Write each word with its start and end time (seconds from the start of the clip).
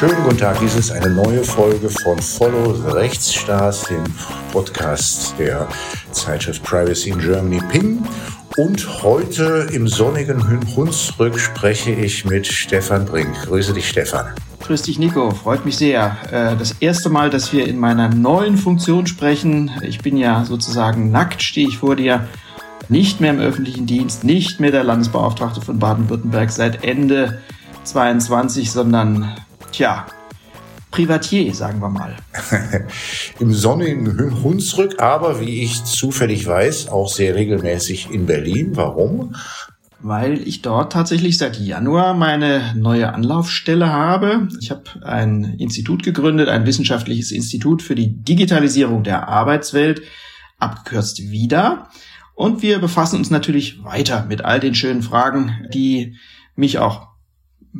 Schönen 0.00 0.22
guten 0.24 0.38
Tag, 0.38 0.58
dies 0.60 0.76
ist 0.76 0.92
eine 0.92 1.10
neue 1.10 1.44
Folge 1.44 1.90
von 1.90 2.18
Follow 2.18 2.72
the 2.72 2.88
Rechtsstaat, 2.88 3.90
dem 3.90 4.02
Podcast 4.50 5.34
der 5.38 5.68
Zeitschrift 6.12 6.62
Privacy 6.62 7.10
in 7.10 7.18
Germany 7.18 7.60
Ping. 7.70 8.02
Und 8.56 9.02
heute 9.02 9.68
im 9.74 9.86
sonnigen 9.86 10.42
Hunsrück 10.74 11.38
spreche 11.38 11.90
ich 11.90 12.24
mit 12.24 12.46
Stefan 12.46 13.04
Brink. 13.04 13.30
Grüße 13.44 13.74
dich, 13.74 13.90
Stefan. 13.90 14.28
Grüß 14.60 14.80
dich, 14.80 14.98
Nico. 14.98 15.32
Freut 15.32 15.66
mich 15.66 15.76
sehr. 15.76 16.16
Äh, 16.32 16.56
das 16.56 16.76
erste 16.80 17.10
Mal, 17.10 17.28
dass 17.28 17.52
wir 17.52 17.68
in 17.68 17.78
meiner 17.78 18.08
neuen 18.08 18.56
Funktion 18.56 19.06
sprechen. 19.06 19.70
Ich 19.82 19.98
bin 19.98 20.16
ja 20.16 20.46
sozusagen 20.46 21.10
nackt, 21.10 21.42
stehe 21.42 21.68
ich 21.68 21.76
vor 21.76 21.96
dir. 21.96 22.26
Nicht 22.88 23.20
mehr 23.20 23.32
im 23.32 23.40
öffentlichen 23.40 23.84
Dienst, 23.84 24.24
nicht 24.24 24.60
mehr 24.60 24.70
der 24.70 24.82
Landesbeauftragte 24.82 25.60
von 25.60 25.78
Baden-Württemberg 25.78 26.50
seit 26.50 26.84
Ende 26.84 27.42
22, 27.84 28.70
sondern 28.70 29.36
tja, 29.72 30.06
Privatier, 30.90 31.54
sagen 31.54 31.80
wir 31.80 31.88
mal. 31.88 32.16
Im 33.38 33.52
sonnigen 33.52 34.42
Hunsrück, 34.42 35.00
aber 35.00 35.40
wie 35.40 35.62
ich 35.62 35.84
zufällig 35.84 36.46
weiß, 36.46 36.88
auch 36.88 37.08
sehr 37.08 37.36
regelmäßig 37.36 38.10
in 38.10 38.26
Berlin. 38.26 38.72
Warum? 38.74 39.36
Weil 40.00 40.46
ich 40.46 40.62
dort 40.62 40.92
tatsächlich 40.92 41.38
seit 41.38 41.60
Januar 41.60 42.14
meine 42.14 42.74
neue 42.74 43.12
Anlaufstelle 43.12 43.92
habe. 43.92 44.48
Ich 44.60 44.70
habe 44.70 44.84
ein 45.02 45.54
Institut 45.58 46.02
gegründet, 46.02 46.48
ein 46.48 46.66
wissenschaftliches 46.66 47.30
Institut 47.30 47.82
für 47.82 47.94
die 47.94 48.16
Digitalisierung 48.16 49.04
der 49.04 49.28
Arbeitswelt, 49.28 50.02
abgekürzt 50.58 51.30
WIDA. 51.30 51.88
Und 52.34 52.62
wir 52.62 52.78
befassen 52.78 53.16
uns 53.16 53.30
natürlich 53.30 53.84
weiter 53.84 54.24
mit 54.26 54.44
all 54.44 54.58
den 54.58 54.74
schönen 54.74 55.02
Fragen, 55.02 55.68
die 55.72 56.16
mich 56.56 56.78
auch 56.78 57.09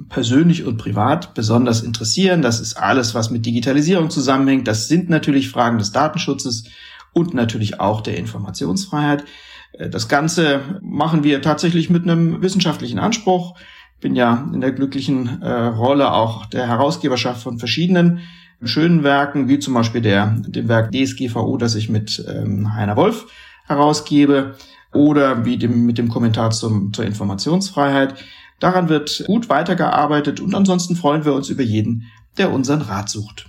persönlich 0.08 0.64
und 0.64 0.76
privat 0.76 1.34
besonders 1.34 1.82
interessieren. 1.82 2.42
Das 2.42 2.60
ist 2.60 2.74
alles, 2.74 3.14
was 3.14 3.30
mit 3.30 3.44
Digitalisierung 3.44 4.10
zusammenhängt. 4.10 4.68
Das 4.68 4.88
sind 4.88 5.10
natürlich 5.10 5.50
Fragen 5.50 5.78
des 5.78 5.92
Datenschutzes 5.92 6.64
und 7.12 7.34
natürlich 7.34 7.80
auch 7.80 8.00
der 8.00 8.16
Informationsfreiheit. 8.16 9.24
Äh, 9.72 9.90
das 9.90 10.08
Ganze 10.08 10.78
machen 10.82 11.24
wir 11.24 11.42
tatsächlich 11.42 11.90
mit 11.90 12.04
einem 12.04 12.42
wissenschaftlichen 12.42 12.98
Anspruch. 12.98 13.58
Ich 13.96 14.00
bin 14.00 14.14
ja 14.14 14.48
in 14.54 14.60
der 14.60 14.72
glücklichen 14.72 15.42
äh, 15.42 15.50
Rolle 15.50 16.12
auch 16.12 16.46
der 16.46 16.66
Herausgeberschaft 16.66 17.42
von 17.42 17.58
verschiedenen 17.58 18.20
schönen 18.62 19.02
Werken, 19.02 19.48
wie 19.48 19.58
zum 19.58 19.74
Beispiel 19.74 20.02
der, 20.02 20.36
dem 20.46 20.68
Werk 20.68 20.92
DSGVO, 20.92 21.56
das 21.56 21.74
ich 21.74 21.88
mit 21.88 22.24
ähm, 22.28 22.74
Heiner 22.74 22.96
Wolf 22.96 23.26
herausgebe, 23.66 24.56
oder 24.92 25.44
wie 25.44 25.56
dem, 25.56 25.86
mit 25.86 25.98
dem 25.98 26.08
Kommentar 26.08 26.50
zum, 26.50 26.92
zur 26.92 27.04
Informationsfreiheit. 27.04 28.14
Daran 28.60 28.88
wird 28.88 29.24
gut 29.26 29.48
weitergearbeitet 29.48 30.40
und 30.40 30.54
ansonsten 30.54 30.94
freuen 30.94 31.24
wir 31.24 31.32
uns 31.32 31.48
über 31.48 31.62
jeden, 31.62 32.04
der 32.38 32.52
unseren 32.52 32.82
Rat 32.82 33.08
sucht. 33.08 33.46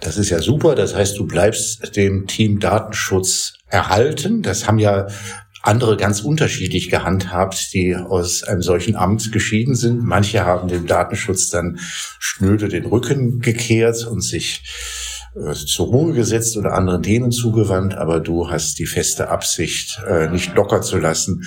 Das 0.00 0.16
ist 0.16 0.30
ja 0.30 0.40
super. 0.40 0.74
Das 0.74 0.94
heißt, 0.94 1.18
du 1.18 1.26
bleibst 1.26 1.96
dem 1.96 2.26
Team 2.26 2.60
Datenschutz 2.60 3.54
erhalten. 3.68 4.42
Das 4.42 4.66
haben 4.66 4.78
ja 4.78 5.08
andere 5.62 5.96
ganz 5.96 6.20
unterschiedlich 6.20 6.90
gehandhabt, 6.90 7.72
die 7.74 7.96
aus 7.96 8.44
einem 8.44 8.62
solchen 8.62 8.94
Amt 8.94 9.32
geschieden 9.32 9.74
sind. 9.74 10.02
Manche 10.02 10.44
haben 10.44 10.68
dem 10.68 10.86
Datenschutz 10.86 11.50
dann 11.50 11.78
schnöde 11.80 12.68
den 12.68 12.86
Rücken 12.86 13.40
gekehrt 13.40 14.06
und 14.06 14.22
sich 14.22 14.62
äh, 15.34 15.54
zur 15.54 15.86
Ruhe 15.86 16.12
gesetzt 16.12 16.56
oder 16.56 16.74
anderen 16.74 17.02
Themen 17.02 17.32
zugewandt, 17.32 17.94
aber 17.94 18.20
du 18.20 18.48
hast 18.48 18.78
die 18.78 18.86
feste 18.86 19.28
Absicht, 19.28 20.00
äh, 20.08 20.28
nicht 20.28 20.54
locker 20.54 20.82
zu 20.82 20.98
lassen 20.98 21.44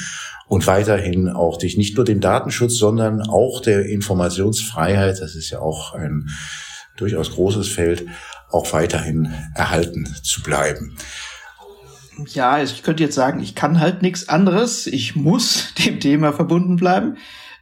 und 0.50 0.66
weiterhin 0.66 1.30
auch 1.30 1.58
dich 1.58 1.78
nicht 1.78 1.95
nur 1.95 2.03
dem 2.03 2.19
Datenschutz, 2.19 2.75
sondern 2.75 3.22
auch 3.22 3.61
der 3.61 3.86
Informationsfreiheit, 3.86 5.22
das 5.22 5.36
ist 5.36 5.52
ja 5.52 5.59
auch 5.59 5.94
ein 5.94 6.30
durchaus 6.97 7.31
großes 7.31 7.69
Feld, 7.69 8.06
auch 8.50 8.73
weiterhin 8.73 9.31
erhalten 9.56 10.14
zu 10.23 10.41
bleiben. 10.41 10.97
Ja, 12.34 12.62
ich 12.62 12.84
könnte 12.84 13.03
jetzt 13.03 13.16
sagen, 13.16 13.41
ich 13.41 13.56
kann 13.56 13.79
halt 13.79 14.01
nichts 14.01 14.28
anderes. 14.28 14.88
Ich 14.88 15.16
muss 15.16 15.74
dem 15.85 16.00
Thema 16.00 16.34
verbunden 16.34 16.75
bleiben 16.75 17.16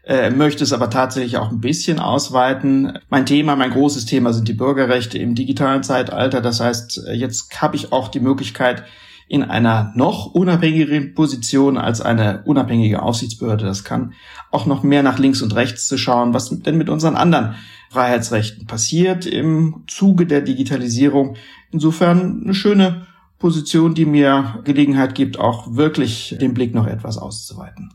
äh, 0.06 0.30
möchte 0.30 0.64
es 0.64 0.72
aber 0.72 0.90
tatsächlich 0.90 1.36
auch 1.36 1.52
ein 1.52 1.60
bisschen 1.60 2.00
ausweiten. 2.00 2.98
Mein 3.10 3.26
Thema, 3.26 3.58
mein 3.58 3.72
großes 3.72 4.06
Thema 4.06 4.32
sind 4.32 4.48
die 4.48 4.54
Bürgerrechte 4.54 5.18
im 5.18 5.36
digitalen 5.36 5.84
Zeitalter. 5.84 6.40
Das 6.40 6.62
heißt, 6.62 7.08
jetzt 7.12 7.62
habe 7.62 7.76
ich 7.76 7.92
auch 7.92 8.08
die 8.08 8.22
Möglichkeit, 8.22 8.86
in 9.28 9.44
einer 9.44 9.92
noch 9.96 10.28
unabhängigeren 10.28 11.14
Position 11.14 11.78
als 11.78 12.02
eine 12.02 12.44
unabhängige 12.46 13.02
Aufsichtsbehörde 13.02 13.66
das 13.66 13.84
kann, 13.84 14.14
auch 14.52 14.66
noch 14.66 14.84
mehr 14.84 15.04
nach 15.04 15.20
links 15.20 15.42
und 15.42 15.56
rechts 15.56 15.88
zu 15.88 15.98
schauen, 15.98 16.34
was 16.34 16.50
denn 16.50 16.78
mit 16.78 16.90
unseren 16.90 17.16
anderen 17.16 17.56
Freiheitsrechten 17.90 18.68
passiert 18.68 19.26
im 19.26 19.84
Zuge 19.88 20.26
der 20.26 20.42
Digitalisierung. 20.42 21.36
Insofern 21.72 22.44
eine 22.44 22.54
schöne 22.54 23.08
Position, 23.40 23.94
die 23.94 24.06
mir 24.06 24.62
Gelegenheit 24.64 25.14
gibt, 25.14 25.40
auch 25.40 25.76
wirklich 25.76 26.36
den 26.40 26.54
Blick 26.54 26.74
noch 26.74 26.88
etwas 26.88 27.18
auszuweiten. 27.18 27.94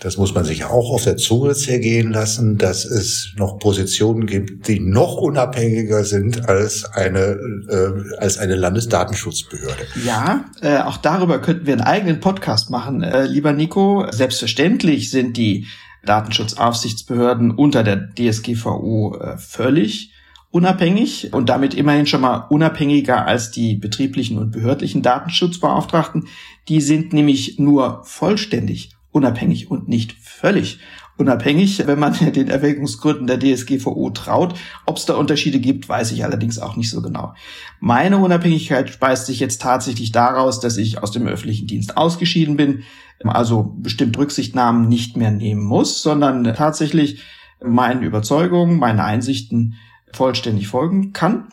Das 0.00 0.16
muss 0.16 0.34
man 0.34 0.44
sich 0.44 0.64
auch 0.64 0.90
auf 0.90 1.04
der 1.04 1.18
Zunge 1.18 1.54
zergehen 1.54 2.10
lassen, 2.10 2.56
dass 2.56 2.86
es 2.86 3.34
noch 3.36 3.58
Positionen 3.58 4.26
gibt, 4.26 4.66
die 4.66 4.80
noch 4.80 5.16
unabhängiger 5.16 6.04
sind 6.04 6.48
als 6.48 6.84
eine, 6.86 7.38
äh, 7.68 8.16
als 8.16 8.38
eine 8.38 8.56
Landesdatenschutzbehörde. 8.56 9.86
Ja, 10.02 10.46
äh, 10.62 10.78
auch 10.78 10.96
darüber 10.96 11.38
könnten 11.38 11.66
wir 11.66 11.74
einen 11.74 11.82
eigenen 11.82 12.20
Podcast 12.20 12.70
machen, 12.70 13.02
äh, 13.02 13.26
lieber 13.26 13.52
Nico. 13.52 14.06
Selbstverständlich 14.10 15.10
sind 15.10 15.36
die 15.36 15.66
Datenschutzaufsichtsbehörden 16.06 17.50
unter 17.50 17.84
der 17.84 18.08
DSGVO 18.14 19.18
äh, 19.18 19.36
völlig 19.36 20.12
unabhängig 20.50 21.34
und 21.34 21.50
damit 21.50 21.74
immerhin 21.74 22.06
schon 22.06 22.22
mal 22.22 22.46
unabhängiger 22.48 23.26
als 23.26 23.50
die 23.50 23.76
betrieblichen 23.76 24.38
und 24.38 24.50
behördlichen 24.50 25.02
Datenschutzbeauftragten. 25.02 26.26
Die 26.68 26.80
sind 26.80 27.12
nämlich 27.12 27.58
nur 27.58 28.02
vollständig 28.04 28.92
unabhängig 29.12 29.70
und 29.70 29.88
nicht 29.88 30.12
völlig 30.12 30.78
unabhängig, 31.20 31.86
wenn 31.86 31.98
man 31.98 32.14
den 32.32 32.48
Erwägungsgründen 32.48 33.26
der 33.26 33.38
DSGVO 33.38 34.10
traut. 34.10 34.54
Ob 34.86 34.96
es 34.96 35.06
da 35.06 35.14
Unterschiede 35.14 35.60
gibt, 35.60 35.88
weiß 35.88 36.10
ich 36.12 36.24
allerdings 36.24 36.58
auch 36.58 36.76
nicht 36.76 36.90
so 36.90 37.02
genau. 37.02 37.34
Meine 37.78 38.18
Unabhängigkeit 38.18 38.90
speist 38.90 39.26
sich 39.26 39.38
jetzt 39.38 39.60
tatsächlich 39.60 40.10
daraus, 40.10 40.60
dass 40.60 40.76
ich 40.76 41.02
aus 41.02 41.12
dem 41.12 41.28
öffentlichen 41.28 41.66
Dienst 41.66 41.96
ausgeschieden 41.96 42.56
bin, 42.56 42.82
also 43.22 43.74
bestimmt 43.78 44.16
Rücksichtnahmen 44.16 44.88
nicht 44.88 45.16
mehr 45.16 45.30
nehmen 45.30 45.62
muss, 45.62 46.02
sondern 46.02 46.42
tatsächlich 46.54 47.22
meinen 47.62 48.02
Überzeugungen, 48.02 48.78
meinen 48.78 49.00
Einsichten 49.00 49.74
vollständig 50.12 50.68
folgen 50.68 51.12
kann. 51.12 51.48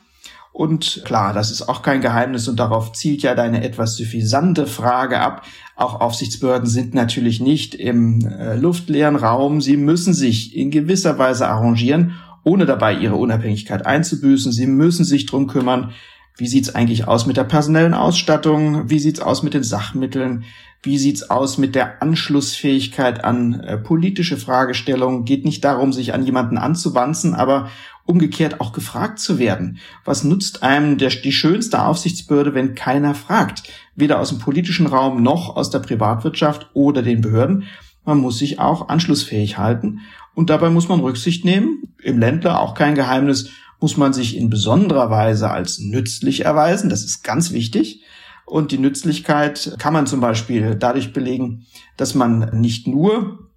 Und 0.58 1.04
klar, 1.06 1.34
das 1.34 1.52
ist 1.52 1.70
auch 1.70 1.84
kein 1.84 2.02
Geheimnis 2.02 2.48
und 2.48 2.60
darauf 2.60 2.92
zielt 2.94 3.22
ja 3.22 3.36
deine 3.36 3.64
etwas 3.64 3.96
suffisante 3.96 4.66
Frage 4.66 5.20
ab. 5.20 5.44
Auch 5.76 6.02
Aufsichtsbehörden 6.02 6.68
sind 6.68 6.96
natürlich 6.96 7.40
nicht 7.40 7.76
im 7.76 8.26
äh, 8.26 8.56
luftleeren 8.56 9.18
Raum. 9.18 9.62
Sie 9.62 9.78
müssen 9.78 10.16
sich 10.16 10.56
in 10.56 10.72
gewisser 10.72 11.20
Weise 11.20 11.48
arrangieren, 11.48 12.16
ohne 12.44 12.66
dabei 12.66 12.96
ihre 12.96 13.18
Unabhängigkeit 13.18 13.86
einzubüßen. 13.86 14.52
Sie 14.52 14.66
müssen 14.66 15.06
sich 15.06 15.28
drum 15.28 15.46
kümmern, 15.46 15.92
wie 16.38 16.48
sieht's 16.48 16.74
eigentlich 16.74 17.08
aus 17.08 17.28
mit 17.28 17.38
der 17.38 17.44
personellen 17.44 17.94
Ausstattung? 17.94 18.90
Wie 18.90 18.98
sieht's 18.98 19.20
aus 19.20 19.44
mit 19.44 19.54
den 19.54 19.64
Sachmitteln? 19.64 20.44
Wie 20.84 20.98
sieht's 20.98 21.30
aus 21.30 21.58
mit 21.58 21.76
der 21.76 22.02
Anschlussfähigkeit 22.02 23.24
an 23.24 23.60
äh, 23.62 23.78
politische 23.78 24.38
Fragestellungen? 24.38 25.26
Geht 25.26 25.44
nicht 25.44 25.64
darum, 25.64 25.92
sich 25.92 26.14
an 26.14 26.24
jemanden 26.24 26.58
anzuwanzen, 26.58 27.34
aber 27.34 27.70
umgekehrt 28.06 28.62
auch 28.62 28.72
gefragt 28.72 29.20
zu 29.20 29.40
werden. 29.40 29.80
Was 30.06 30.24
nutzt 30.24 30.64
einem 30.64 30.98
der, 30.98 31.10
die 31.10 31.32
schönste 31.32 31.84
Aufsichtsbehörde, 31.84 32.54
wenn 32.54 32.76
keiner 32.76 33.16
fragt? 33.16 33.64
Weder 33.96 34.20
aus 34.20 34.30
dem 34.30 34.40
politischen 34.40 34.88
Raum 34.88 35.24
noch 35.24 35.56
aus 35.56 35.70
der 35.70 35.80
Privatwirtschaft 35.80 36.70
oder 36.74 37.02
den 37.02 37.22
Behörden. 37.22 37.66
Man 38.06 38.20
muss 38.20 38.38
sich 38.38 38.60
auch 38.60 38.88
anschlussfähig 38.88 39.58
halten 39.58 40.00
und 40.34 40.50
dabei 40.50 40.70
muss 40.70 40.88
man 40.88 41.02
Rücksicht 41.02 41.44
nehmen. 41.44 41.94
Im 42.02 42.20
Ländler 42.20 42.62
auch 42.62 42.74
kein 42.74 42.96
Geheimnis, 42.96 43.50
muss 43.80 43.98
man 43.98 44.14
sich 44.14 44.38
in 44.38 44.50
besonderer 44.50 45.10
Weise 45.10 45.52
als 45.52 45.80
nützlich 45.80 46.46
erweisen. 46.46 46.90
Das 46.90 47.04
ist 47.04 47.24
ganz 47.24 47.52
wichtig. 47.52 48.02
Und 48.48 48.72
die 48.72 48.78
Nützlichkeit 48.78 49.76
kann 49.78 49.92
man 49.92 50.08
zum 50.08 50.22
Beispiel 50.22 50.76
dadurch 50.76 51.12
belegen, 51.12 51.66
dass 51.98 52.16
man 52.16 52.50
nicht 52.62 52.88
nur 52.88 53.50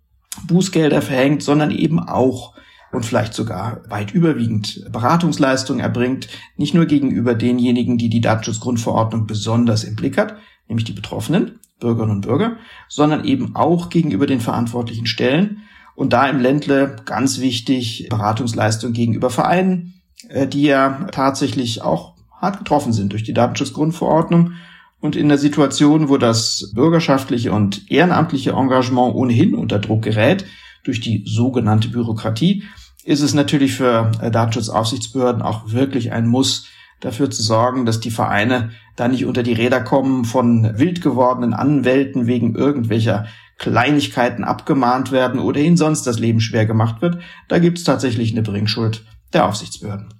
Bußgelder 0.49 1.01
verhängt, 1.01 1.45
sondern 1.45 1.71
eben 1.71 2.01
auch 2.01 2.57
und 2.91 3.07
vielleicht 3.07 3.33
sogar 3.33 3.83
weit 3.89 4.13
überwiegend 4.13 4.85
Beratungsleistungen 4.91 5.81
erbringt, 5.81 6.27
nicht 6.57 6.75
nur 6.75 6.87
gegenüber 6.87 7.37
denjenigen, 7.37 7.99
die 7.99 8.09
die 8.09 8.21
Datenschutzgrundverordnung 8.21 9.29
besonders 9.29 9.85
im 9.85 9.95
Blick 9.95 10.19
hat, 10.19 10.35
nämlich 10.67 10.87
die 10.87 10.93
Betroffenen, 10.93 11.61
Bürgerinnen 11.79 12.17
und 12.17 12.27
Bürger, 12.27 12.57
sondern 12.89 13.25
eben 13.25 13.55
auch 13.55 13.91
gegenüber 13.91 14.27
den 14.27 14.41
verantwortlichen 14.41 15.07
Stellen. 15.07 15.63
Und 15.95 16.13
da 16.13 16.27
im 16.27 16.41
Ländle 16.41 16.97
ganz 17.05 17.39
wichtig 17.39 18.09
Beratungsleistungen 18.11 18.93
gegenüber 18.93 19.31
Vereinen, 19.31 20.03
äh, 20.29 20.49
die 20.49 20.63
ja 20.63 21.07
tatsächlich 21.13 21.81
auch 21.81 22.17
hart 22.41 22.59
getroffen 22.59 22.93
sind 22.93 23.13
durch 23.13 23.23
die 23.23 23.35
Datenschutzgrundverordnung 23.35 24.55
und 25.01 25.17
in 25.17 25.29
der 25.29 25.39
Situation, 25.39 26.09
wo 26.09 26.19
das 26.19 26.73
bürgerschaftliche 26.75 27.53
und 27.53 27.91
ehrenamtliche 27.91 28.53
Engagement 28.53 29.15
ohnehin 29.15 29.55
unter 29.55 29.79
Druck 29.79 30.03
gerät 30.03 30.45
durch 30.85 31.01
die 31.01 31.25
sogenannte 31.27 31.89
Bürokratie, 31.89 32.65
ist 33.05 33.23
es 33.23 33.35
natürlich 33.35 33.73
für 33.75 34.13
äh, 34.21 34.31
Datenschutzaufsichtsbehörden 34.31 35.43
auch 35.43 35.73
wirklich 35.73 36.13
ein 36.13 36.27
Muss, 36.27 36.67
dafür 37.01 37.31
zu 37.31 37.43
sorgen, 37.43 37.87
dass 37.87 38.01
die 38.01 38.11
Vereine 38.11 38.71
da 38.97 39.09
nicht 39.09 39.25
unter 39.25 39.43
die 39.43 39.55
Räder 39.55 39.81
kommen, 39.81 40.25
von 40.25 40.79
wild 40.79 41.01
gewordenen 41.01 41.55
Anwälten 41.55 42.27
wegen 42.27 42.55
irgendwelcher 42.55 43.27
Kleinigkeiten 43.57 44.45
abgemahnt 44.45 45.11
werden 45.11 45.41
oder 45.41 45.61
ihnen 45.61 45.77
sonst 45.77 46.07
das 46.07 46.19
Leben 46.19 46.41
schwer 46.41 46.67
gemacht 46.67 47.03
wird. 47.03 47.19
Da 47.49 47.59
gibt 47.59 47.79
es 47.79 47.85
tatsächlich 47.85 48.33
eine 48.33 48.43
Bringschuld 48.43 49.05
der 49.33 49.47
Aufsichtsbehörden. 49.47 50.20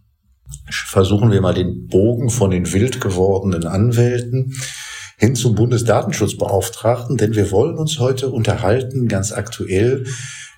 Versuchen 0.71 1.31
wir 1.31 1.41
mal 1.41 1.55
den 1.55 1.87
Bogen 1.87 2.31
von 2.31 2.51
den 2.51 2.73
wild 2.73 3.01
gewordenen 3.01 3.67
Anwälten 3.67 4.55
hin 5.17 5.35
zum 5.35 5.55
Bundesdatenschutzbeauftragten, 5.55 7.17
denn 7.19 7.35
wir 7.35 7.51
wollen 7.51 7.77
uns 7.77 7.99
heute 7.99 8.31
unterhalten, 8.31 9.07
ganz 9.07 9.33
aktuell, 9.33 10.07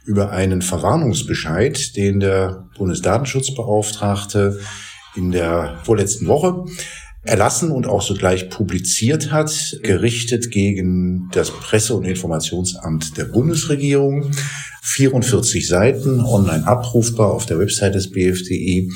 über 0.05 0.31
einen 0.31 0.63
Verwarnungsbescheid, 0.63 1.97
den 1.97 2.21
der 2.21 2.69
Bundesdatenschutzbeauftragte 2.77 4.61
in 5.17 5.31
der 5.31 5.79
vorletzten 5.85 6.27
Woche 6.27 6.65
erlassen 7.25 7.71
und 7.71 7.87
auch 7.87 8.03
sogleich 8.03 8.51
publiziert 8.51 9.31
hat, 9.31 9.79
gerichtet 9.83 10.51
gegen 10.51 11.29
das 11.33 11.51
Presse- 11.51 11.95
und 11.95 12.05
Informationsamt 12.05 13.17
der 13.17 13.27
Bundesregierung. 13.27 14.33
44 14.83 15.69
Seiten 15.69 16.21
online 16.21 16.67
abrufbar 16.67 17.31
auf 17.31 17.47
der 17.47 17.59
Website 17.59 17.95
des 17.95 18.11
BFDI. 18.11 18.91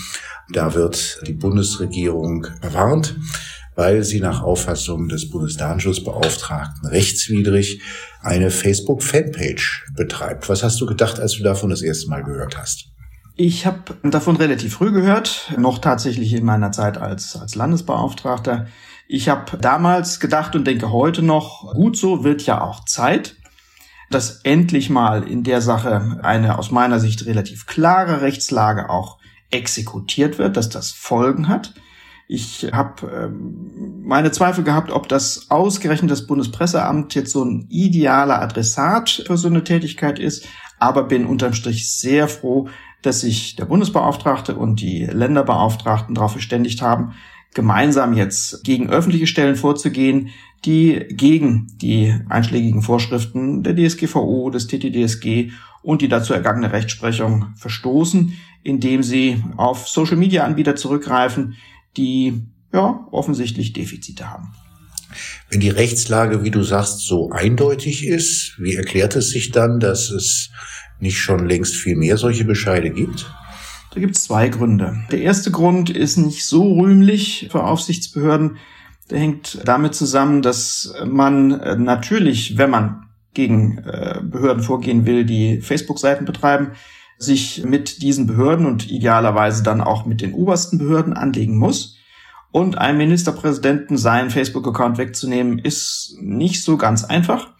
Da 0.50 0.74
wird 0.74 1.20
die 1.26 1.32
Bundesregierung 1.32 2.46
erwarnt, 2.60 3.16
weil 3.74 4.04
sie 4.04 4.20
nach 4.20 4.42
Auffassung 4.42 5.08
des 5.08 5.28
Bundesdatenschutzbeauftragten 5.30 6.88
rechtswidrig 6.88 7.82
eine 8.22 8.50
Facebook-Fanpage 8.50 9.86
betreibt. 9.94 10.48
Was 10.48 10.62
hast 10.62 10.80
du 10.80 10.86
gedacht, 10.86 11.20
als 11.20 11.32
du 11.32 11.42
davon 11.42 11.70
das 11.70 11.82
erste 11.82 12.08
Mal 12.08 12.22
gehört 12.22 12.56
hast? 12.56 12.86
Ich 13.38 13.66
habe 13.66 13.96
davon 14.02 14.36
relativ 14.36 14.74
früh 14.74 14.92
gehört, 14.92 15.52
noch 15.58 15.78
tatsächlich 15.78 16.32
in 16.32 16.44
meiner 16.44 16.72
Zeit 16.72 16.96
als, 16.96 17.36
als 17.36 17.54
Landesbeauftragter. 17.54 18.66
Ich 19.08 19.28
habe 19.28 19.58
damals 19.58 20.20
gedacht 20.20 20.56
und 20.56 20.66
denke 20.66 20.90
heute 20.90 21.22
noch, 21.22 21.74
gut 21.74 21.98
so 21.98 22.24
wird 22.24 22.46
ja 22.46 22.62
auch 22.62 22.86
Zeit, 22.86 23.36
dass 24.10 24.40
endlich 24.42 24.88
mal 24.88 25.22
in 25.22 25.42
der 25.42 25.60
Sache 25.60 26.18
eine 26.22 26.58
aus 26.58 26.70
meiner 26.70 26.98
Sicht 26.98 27.26
relativ 27.26 27.66
klare 27.66 28.22
Rechtslage 28.22 28.88
auch 28.88 29.18
exekutiert 29.50 30.38
wird, 30.38 30.56
dass 30.56 30.68
das 30.68 30.90
Folgen 30.90 31.48
hat. 31.48 31.74
Ich 32.28 32.70
habe 32.72 33.08
ähm, 33.08 34.02
meine 34.04 34.32
Zweifel 34.32 34.64
gehabt, 34.64 34.90
ob 34.90 35.08
das 35.08 35.50
ausgerechnet 35.50 36.10
das 36.10 36.26
Bundespresseamt 36.26 37.14
jetzt 37.14 37.30
so 37.30 37.44
ein 37.44 37.66
idealer 37.70 38.42
Adressat 38.42 39.22
für 39.26 39.36
so 39.36 39.48
eine 39.48 39.62
Tätigkeit 39.62 40.18
ist, 40.18 40.46
aber 40.80 41.04
bin 41.04 41.26
unterm 41.26 41.52
Strich 41.52 41.88
sehr 41.88 42.26
froh, 42.26 42.68
dass 43.02 43.20
sich 43.20 43.54
der 43.54 43.66
Bundesbeauftragte 43.66 44.56
und 44.56 44.80
die 44.80 45.04
Länderbeauftragten 45.04 46.16
darauf 46.16 46.32
verständigt 46.32 46.82
haben, 46.82 47.14
gemeinsam 47.54 48.12
jetzt 48.12 48.64
gegen 48.64 48.90
öffentliche 48.90 49.28
Stellen 49.28 49.56
vorzugehen, 49.56 50.30
die 50.64 51.06
gegen 51.10 51.68
die 51.80 52.12
einschlägigen 52.28 52.82
Vorschriften 52.82 53.62
der 53.62 53.76
DSGVO, 53.76 54.50
des 54.50 54.66
TTDSG 54.66 55.52
und 55.82 56.02
die 56.02 56.08
dazu 56.08 56.34
ergangene 56.34 56.72
Rechtsprechung 56.72 57.54
verstoßen, 57.54 58.32
indem 58.66 59.04
sie 59.04 59.42
auf 59.56 59.86
Social-Media-Anbieter 59.88 60.74
zurückgreifen, 60.74 61.54
die 61.96 62.42
ja 62.72 63.06
offensichtlich 63.12 63.72
Defizite 63.72 64.28
haben. 64.28 64.48
Wenn 65.48 65.60
die 65.60 65.70
Rechtslage, 65.70 66.42
wie 66.42 66.50
du 66.50 66.64
sagst, 66.64 67.06
so 67.06 67.30
eindeutig 67.30 68.06
ist, 68.06 68.56
wie 68.58 68.74
erklärt 68.74 69.14
es 69.14 69.30
sich 69.30 69.52
dann, 69.52 69.78
dass 69.78 70.10
es 70.10 70.50
nicht 70.98 71.18
schon 71.18 71.48
längst 71.48 71.76
viel 71.76 71.94
mehr 71.94 72.16
solche 72.16 72.44
Bescheide 72.44 72.90
gibt? 72.90 73.30
Da 73.94 74.00
gibt 74.00 74.16
es 74.16 74.24
zwei 74.24 74.48
Gründe. 74.48 74.96
Der 75.12 75.20
erste 75.20 75.52
Grund 75.52 75.88
ist 75.88 76.16
nicht 76.16 76.44
so 76.44 76.74
rühmlich 76.74 77.48
für 77.50 77.62
Aufsichtsbehörden. 77.62 78.56
Der 79.10 79.20
hängt 79.20 79.60
damit 79.64 79.94
zusammen, 79.94 80.42
dass 80.42 80.92
man 81.06 81.52
äh, 81.60 81.76
natürlich, 81.76 82.58
wenn 82.58 82.70
man 82.70 83.06
gegen 83.32 83.78
äh, 83.78 84.20
Behörden 84.24 84.64
vorgehen 84.64 85.06
will, 85.06 85.24
die 85.24 85.60
Facebook-Seiten 85.60 86.24
betreiben, 86.24 86.72
sich 87.18 87.64
mit 87.64 88.02
diesen 88.02 88.26
Behörden 88.26 88.66
und 88.66 88.90
idealerweise 88.90 89.62
dann 89.62 89.80
auch 89.80 90.06
mit 90.06 90.20
den 90.20 90.34
obersten 90.34 90.78
Behörden 90.78 91.14
anlegen 91.14 91.56
muss. 91.56 91.96
Und 92.52 92.78
einem 92.78 92.98
Ministerpräsidenten 92.98 93.98
seinen 93.98 94.30
Facebook-Account 94.30 94.98
wegzunehmen, 94.98 95.58
ist 95.58 96.16
nicht 96.20 96.62
so 96.62 96.76
ganz 96.76 97.04
einfach 97.04 97.50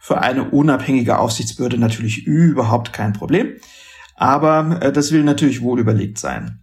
für 0.00 0.20
eine 0.20 0.50
unabhängige 0.50 1.18
Aufsichtsbehörde 1.18 1.78
natürlich 1.78 2.26
überhaupt 2.26 2.92
kein 2.92 3.12
Problem. 3.12 3.52
Aber 4.16 4.80
äh, 4.82 4.92
das 4.92 5.12
will 5.12 5.22
natürlich 5.22 5.62
wohl 5.62 5.78
überlegt 5.78 6.18
sein. 6.18 6.62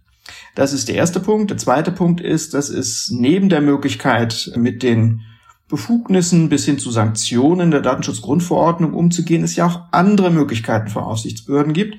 Das 0.54 0.72
ist 0.72 0.88
der 0.88 0.96
erste 0.96 1.20
Punkt. 1.20 1.50
Der 1.50 1.56
zweite 1.56 1.90
Punkt 1.90 2.20
ist, 2.20 2.54
dass 2.54 2.68
es 2.68 3.10
neben 3.10 3.48
der 3.48 3.60
Möglichkeit, 3.60 4.52
mit 4.56 4.82
den 4.82 5.22
Befugnissen 5.68 6.48
bis 6.48 6.64
hin 6.64 6.78
zu 6.78 6.90
Sanktionen 6.90 7.70
der 7.70 7.80
Datenschutzgrundverordnung 7.80 8.92
umzugehen, 8.92 9.44
es 9.44 9.56
ja 9.56 9.66
auch 9.66 9.84
andere 9.92 10.30
Möglichkeiten 10.30 10.88
für 10.88 11.02
Aufsichtsbehörden 11.02 11.72
gibt, 11.72 11.96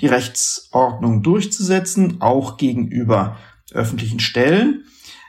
die 0.00 0.06
Rechtsordnung 0.06 1.22
durchzusetzen, 1.22 2.20
auch 2.20 2.56
gegenüber 2.56 3.36
öffentlichen 3.72 4.20
Stellen. 4.20 4.84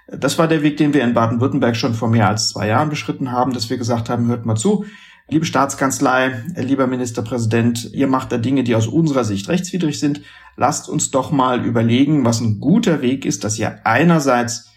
Das 0.07 0.37
war 0.37 0.47
der 0.47 0.61
Weg, 0.61 0.77
den 0.77 0.93
wir 0.93 1.03
in 1.03 1.13
Baden-Württemberg 1.13 1.75
schon 1.75 1.95
vor 1.95 2.09
mehr 2.09 2.29
als 2.29 2.49
zwei 2.49 2.67
Jahren 2.67 2.89
beschritten 2.89 3.31
haben, 3.31 3.53
dass 3.53 3.69
wir 3.69 3.77
gesagt 3.77 4.09
haben, 4.09 4.27
hört 4.27 4.45
mal 4.45 4.55
zu, 4.55 4.85
Liebe 5.27 5.45
Staatskanzlei, 5.45 6.43
lieber 6.55 6.85
Ministerpräsident, 6.85 7.91
ihr 7.93 8.05
macht 8.05 8.31
da 8.31 8.37
Dinge, 8.37 8.63
die 8.63 8.75
aus 8.75 8.85
unserer 8.85 9.23
Sicht 9.23 9.49
rechtswidrig 9.49 9.99
sind. 9.99 10.21
Lasst 10.55 10.87
uns 10.87 11.09
doch 11.09 11.31
mal 11.31 11.65
überlegen, 11.65 12.25
was 12.25 12.41
ein 12.41 12.59
guter 12.59 13.01
Weg 13.01 13.25
ist, 13.25 13.43
dass 13.43 13.57
ihr 13.57 13.79
einerseits 13.87 14.69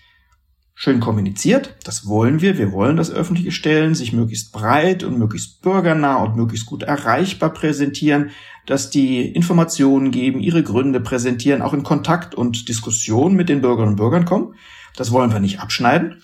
schön 0.81 1.01
kommuniziert. 1.01 1.75
Das 1.83 2.07
wollen 2.07 2.41
wir. 2.41 2.57
Wir 2.57 2.71
wollen, 2.71 2.97
dass 2.97 3.11
öffentliche 3.11 3.51
Stellen 3.51 3.97
sich 3.97 4.13
möglichst 4.13 4.53
breit 4.53 5.03
und 5.03 5.19
möglichst 5.19 5.61
bürgernah 5.61 6.23
und 6.23 6.37
möglichst 6.37 6.67
gut 6.67 6.85
erreichbar 6.85 7.53
präsentieren, 7.53 8.31
dass 8.65 8.89
die 8.89 9.27
Informationen 9.27 10.13
geben, 10.13 10.39
ihre 10.39 10.63
Gründe 10.63 11.01
präsentieren, 11.01 11.63
auch 11.63 11.75
in 11.75 11.83
Kontakt 11.83 12.37
und 12.37 12.69
Diskussion 12.69 13.35
mit 13.35 13.49
den 13.49 13.61
Bürgerinnen 13.61 13.95
und 13.95 13.97
Bürgern 13.97 14.25
kommen. 14.25 14.55
Das 14.95 15.11
wollen 15.11 15.33
wir 15.33 15.41
nicht 15.41 15.59
abschneiden. 15.59 16.23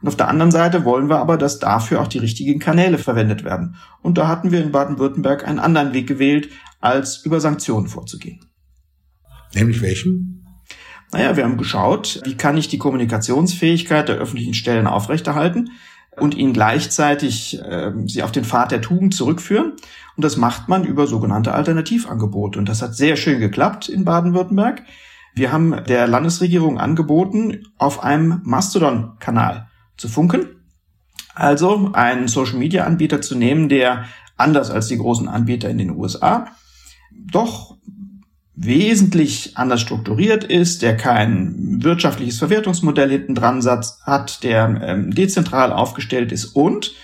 Und 0.00 0.06
auf 0.06 0.16
der 0.16 0.28
anderen 0.28 0.52
Seite 0.52 0.84
wollen 0.84 1.08
wir 1.08 1.18
aber, 1.18 1.36
dass 1.36 1.58
dafür 1.58 2.00
auch 2.00 2.06
die 2.06 2.18
richtigen 2.18 2.60
Kanäle 2.60 2.98
verwendet 2.98 3.42
werden. 3.42 3.74
Und 4.02 4.18
da 4.18 4.28
hatten 4.28 4.52
wir 4.52 4.62
in 4.62 4.70
Baden-Württemberg 4.70 5.48
einen 5.48 5.58
anderen 5.58 5.94
Weg 5.94 6.06
gewählt, 6.06 6.50
als 6.80 7.24
über 7.24 7.40
Sanktionen 7.40 7.88
vorzugehen. 7.88 8.38
Nämlich 9.52 9.82
welchen? 9.82 10.45
Naja, 11.12 11.36
wir 11.36 11.44
haben 11.44 11.56
geschaut, 11.56 12.20
wie 12.24 12.36
kann 12.36 12.56
ich 12.56 12.68
die 12.68 12.78
Kommunikationsfähigkeit 12.78 14.08
der 14.08 14.16
öffentlichen 14.16 14.54
Stellen 14.54 14.86
aufrechterhalten 14.86 15.70
und 16.16 16.34
ihnen 16.34 16.52
gleichzeitig 16.52 17.60
äh, 17.62 17.92
sie 18.06 18.22
auf 18.22 18.32
den 18.32 18.44
Pfad 18.44 18.72
der 18.72 18.80
Tugend 18.80 19.14
zurückführen. 19.14 19.72
Und 20.16 20.24
das 20.24 20.36
macht 20.36 20.68
man 20.68 20.84
über 20.84 21.06
sogenannte 21.06 21.52
Alternativangebote. 21.52 22.58
Und 22.58 22.68
das 22.68 22.82
hat 22.82 22.94
sehr 22.94 23.16
schön 23.16 23.38
geklappt 23.38 23.88
in 23.88 24.04
Baden-Württemberg. 24.04 24.82
Wir 25.34 25.52
haben 25.52 25.84
der 25.86 26.06
Landesregierung 26.06 26.78
angeboten, 26.78 27.64
auf 27.76 28.02
einem 28.02 28.40
Mastodon-Kanal 28.44 29.68
zu 29.98 30.08
funken. 30.08 30.46
Also 31.34 31.90
einen 31.92 32.28
Social-Media-Anbieter 32.28 33.20
zu 33.20 33.34
nehmen, 33.34 33.68
der 33.68 34.06
anders 34.38 34.70
als 34.70 34.86
die 34.86 34.96
großen 34.96 35.28
Anbieter 35.28 35.68
in 35.68 35.78
den 35.78 35.90
USA 35.90 36.46
doch 37.10 37.75
wesentlich 38.56 39.56
anders 39.56 39.82
strukturiert 39.82 40.42
ist, 40.42 40.80
der 40.80 40.96
kein 40.96 41.82
wirtschaftliches 41.84 42.38
Verwertungsmodell 42.38 43.10
hinten 43.10 43.34
dran 43.34 43.62
hat, 43.62 44.42
der 44.42 44.80
ähm, 44.82 45.14
dezentral 45.14 45.72
aufgestellt 45.72 46.32
ist 46.32 46.46
und 46.46 46.94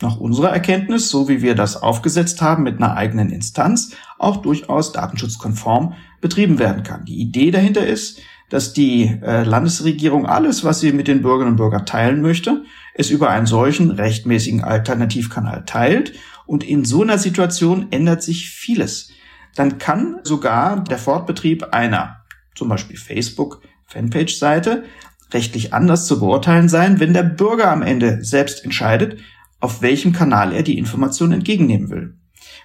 nach 0.00 0.18
unserer 0.18 0.50
Erkenntnis, 0.50 1.08
so 1.08 1.28
wie 1.28 1.42
wir 1.42 1.54
das 1.54 1.82
aufgesetzt 1.82 2.40
haben 2.40 2.62
mit 2.62 2.76
einer 2.76 2.94
eigenen 2.94 3.30
Instanz, 3.30 3.96
auch 4.18 4.36
durchaus 4.36 4.92
datenschutzkonform 4.92 5.94
betrieben 6.20 6.58
werden 6.58 6.84
kann. 6.84 7.04
Die 7.04 7.20
Idee 7.20 7.50
dahinter 7.50 7.84
ist, 7.84 8.20
dass 8.50 8.72
die 8.72 9.18
äh, 9.22 9.42
Landesregierung 9.44 10.26
alles, 10.26 10.62
was 10.62 10.80
sie 10.80 10.92
mit 10.92 11.08
den 11.08 11.22
Bürgerinnen 11.22 11.52
und 11.52 11.56
Bürgern 11.56 11.86
teilen 11.86 12.22
möchte, 12.22 12.64
es 12.94 13.10
über 13.10 13.30
einen 13.30 13.46
solchen 13.46 13.90
rechtmäßigen 13.90 14.62
Alternativkanal 14.62 15.64
teilt. 15.64 16.12
Und 16.46 16.64
in 16.64 16.84
so 16.84 17.02
einer 17.02 17.18
Situation 17.18 17.88
ändert 17.90 18.22
sich 18.22 18.50
vieles. 18.50 19.10
Dann 19.58 19.78
kann 19.78 20.20
sogar 20.22 20.84
der 20.84 20.98
Fortbetrieb 20.98 21.72
einer, 21.72 22.18
zum 22.54 22.68
Beispiel 22.68 22.96
Facebook, 22.96 23.60
Fanpage-Seite, 23.86 24.84
rechtlich 25.32 25.74
anders 25.74 26.06
zu 26.06 26.20
beurteilen 26.20 26.68
sein, 26.68 27.00
wenn 27.00 27.12
der 27.12 27.24
Bürger 27.24 27.72
am 27.72 27.82
Ende 27.82 28.22
selbst 28.22 28.64
entscheidet, 28.64 29.20
auf 29.58 29.82
welchem 29.82 30.12
Kanal 30.12 30.52
er 30.52 30.62
die 30.62 30.78
Information 30.78 31.32
entgegennehmen 31.32 31.90
will. 31.90 32.14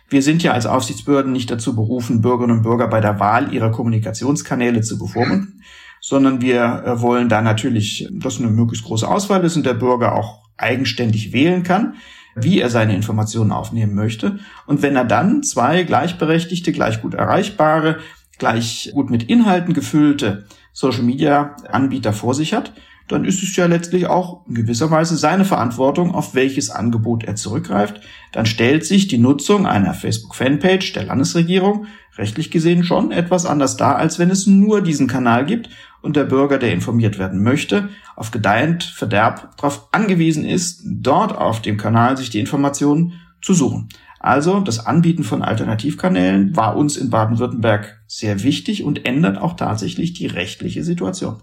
Wir 0.07 0.21
sind 0.21 0.43
ja 0.43 0.53
als 0.53 0.67
Aufsichtsbehörden 0.67 1.31
nicht 1.31 1.49
dazu 1.49 1.75
berufen, 1.75 2.21
Bürgerinnen 2.21 2.57
und 2.57 2.63
Bürger 2.63 2.87
bei 2.87 3.01
der 3.01 3.19
Wahl 3.19 3.51
ihrer 3.51 3.71
Kommunikationskanäle 3.71 4.81
zu 4.81 4.99
bevormunden, 4.99 5.63
sondern 5.99 6.41
wir 6.41 6.83
äh, 6.85 7.01
wollen 7.01 7.27
da 7.27 7.41
natürlich, 7.41 8.07
dass 8.11 8.39
eine 8.39 8.51
möglichst 8.51 8.85
große 8.85 9.07
Auswahl 9.07 9.43
ist 9.43 9.55
und 9.55 9.65
der 9.65 9.73
Bürger 9.73 10.13
auch 10.13 10.43
eigenständig 10.57 11.33
wählen 11.33 11.63
kann, 11.63 11.95
wie 12.35 12.59
er 12.59 12.69
seine 12.69 12.95
Informationen 12.95 13.51
aufnehmen 13.51 13.95
möchte. 13.95 14.39
Und 14.65 14.81
wenn 14.81 14.95
er 14.95 15.05
dann 15.05 15.43
zwei 15.43 15.83
gleichberechtigte, 15.83 16.71
gleich 16.71 17.01
gut 17.01 17.13
erreichbare, 17.13 17.99
gleich 18.37 18.91
gut 18.93 19.09
mit 19.09 19.23
Inhalten 19.23 19.73
gefüllte 19.73 20.45
Social-Media-Anbieter 20.71 22.13
vor 22.13 22.33
sich 22.33 22.53
hat, 22.53 22.73
dann 23.07 23.25
ist 23.25 23.43
es 23.43 23.55
ja 23.55 23.65
letztlich 23.65 24.07
auch 24.07 24.47
in 24.47 24.55
gewisser 24.55 24.89
Weise 24.89 25.17
seine 25.17 25.45
Verantwortung, 25.45 26.15
auf 26.15 26.35
welches 26.35 26.69
Angebot 26.69 27.25
er 27.25 27.35
zurückgreift. 27.35 28.01
Dann 28.31 28.45
stellt 28.45 28.85
sich 28.85 29.07
die 29.07 29.17
Nutzung 29.17 29.67
einer 29.67 29.93
Facebook-Fanpage 29.93 30.93
der 30.93 31.05
Landesregierung 31.05 31.85
rechtlich 32.17 32.51
gesehen 32.51 32.83
schon 32.83 33.11
etwas 33.11 33.45
anders 33.45 33.75
dar, 33.75 33.97
als 33.97 34.19
wenn 34.19 34.29
es 34.29 34.47
nur 34.47 34.81
diesen 34.81 35.07
Kanal 35.07 35.45
gibt 35.45 35.69
und 36.03 36.15
der 36.17 36.25
Bürger, 36.25 36.59
der 36.59 36.73
informiert 36.73 37.17
werden 37.17 37.41
möchte, 37.41 37.89
auf 38.15 38.29
gedeihend 38.29 38.83
Verderb 38.83 39.55
darauf 39.57 39.87
angewiesen 39.91 40.45
ist, 40.45 40.83
dort 40.85 41.35
auf 41.35 41.61
dem 41.61 41.77
Kanal 41.77 42.17
sich 42.17 42.29
die 42.29 42.39
Informationen 42.39 43.13
zu 43.41 43.53
suchen. 43.53 43.89
Also 44.19 44.59
das 44.59 44.85
Anbieten 44.85 45.23
von 45.23 45.41
Alternativkanälen 45.41 46.55
war 46.55 46.75
uns 46.75 46.97
in 46.97 47.09
Baden-Württemberg 47.09 48.01
sehr 48.05 48.43
wichtig 48.43 48.83
und 48.83 49.05
ändert 49.05 49.37
auch 49.37 49.55
tatsächlich 49.55 50.13
die 50.13 50.27
rechtliche 50.27 50.83
Situation. 50.83 51.41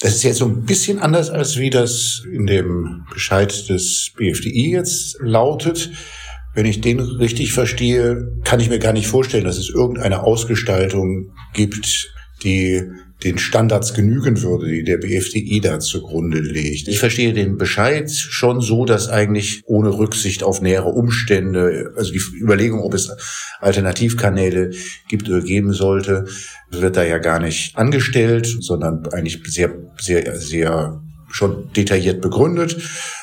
Das 0.00 0.14
ist 0.14 0.22
jetzt 0.22 0.38
so 0.38 0.46
ein 0.46 0.64
bisschen 0.64 0.98
anders, 0.98 1.28
als 1.28 1.58
wie 1.58 1.70
das 1.70 2.22
in 2.32 2.46
dem 2.46 3.04
Bescheid 3.12 3.68
des 3.68 4.12
BFDI 4.16 4.72
jetzt 4.72 5.18
lautet. 5.20 5.90
Wenn 6.54 6.64
ich 6.64 6.80
den 6.80 6.98
richtig 6.98 7.52
verstehe, 7.52 8.40
kann 8.44 8.60
ich 8.60 8.70
mir 8.70 8.78
gar 8.78 8.94
nicht 8.94 9.06
vorstellen, 9.06 9.44
dass 9.44 9.58
es 9.58 9.68
irgendeine 9.68 10.22
Ausgestaltung 10.22 11.34
gibt, 11.52 12.10
die 12.42 12.82
den 13.22 13.38
Standards 13.38 13.92
genügen 13.94 14.42
würde, 14.42 14.66
die 14.66 14.82
der 14.82 14.96
BFDI 14.96 15.60
da 15.60 15.78
zugrunde 15.78 16.40
legt. 16.40 16.88
Ich 16.88 16.98
verstehe 16.98 17.32
den 17.32 17.58
Bescheid 17.58 18.10
schon 18.10 18.60
so, 18.60 18.84
dass 18.84 19.08
eigentlich 19.08 19.62
ohne 19.66 19.90
Rücksicht 19.90 20.42
auf 20.42 20.62
nähere 20.62 20.88
Umstände, 20.88 21.92
also 21.96 22.12
die 22.12 22.22
Überlegung, 22.40 22.80
ob 22.80 22.94
es 22.94 23.10
Alternativkanäle 23.60 24.70
gibt 25.08 25.28
oder 25.28 25.42
geben 25.42 25.72
sollte, 25.72 26.26
wird 26.70 26.96
da 26.96 27.04
ja 27.04 27.18
gar 27.18 27.40
nicht 27.40 27.76
angestellt, 27.76 28.46
sondern 28.60 29.06
eigentlich 29.12 29.40
sehr, 29.46 29.74
sehr, 29.98 30.36
sehr 30.38 31.02
schon 31.32 31.72
detailliert 31.72 32.20
begründet, 32.20 32.76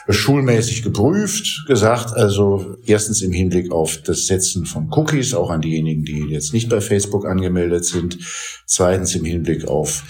schulmäßig 0.09 0.83
geprüft, 0.83 1.65
gesagt, 1.67 2.15
also 2.15 2.77
erstens 2.85 3.21
im 3.21 3.31
Hinblick 3.31 3.71
auf 3.71 3.97
das 3.97 4.27
Setzen 4.27 4.65
von 4.65 4.89
Cookies, 4.91 5.33
auch 5.33 5.49
an 5.49 5.61
diejenigen, 5.61 6.03
die 6.03 6.27
jetzt 6.29 6.53
nicht 6.53 6.69
bei 6.69 6.79
Facebook 6.79 7.25
angemeldet 7.25 7.85
sind, 7.85 8.17
zweitens 8.65 9.15
im 9.15 9.25
Hinblick 9.25 9.67
auf 9.67 10.03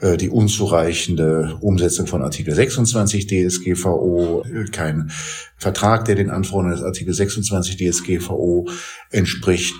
äh, 0.00 0.16
die 0.16 0.28
unzureichende 0.28 1.56
Umsetzung 1.60 2.06
von 2.06 2.22
Artikel 2.22 2.54
26 2.54 3.26
DSGVO, 3.26 4.44
kein 4.72 5.10
Vertrag, 5.56 6.04
der 6.04 6.16
den 6.16 6.30
Anforderungen 6.30 6.76
des 6.76 6.84
Artikel 6.84 7.14
26 7.14 7.76
DSGVO 7.76 8.68
entspricht. 9.10 9.74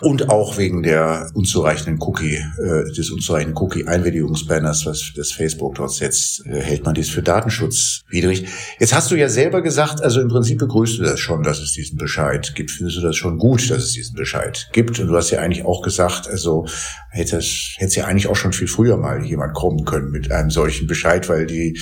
Und 0.00 0.30
auch 0.30 0.56
wegen 0.56 0.82
der 0.82 1.30
unzureichenden 1.34 2.00
Cookie, 2.00 2.36
äh, 2.36 2.90
des 2.92 3.10
unzureichenden 3.10 3.56
Cookie-Einwilligungsbanners, 3.56 4.86
was 4.86 5.12
das 5.14 5.30
Facebook 5.30 5.74
dort 5.74 5.92
setzt, 5.92 6.46
äh, 6.46 6.60
hält 6.62 6.84
man 6.84 6.94
dies 6.94 7.10
für 7.10 7.22
datenschutzwidrig. 7.22 8.46
Jetzt 8.78 8.94
hast 8.94 9.10
du 9.10 9.16
ja 9.20 9.28
selber 9.28 9.62
gesagt, 9.62 10.02
also 10.02 10.20
im 10.20 10.28
Prinzip 10.28 10.58
begrüßt 10.58 10.98
du 10.98 11.04
das 11.04 11.20
schon, 11.20 11.42
dass 11.42 11.60
es 11.60 11.72
diesen 11.72 11.96
Bescheid 11.96 12.52
gibt. 12.54 12.70
Findest 12.70 12.98
du 12.98 13.02
das 13.02 13.16
schon 13.16 13.38
gut, 13.38 13.70
dass 13.70 13.84
es 13.84 13.92
diesen 13.92 14.16
Bescheid 14.16 14.68
gibt? 14.72 14.98
Und 14.98 15.06
du 15.06 15.16
hast 15.16 15.30
ja 15.30 15.40
eigentlich 15.40 15.64
auch 15.64 15.82
gesagt, 15.82 16.28
also 16.28 16.66
hätte 17.10 17.36
es 17.36 17.74
hätte 17.76 18.00
ja 18.00 18.06
eigentlich 18.06 18.26
auch 18.26 18.36
schon 18.36 18.52
viel 18.52 18.66
früher 18.66 18.96
mal 18.96 19.24
jemand 19.24 19.54
kommen 19.54 19.84
können 19.84 20.10
mit 20.10 20.32
einem 20.32 20.50
solchen 20.50 20.86
Bescheid, 20.86 21.28
weil 21.28 21.46
die 21.46 21.78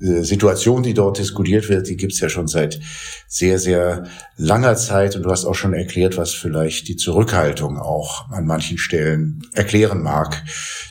äh, 0.00 0.22
Situation, 0.22 0.82
die 0.82 0.94
dort 0.94 1.18
diskutiert 1.18 1.68
wird, 1.68 1.88
die 1.88 1.96
gibt's 1.96 2.20
ja 2.20 2.28
schon 2.28 2.46
seit 2.46 2.78
sehr, 3.26 3.58
sehr 3.58 4.04
langer 4.36 4.76
Zeit. 4.76 5.16
Und 5.16 5.22
du 5.22 5.30
hast 5.30 5.44
auch 5.44 5.54
schon 5.54 5.74
erklärt, 5.74 6.16
was 6.16 6.32
vielleicht 6.32 6.88
die 6.88 6.96
Zurückhaltung 6.96 7.78
auch 7.78 8.30
an 8.30 8.46
manchen 8.46 8.78
Stellen 8.78 9.42
erklären 9.54 10.02
mag, 10.02 10.42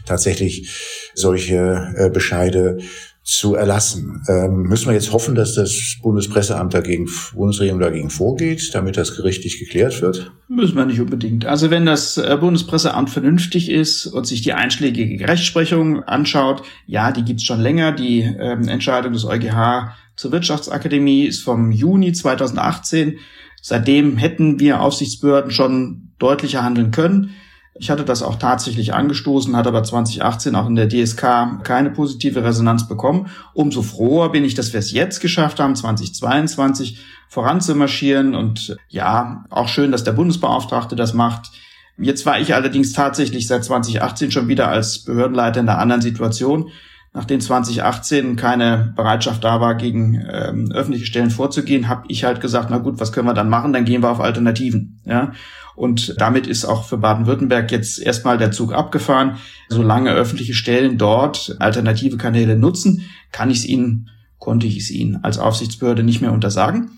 tatsächlich 0.05 0.69
solche 1.13 1.93
äh, 1.95 2.09
Bescheide 2.09 2.79
zu 3.23 3.53
erlassen. 3.53 4.23
Ähm, 4.27 4.63
müssen 4.63 4.87
wir 4.87 4.93
jetzt 4.93 5.13
hoffen, 5.13 5.35
dass 5.35 5.53
das 5.53 5.97
Bundespresseamt 6.01 6.73
dagegen, 6.73 7.07
Bundesregierung 7.35 7.79
dagegen 7.79 8.09
vorgeht, 8.09 8.73
damit 8.73 8.97
das 8.97 9.15
gerichtlich 9.15 9.59
geklärt 9.59 10.01
wird? 10.01 10.31
Müssen 10.47 10.75
wir 10.75 10.85
nicht 10.85 10.99
unbedingt. 10.99 11.45
Also 11.45 11.69
wenn 11.69 11.85
das 11.85 12.17
äh, 12.17 12.37
Bundespresseamt 12.39 13.11
vernünftig 13.11 13.69
ist 13.69 14.07
und 14.07 14.25
sich 14.25 14.41
die 14.41 14.53
einschlägige 14.53 15.27
Rechtsprechung 15.27 16.03
anschaut, 16.03 16.63
ja, 16.87 17.11
die 17.11 17.23
gibt's 17.23 17.43
schon 17.43 17.61
länger. 17.61 17.91
Die 17.91 18.21
ähm, 18.21 18.67
Entscheidung 18.67 19.13
des 19.13 19.25
EuGH 19.25 19.91
zur 20.15 20.31
Wirtschaftsakademie 20.31 21.25
ist 21.25 21.43
vom 21.43 21.71
Juni 21.71 22.13
2018. 22.13 23.19
Seitdem 23.61 24.17
hätten 24.17 24.59
wir 24.59 24.81
Aufsichtsbehörden 24.81 25.51
schon 25.51 26.13
deutlicher 26.17 26.63
handeln 26.63 26.89
können. 26.89 27.35
Ich 27.75 27.89
hatte 27.89 28.03
das 28.03 28.21
auch 28.21 28.35
tatsächlich 28.35 28.93
angestoßen, 28.93 29.55
hat 29.55 29.65
aber 29.65 29.83
2018 29.83 30.55
auch 30.55 30.67
in 30.67 30.75
der 30.75 30.89
DSK 30.89 31.63
keine 31.63 31.89
positive 31.89 32.43
Resonanz 32.43 32.87
bekommen. 32.87 33.29
Umso 33.53 33.81
froher 33.81 34.31
bin 34.31 34.43
ich, 34.43 34.55
dass 34.55 34.73
wir 34.73 34.79
es 34.79 34.91
jetzt 34.91 35.19
geschafft 35.19 35.59
haben, 35.59 35.75
2022 35.75 36.99
voranzumarschieren. 37.29 38.35
Und 38.35 38.77
ja, 38.89 39.45
auch 39.49 39.69
schön, 39.69 39.91
dass 39.91 40.03
der 40.03 40.11
Bundesbeauftragte 40.11 40.97
das 40.97 41.13
macht. 41.13 41.51
Jetzt 41.97 42.25
war 42.25 42.39
ich 42.39 42.53
allerdings 42.53 42.93
tatsächlich 42.93 43.47
seit 43.47 43.63
2018 43.63 44.31
schon 44.31 44.47
wieder 44.47 44.67
als 44.67 44.99
Behördenleiter 44.99 45.61
in 45.61 45.69
einer 45.69 45.79
anderen 45.79 46.01
Situation. 46.01 46.71
Nachdem 47.13 47.41
2018 47.41 48.37
keine 48.37 48.93
Bereitschaft 48.95 49.43
da 49.43 49.59
war, 49.59 49.75
gegen 49.75 50.15
ähm, 50.31 50.71
öffentliche 50.71 51.05
Stellen 51.05 51.29
vorzugehen, 51.29 51.89
habe 51.89 52.05
ich 52.07 52.23
halt 52.23 52.39
gesagt, 52.39 52.69
na 52.69 52.77
gut, 52.77 53.01
was 53.01 53.11
können 53.11 53.27
wir 53.27 53.33
dann 53.33 53.49
machen? 53.49 53.73
Dann 53.73 53.83
gehen 53.83 54.01
wir 54.01 54.09
auf 54.09 54.21
Alternativen. 54.21 55.01
Ja? 55.03 55.33
Und 55.75 56.15
damit 56.19 56.47
ist 56.47 56.63
auch 56.63 56.85
für 56.85 56.97
Baden-Württemberg 56.97 57.69
jetzt 57.71 57.99
erstmal 57.99 58.37
der 58.37 58.51
Zug 58.51 58.73
abgefahren. 58.73 59.37
Solange 59.67 60.11
öffentliche 60.11 60.53
Stellen 60.53 60.97
dort 60.97 61.57
alternative 61.59 62.15
Kanäle 62.15 62.55
nutzen, 62.55 63.01
kann 63.33 63.49
ich 63.49 63.59
es 63.59 63.65
ihnen, 63.65 64.09
konnte 64.37 64.67
ich 64.67 64.77
es 64.77 64.89
ihnen 64.89 65.21
als 65.23 65.37
Aufsichtsbehörde 65.37 66.03
nicht 66.03 66.21
mehr 66.21 66.31
untersagen. 66.31 66.91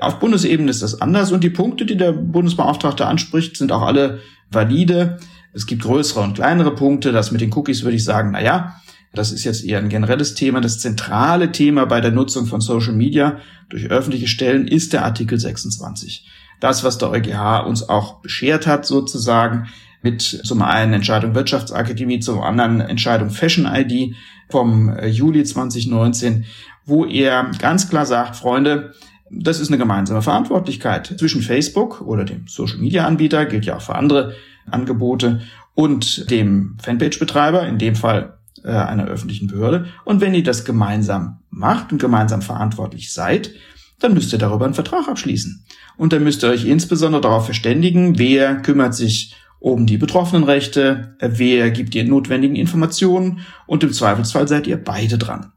Auf 0.00 0.18
Bundesebene 0.18 0.70
ist 0.70 0.82
das 0.82 1.00
anders 1.00 1.30
und 1.30 1.44
die 1.44 1.50
Punkte, 1.50 1.86
die 1.86 1.96
der 1.96 2.12
Bundesbeauftragte 2.12 3.06
anspricht, 3.06 3.56
sind 3.56 3.70
auch 3.70 3.82
alle 3.82 4.20
valide. 4.50 5.18
Es 5.52 5.66
gibt 5.66 5.82
größere 5.82 6.20
und 6.22 6.34
kleinere 6.34 6.74
Punkte. 6.74 7.12
Das 7.12 7.30
mit 7.30 7.40
den 7.40 7.52
Cookies 7.52 7.84
würde 7.84 7.96
ich 7.96 8.04
sagen, 8.04 8.30
na 8.32 8.42
ja, 8.42 8.76
das 9.12 9.32
ist 9.32 9.44
jetzt 9.44 9.64
eher 9.64 9.78
ein 9.78 9.88
generelles 9.88 10.34
Thema. 10.34 10.60
Das 10.60 10.78
zentrale 10.78 11.52
Thema 11.52 11.84
bei 11.86 12.00
der 12.00 12.12
Nutzung 12.12 12.46
von 12.46 12.60
Social 12.60 12.94
Media 12.94 13.38
durch 13.68 13.90
öffentliche 13.90 14.28
Stellen 14.28 14.66
ist 14.66 14.92
der 14.92 15.04
Artikel 15.04 15.38
26 15.38 16.26
das, 16.62 16.84
was 16.84 16.96
der 16.96 17.10
EuGH 17.10 17.66
uns 17.66 17.88
auch 17.88 18.20
beschert 18.20 18.66
hat, 18.66 18.86
sozusagen, 18.86 19.66
mit 20.00 20.22
zum 20.22 20.62
einen 20.62 20.92
Entscheidung 20.94 21.34
Wirtschaftsakademie, 21.34 22.20
zum 22.20 22.40
anderen 22.40 22.80
Entscheidung 22.80 23.30
Fashion 23.30 23.66
ID 23.66 24.14
vom 24.48 24.88
äh, 24.88 25.08
Juli 25.08 25.44
2019, 25.44 26.44
wo 26.86 27.04
er 27.04 27.50
ganz 27.58 27.88
klar 27.88 28.06
sagt, 28.06 28.36
Freunde, 28.36 28.94
das 29.30 29.60
ist 29.60 29.68
eine 29.68 29.78
gemeinsame 29.78 30.22
Verantwortlichkeit 30.22 31.14
zwischen 31.18 31.42
Facebook 31.42 32.00
oder 32.00 32.24
dem 32.24 32.46
Social 32.46 32.78
Media 32.78 33.06
Anbieter, 33.06 33.46
gilt 33.46 33.64
ja 33.64 33.76
auch 33.76 33.82
für 33.82 33.94
andere 33.94 34.34
Angebote, 34.70 35.40
und 35.74 36.30
dem 36.30 36.76
Fanpage-Betreiber, 36.82 37.66
in 37.66 37.78
dem 37.78 37.96
Fall 37.96 38.38
äh, 38.64 38.70
einer 38.70 39.06
öffentlichen 39.06 39.48
Behörde. 39.48 39.86
Und 40.04 40.20
wenn 40.20 40.34
ihr 40.34 40.42
das 40.42 40.64
gemeinsam 40.64 41.40
macht 41.50 41.92
und 41.92 42.00
gemeinsam 42.00 42.42
verantwortlich 42.42 43.12
seid, 43.12 43.52
dann 44.00 44.14
müsst 44.14 44.32
ihr 44.32 44.38
darüber 44.38 44.64
einen 44.64 44.74
Vertrag 44.74 45.08
abschließen. 45.08 45.64
Und 45.96 46.12
dann 46.12 46.24
müsst 46.24 46.42
ihr 46.42 46.50
euch 46.50 46.64
insbesondere 46.64 47.22
darauf 47.22 47.44
verständigen, 47.44 48.18
wer 48.18 48.56
kümmert 48.56 48.94
sich 48.94 49.36
um 49.60 49.86
die 49.86 49.98
betroffenen 49.98 50.44
Rechte, 50.44 51.16
wer 51.20 51.70
gibt 51.70 51.94
die 51.94 52.02
notwendigen 52.02 52.56
Informationen 52.56 53.40
und 53.66 53.84
im 53.84 53.92
Zweifelsfall 53.92 54.48
seid 54.48 54.66
ihr 54.66 54.76
beide 54.76 55.18
dran. 55.18 55.52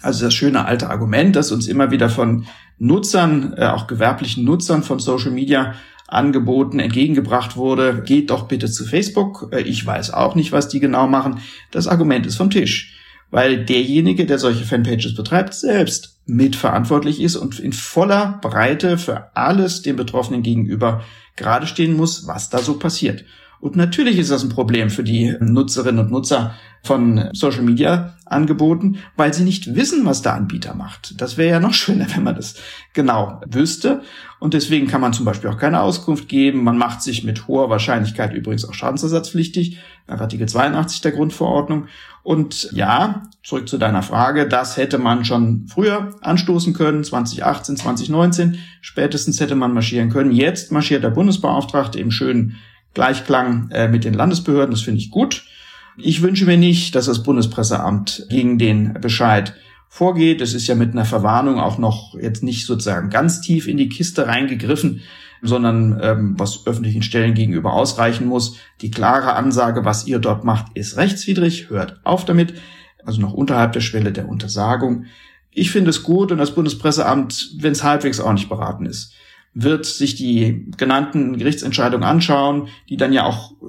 Also 0.00 0.24
das 0.24 0.34
schöne 0.34 0.64
alte 0.64 0.88
Argument, 0.88 1.36
das 1.36 1.52
uns 1.52 1.66
immer 1.66 1.90
wieder 1.90 2.08
von 2.08 2.46
Nutzern, 2.78 3.54
äh, 3.56 3.66
auch 3.66 3.86
gewerblichen 3.86 4.44
Nutzern 4.44 4.82
von 4.82 4.98
Social 4.98 5.30
Media 5.30 5.74
Angeboten 6.06 6.78
entgegengebracht 6.78 7.56
wurde, 7.56 8.02
geht 8.04 8.30
doch 8.30 8.46
bitte 8.46 8.70
zu 8.70 8.84
Facebook. 8.84 9.50
Äh, 9.52 9.62
ich 9.62 9.84
weiß 9.84 10.12
auch 10.12 10.34
nicht, 10.34 10.52
was 10.52 10.68
die 10.68 10.80
genau 10.80 11.06
machen. 11.06 11.40
Das 11.70 11.86
Argument 11.86 12.26
ist 12.26 12.36
vom 12.36 12.50
Tisch, 12.50 12.96
weil 13.30 13.64
derjenige, 13.64 14.26
der 14.26 14.38
solche 14.38 14.64
Fanpages 14.64 15.14
betreibt, 15.14 15.54
selbst 15.54 16.18
mitverantwortlich 16.26 17.20
ist 17.20 17.36
und 17.36 17.58
in 17.58 17.72
voller 17.72 18.38
Breite 18.40 18.98
für 18.98 19.36
alles 19.36 19.82
dem 19.82 19.96
Betroffenen 19.96 20.42
gegenüber 20.42 21.02
gerade 21.36 21.66
stehen 21.66 21.96
muss, 21.96 22.26
was 22.26 22.50
da 22.50 22.58
so 22.58 22.78
passiert. 22.78 23.24
Und 23.64 23.76
natürlich 23.76 24.18
ist 24.18 24.30
das 24.30 24.42
ein 24.42 24.50
Problem 24.50 24.90
für 24.90 25.02
die 25.02 25.34
Nutzerinnen 25.40 26.04
und 26.04 26.10
Nutzer 26.10 26.54
von 26.82 27.30
Social 27.32 27.62
Media 27.62 28.12
Angeboten, 28.26 28.98
weil 29.16 29.32
sie 29.32 29.42
nicht 29.42 29.74
wissen, 29.74 30.04
was 30.04 30.20
der 30.20 30.34
Anbieter 30.34 30.74
macht. 30.74 31.18
Das 31.18 31.38
wäre 31.38 31.52
ja 31.52 31.60
noch 31.60 31.72
schöner, 31.72 32.06
wenn 32.14 32.24
man 32.24 32.34
das 32.34 32.56
genau 32.92 33.40
wüsste. 33.46 34.02
Und 34.38 34.52
deswegen 34.52 34.86
kann 34.86 35.00
man 35.00 35.14
zum 35.14 35.24
Beispiel 35.24 35.48
auch 35.48 35.56
keine 35.56 35.80
Auskunft 35.80 36.28
geben. 36.28 36.62
Man 36.62 36.76
macht 36.76 37.00
sich 37.00 37.24
mit 37.24 37.48
hoher 37.48 37.70
Wahrscheinlichkeit 37.70 38.34
übrigens 38.34 38.68
auch 38.68 38.74
schadensersatzpflichtig 38.74 39.78
nach 40.08 40.20
Artikel 40.20 40.46
82 40.46 41.00
der 41.00 41.12
Grundverordnung. 41.12 41.86
Und 42.22 42.68
ja, 42.72 43.22
zurück 43.42 43.66
zu 43.66 43.78
deiner 43.78 44.02
Frage, 44.02 44.46
das 44.46 44.76
hätte 44.76 44.98
man 44.98 45.24
schon 45.24 45.68
früher 45.68 46.10
anstoßen 46.20 46.74
können, 46.74 47.02
2018, 47.02 47.78
2019. 47.78 48.58
Spätestens 48.82 49.40
hätte 49.40 49.54
man 49.54 49.72
marschieren 49.72 50.10
können. 50.10 50.32
Jetzt 50.32 50.70
marschiert 50.70 51.02
der 51.02 51.08
Bundesbeauftragte 51.08 51.98
im 51.98 52.10
schönen 52.10 52.56
Gleichklang 52.94 53.70
äh, 53.70 53.88
mit 53.88 54.04
den 54.04 54.14
Landesbehörden. 54.14 54.70
Das 54.70 54.82
finde 54.82 55.00
ich 55.00 55.10
gut. 55.10 55.44
Ich 55.96 56.22
wünsche 56.22 56.46
mir 56.46 56.56
nicht, 56.56 56.94
dass 56.94 57.06
das 57.06 57.22
Bundespresseamt 57.22 58.26
gegen 58.28 58.58
den 58.58 58.94
Bescheid 58.94 59.54
vorgeht. 59.88 60.40
Es 60.40 60.54
ist 60.54 60.66
ja 60.66 60.74
mit 60.74 60.92
einer 60.92 61.04
Verwarnung 61.04 61.60
auch 61.60 61.78
noch 61.78 62.14
jetzt 62.20 62.42
nicht 62.42 62.66
sozusagen 62.66 63.10
ganz 63.10 63.40
tief 63.40 63.68
in 63.68 63.76
die 63.76 63.88
Kiste 63.88 64.26
reingegriffen, 64.26 65.02
sondern 65.40 66.00
ähm, 66.02 66.34
was 66.36 66.66
öffentlichen 66.66 67.02
Stellen 67.02 67.34
gegenüber 67.34 67.74
ausreichen 67.74 68.26
muss. 68.26 68.56
Die 68.80 68.90
klare 68.90 69.34
Ansage, 69.34 69.84
was 69.84 70.06
ihr 70.06 70.18
dort 70.18 70.44
macht, 70.44 70.76
ist 70.76 70.96
rechtswidrig. 70.96 71.70
Hört 71.70 72.00
auf 72.02 72.24
damit. 72.24 72.54
Also 73.04 73.20
noch 73.20 73.34
unterhalb 73.34 73.72
der 73.72 73.80
Schwelle 73.80 74.10
der 74.10 74.28
Untersagung. 74.28 75.04
Ich 75.52 75.70
finde 75.70 75.90
es 75.90 76.02
gut 76.02 76.32
und 76.32 76.38
das 76.38 76.54
Bundespresseamt, 76.54 77.52
wenn 77.60 77.72
es 77.72 77.84
halbwegs 77.84 78.18
auch 78.18 78.32
nicht 78.32 78.48
beraten 78.48 78.86
ist, 78.86 79.12
wird 79.54 79.86
sich 79.86 80.16
die 80.16 80.70
genannten 80.76 81.38
Gerichtsentscheidungen 81.38 82.06
anschauen, 82.06 82.68
die 82.88 82.96
dann 82.96 83.12
ja 83.12 83.24
auch 83.24 83.52
äh, 83.52 83.64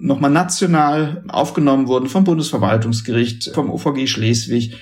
nochmal 0.00 0.30
national 0.30 1.24
aufgenommen 1.28 1.88
wurden 1.88 2.08
vom 2.08 2.24
Bundesverwaltungsgericht, 2.24 3.50
vom 3.52 3.70
OVG 3.70 4.06
Schleswig. 4.06 4.76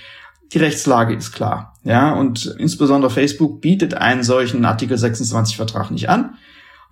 Die 0.52 0.58
Rechtslage 0.58 1.14
ist 1.14 1.32
klar. 1.32 1.74
Ja, 1.82 2.14
und 2.14 2.54
insbesondere 2.58 3.10
Facebook 3.10 3.62
bietet 3.62 3.94
einen 3.94 4.22
solchen 4.22 4.64
Artikel 4.64 4.98
26 4.98 5.56
Vertrag 5.56 5.90
nicht 5.90 6.10
an. 6.10 6.34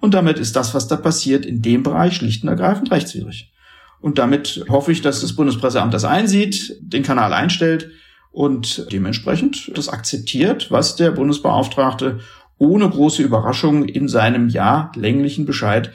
Und 0.00 0.14
damit 0.14 0.38
ist 0.38 0.56
das, 0.56 0.74
was 0.74 0.88
da 0.88 0.96
passiert, 0.96 1.46
in 1.46 1.62
dem 1.62 1.82
Bereich 1.82 2.16
schlicht 2.16 2.42
und 2.42 2.48
ergreifend 2.48 2.90
rechtswidrig. 2.90 3.52
Und 4.00 4.18
damit 4.18 4.64
hoffe 4.68 4.90
ich, 4.90 5.00
dass 5.00 5.20
das 5.20 5.36
Bundespresseamt 5.36 5.94
das 5.94 6.04
einsieht, 6.04 6.76
den 6.80 7.04
Kanal 7.04 7.32
einstellt 7.32 7.90
und 8.32 8.90
dementsprechend 8.90 9.70
das 9.76 9.88
akzeptiert, 9.88 10.70
was 10.70 10.96
der 10.96 11.12
Bundesbeauftragte 11.12 12.18
ohne 12.62 12.88
große 12.88 13.22
Überraschung 13.22 13.84
in 13.84 14.06
seinem 14.06 14.48
ja 14.48 14.92
länglichen 14.94 15.46
Bescheid 15.46 15.90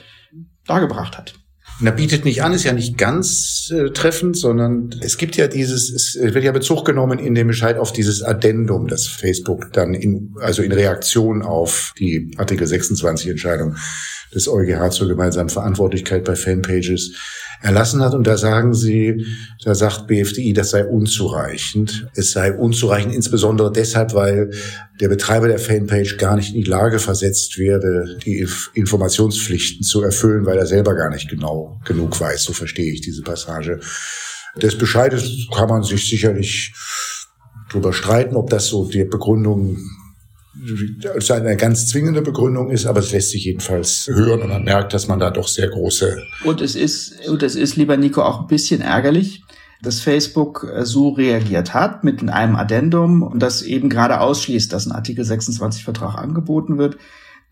dargebracht 0.66 1.16
hat. 1.16 1.34
Na, 1.80 1.92
bietet 1.92 2.24
nicht 2.24 2.42
an, 2.42 2.52
ist 2.52 2.64
ja 2.64 2.72
nicht 2.72 2.98
ganz 2.98 3.72
äh, 3.72 3.90
treffend, 3.90 4.36
sondern 4.36 4.90
es 5.00 5.16
gibt 5.16 5.36
ja 5.36 5.46
dieses, 5.46 5.90
es 5.90 6.34
wird 6.34 6.44
ja 6.44 6.52
Bezug 6.52 6.84
genommen 6.84 7.20
in 7.20 7.34
dem 7.34 7.46
Bescheid 7.46 7.78
auf 7.78 7.92
dieses 7.92 8.22
Addendum, 8.22 8.88
das 8.88 9.06
Facebook 9.06 9.72
dann 9.72 9.94
in, 9.94 10.34
also 10.40 10.62
in 10.62 10.72
Reaktion 10.72 11.40
auf 11.40 11.94
die 11.98 12.32
Artikel 12.36 12.66
26 12.66 13.30
Entscheidung 13.30 13.76
des 14.34 14.48
EuGH 14.48 14.90
zur 14.90 15.08
gemeinsamen 15.08 15.48
Verantwortlichkeit 15.48 16.24
bei 16.24 16.36
Fanpages 16.36 17.12
erlassen 17.60 18.02
hat. 18.02 18.14
Und 18.14 18.26
da 18.26 18.36
sagen 18.36 18.74
sie, 18.74 19.24
da 19.64 19.74
sagt 19.74 20.06
BFDI, 20.06 20.52
das 20.52 20.70
sei 20.70 20.84
unzureichend. 20.84 22.08
Es 22.14 22.32
sei 22.32 22.52
unzureichend 22.52 23.14
insbesondere 23.14 23.72
deshalb, 23.72 24.14
weil 24.14 24.50
der 25.00 25.08
Betreiber 25.08 25.48
der 25.48 25.58
Fanpage 25.58 26.18
gar 26.18 26.36
nicht 26.36 26.54
in 26.54 26.62
die 26.62 26.70
Lage 26.70 26.98
versetzt 26.98 27.58
werde, 27.58 28.18
die 28.24 28.46
Informationspflichten 28.74 29.82
zu 29.82 30.02
erfüllen, 30.02 30.46
weil 30.46 30.58
er 30.58 30.66
selber 30.66 30.94
gar 30.94 31.10
nicht 31.10 31.28
genau 31.28 31.80
genug 31.84 32.20
weiß. 32.20 32.44
So 32.44 32.52
verstehe 32.52 32.92
ich 32.92 33.00
diese 33.00 33.22
Passage. 33.22 33.80
Des 34.60 34.76
Bescheides 34.76 35.46
kann 35.54 35.68
man 35.68 35.82
sich 35.82 36.08
sicherlich 36.08 36.74
drüber 37.70 37.92
streiten, 37.92 38.34
ob 38.34 38.50
das 38.50 38.66
so 38.66 38.88
die 38.88 39.04
Begründung 39.04 39.78
als 41.14 41.30
eine 41.30 41.56
ganz 41.56 41.86
zwingende 41.86 42.22
Begründung 42.22 42.70
ist, 42.70 42.86
aber 42.86 43.00
es 43.00 43.12
lässt 43.12 43.30
sich 43.30 43.44
jedenfalls 43.44 44.08
hören 44.12 44.42
und 44.42 44.48
man 44.48 44.64
merkt, 44.64 44.94
dass 44.94 45.08
man 45.08 45.18
da 45.18 45.30
doch 45.30 45.48
sehr 45.48 45.68
große. 45.68 46.22
Und 46.44 46.60
es 46.60 46.74
ist, 46.74 47.28
und 47.28 47.42
es 47.42 47.54
ist, 47.54 47.76
lieber 47.76 47.96
Nico, 47.96 48.22
auch 48.22 48.40
ein 48.40 48.46
bisschen 48.46 48.80
ärgerlich, 48.80 49.42
dass 49.82 50.00
Facebook 50.00 50.66
äh, 50.72 50.84
so 50.84 51.10
reagiert 51.10 51.74
hat 51.74 52.04
mit 52.04 52.26
einem 52.28 52.56
Addendum 52.56 53.22
und 53.22 53.40
das 53.40 53.62
eben 53.62 53.88
gerade 53.88 54.20
ausschließt, 54.20 54.72
dass 54.72 54.86
ein 54.86 54.92
Artikel 54.92 55.24
26 55.24 55.84
Vertrag 55.84 56.16
angeboten 56.16 56.78
wird. 56.78 56.96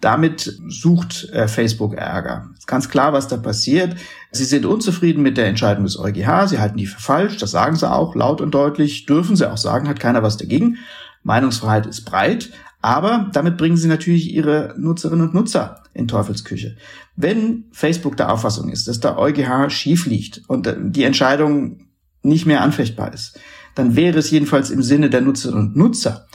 Damit 0.01 0.59
sucht 0.69 1.31
äh, 1.33 1.49
Facebook 1.49 1.95
Ärger. 1.95 2.51
Ist 2.59 2.67
ganz 2.67 2.91
klar, 2.91 3.15
was 3.15 3.29
da 3.29 3.39
passiert. 3.39 3.97
Sie 4.31 4.45
sind 4.45 4.67
unzufrieden 4.67 5.23
mit 5.23 5.39
der 5.39 5.47
Entscheidung 5.47 5.85
des 5.85 5.99
EuGH. 5.99 6.49
Sie 6.49 6.59
halten 6.59 6.77
die 6.77 6.87
für 6.87 7.01
falsch. 7.01 7.39
Das 7.39 7.53
sagen 7.53 7.77
sie 7.77 7.91
auch 7.91 8.15
laut 8.15 8.43
und 8.43 8.53
deutlich. 8.53 9.07
Dürfen 9.07 9.37
sie 9.37 9.51
auch 9.51 9.57
sagen, 9.57 9.89
hat 9.89 10.01
keiner 10.01 10.23
was 10.23 10.37
dagegen. 10.37 10.77
Meinungsfreiheit 11.23 11.87
ist 11.87 12.05
breit. 12.05 12.51
Aber 12.87 13.29
damit 13.33 13.57
bringen 13.57 13.77
sie 13.77 13.89
natürlich 13.89 14.33
ihre 14.33 14.73
Nutzerinnen 14.79 15.27
und 15.27 15.35
Nutzer 15.35 15.83
in 15.93 16.07
Teufelsküche. 16.07 16.77
Wenn 17.17 17.65
Facebook 17.73 18.17
der 18.17 18.33
Auffassung 18.33 18.69
ist, 18.69 18.87
dass 18.87 19.01
der 19.01 19.19
EuGH 19.19 19.71
schief 19.71 20.07
liegt 20.07 20.43
und 20.47 20.73
die 20.79 21.03
Entscheidung 21.03 21.89
nicht 22.23 22.47
mehr 22.47 22.61
anfechtbar 22.61 23.13
ist, 23.13 23.41
dann 23.75 23.97
wäre 23.97 24.21
es 24.21 24.31
jedenfalls 24.31 24.71
im 24.71 24.85
Sinne 24.85 25.11
der 25.11 25.21
Nutzerinnen 25.21 25.67
und 25.67 25.77
Nutzer 25.77 26.29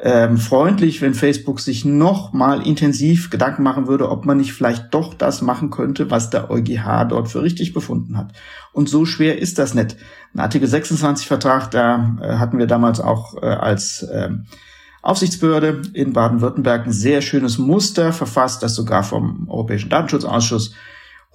ähm, 0.00 0.36
freundlich, 0.36 1.02
wenn 1.02 1.12
Facebook 1.12 1.58
sich 1.58 1.84
noch 1.84 2.32
mal 2.32 2.64
intensiv 2.64 3.28
Gedanken 3.28 3.64
machen 3.64 3.88
würde, 3.88 4.08
ob 4.08 4.26
man 4.26 4.36
nicht 4.36 4.52
vielleicht 4.52 4.94
doch 4.94 5.12
das 5.12 5.42
machen 5.42 5.70
könnte, 5.70 6.08
was 6.08 6.30
der 6.30 6.52
EuGH 6.52 7.06
dort 7.08 7.28
für 7.28 7.42
richtig 7.42 7.72
befunden 7.72 8.16
hat. 8.16 8.32
Und 8.72 8.88
so 8.88 9.06
schwer 9.06 9.40
ist 9.40 9.58
das 9.58 9.74
nicht. 9.74 9.96
Ein 10.34 10.40
Artikel 10.40 10.68
26 10.68 11.26
Vertrag, 11.26 11.72
da 11.72 12.16
äh, 12.22 12.34
hatten 12.36 12.58
wir 12.58 12.68
damals 12.68 13.00
auch 13.00 13.42
äh, 13.42 13.46
als 13.46 14.04
äh, 14.04 14.30
Aufsichtsbehörde 15.06 15.82
in 15.92 16.12
Baden-Württemberg 16.12 16.86
ein 16.86 16.92
sehr 16.92 17.22
schönes 17.22 17.58
Muster 17.58 18.12
verfasst, 18.12 18.64
das 18.64 18.74
sogar 18.74 19.04
vom 19.04 19.48
Europäischen 19.48 19.88
Datenschutzausschuss 19.88 20.74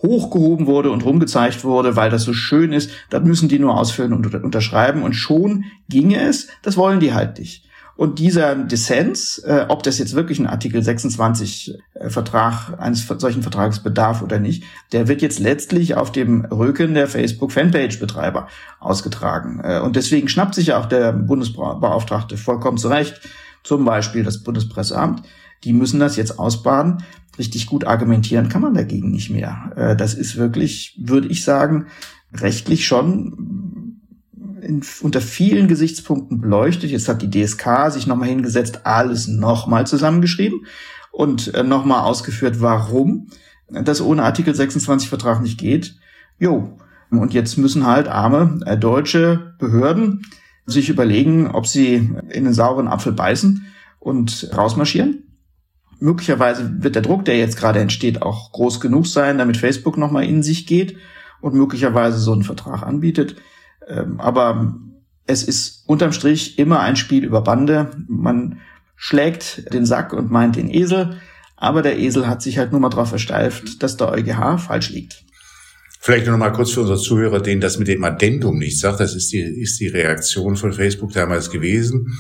hochgehoben 0.02 0.68
wurde 0.68 0.92
und 0.92 1.06
rumgezeigt 1.06 1.64
wurde, 1.64 1.96
weil 1.96 2.10
das 2.10 2.24
so 2.24 2.34
schön 2.34 2.74
ist. 2.74 2.92
Das 3.10 3.24
müssen 3.24 3.48
die 3.48 3.60
nur 3.60 3.78
ausfüllen 3.78 4.12
und 4.12 4.34
unterschreiben 4.44 5.04
und 5.04 5.14
schon 5.14 5.66
ginge 5.88 6.20
es. 6.20 6.48
Das 6.64 6.76
wollen 6.76 7.00
die 7.00 7.14
halt 7.14 7.40
nicht. 7.40 7.66
Und 7.96 8.20
dieser 8.20 8.56
Dissens, 8.56 9.38
äh, 9.40 9.66
ob 9.70 9.84
das 9.84 10.00
jetzt 10.00 10.16
wirklich 10.16 10.40
ein 10.40 10.48
Artikel 10.48 10.82
26 10.82 11.78
äh, 11.94 12.10
Vertrag 12.10 12.78
eines 12.78 13.06
solchen 13.06 13.44
Vertrages 13.44 13.80
bedarf 13.80 14.22
oder 14.22 14.40
nicht, 14.40 14.64
der 14.92 15.08
wird 15.08 15.22
jetzt 15.22 15.40
letztlich 15.40 15.96
auf 15.96 16.12
dem 16.12 16.44
Rücken 16.46 16.94
der 16.94 17.08
Facebook 17.08 17.52
Fanpage 17.52 18.00
Betreiber 18.00 18.48
ausgetragen. 18.80 19.62
Äh, 19.64 19.80
und 19.80 19.96
deswegen 19.96 20.28
schnappt 20.28 20.56
sich 20.56 20.68
ja 20.68 20.80
auch 20.80 20.88
der 20.88 21.14
Bundesbeauftragte 21.14 22.38
vollkommen 22.38 22.78
zurecht 22.78 23.22
zum 23.63 23.86
Beispiel 23.86 24.24
das 24.24 24.43
Bundespresseamt, 24.43 25.24
die 25.63 25.74
müssen 25.74 26.00
das 26.00 26.15
jetzt 26.15 26.39
ausbaden. 26.39 27.04
Richtig 27.38 27.67
gut 27.67 27.86
argumentieren 27.86 28.50
kann 28.50 28.62
man 28.62 28.74
dagegen 28.74 29.12
nicht 29.12 29.30
mehr. 29.30 29.71
Äh, 29.76 29.95
das 29.95 30.13
ist 30.13 30.38
wirklich, 30.38 30.97
würde 31.00 31.28
ich 31.28 31.43
sagen, 31.43 31.88
rechtlich 32.34 32.86
schon 32.86 33.97
in, 34.62 34.82
unter 35.02 35.21
vielen 35.21 35.67
Gesichtspunkten 35.67 36.41
beleuchtet. 36.41 36.91
Jetzt 36.91 37.08
hat 37.08 37.21
die 37.21 37.30
DSK 37.30 37.89
sich 37.89 38.08
nochmal 38.08 38.30
hingesetzt, 38.30 38.82
alles 38.86 39.28
nochmal 39.28 39.88
zusammengeschrieben 39.88 40.65
und 41.12 41.54
äh, 41.54 41.63
nochmal 41.63 42.02
ausgeführt, 42.02 42.62
warum 42.62 43.28
das 43.69 44.02
ohne 44.02 44.24
Artikel 44.24 44.54
26 44.54 45.10
Vertrag 45.10 45.41
nicht 45.41 45.60
geht. 45.60 45.95
Jo. 46.39 46.78
Und 47.10 47.34
jetzt 47.34 47.58
müssen 47.58 47.86
halt 47.86 48.08
arme 48.08 48.60
äh, 48.65 48.78
deutsche 48.78 49.56
Behörden 49.60 50.26
sich 50.65 50.89
überlegen, 50.89 51.47
ob 51.47 51.67
sie 51.67 52.12
in 52.30 52.43
den 52.43 52.54
sauren 52.54 52.88
Apfel 52.88 53.13
beißen 53.13 53.65
und 54.00 54.50
rausmarschieren. 54.56 55.24
Möglicherweise 56.00 56.84
wird 56.84 56.95
der 56.95 57.02
Druck, 57.04 57.26
der 57.26 57.38
jetzt 57.38 57.58
gerade 57.58 57.80
entsteht, 57.80 58.21
auch 58.21 58.52
groß 58.52 58.80
genug 58.80 59.06
sein, 59.06 59.38
damit 59.38 59.58
Facebook 59.58 59.97
nochmal 59.97 60.26
in 60.26 60.41
sich 60.41 60.65
geht 60.65 60.97
und 61.41 61.54
möglicherweise 61.54 62.17
so 62.17 62.34
einen 62.34 62.43
Vertrag 62.43 62.84
anbietet. 62.84 63.36
Ähm, 63.88 64.19
aber 64.19 64.76
es 65.28 65.43
ist 65.43 65.84
unterm 65.88 66.13
Strich 66.13 66.58
immer 66.58 66.80
ein 66.80 66.95
Spiel 66.95 67.24
über 67.24 67.41
Bande. 67.41 67.91
Man 68.08 68.60
schlägt 68.95 69.74
den 69.74 69.86
Sack 69.86 70.13
und 70.13 70.32
meint 70.32 70.56
den 70.56 70.71
Esel, 70.71 71.17
aber 71.56 71.82
der 71.82 72.00
Esel 72.00 72.28
hat 72.28 72.41
sich 72.41 72.58
halt 72.58 72.71
nur 72.71 72.82
mal 72.82 72.89
darauf 72.89 73.10
versteift, 73.10 73.84
dass 73.84 73.97
der 73.97 74.12
EuGH 74.12 74.58
falsch 74.58 74.89
liegt. 74.89 75.24
Vielleicht 76.04 76.26
noch 76.26 76.36
mal 76.36 76.50
kurz 76.50 76.72
für 76.72 76.82
unsere 76.82 76.98
Zuhörer, 76.98 77.42
denen 77.42 77.62
das 77.62 77.78
mit 77.78 77.88
dem 77.88 78.04
Addendum 78.04 78.58
nicht 78.58 78.80
sagt. 78.80 79.00
Das 79.00 79.14
ist 79.14 79.32
die, 79.32 79.40
ist 79.40 79.80
die 79.80 79.88
Reaktion 79.88 80.56
von 80.56 80.74
Facebook 80.74 81.14
damals 81.14 81.52
gewesen. 81.52 82.18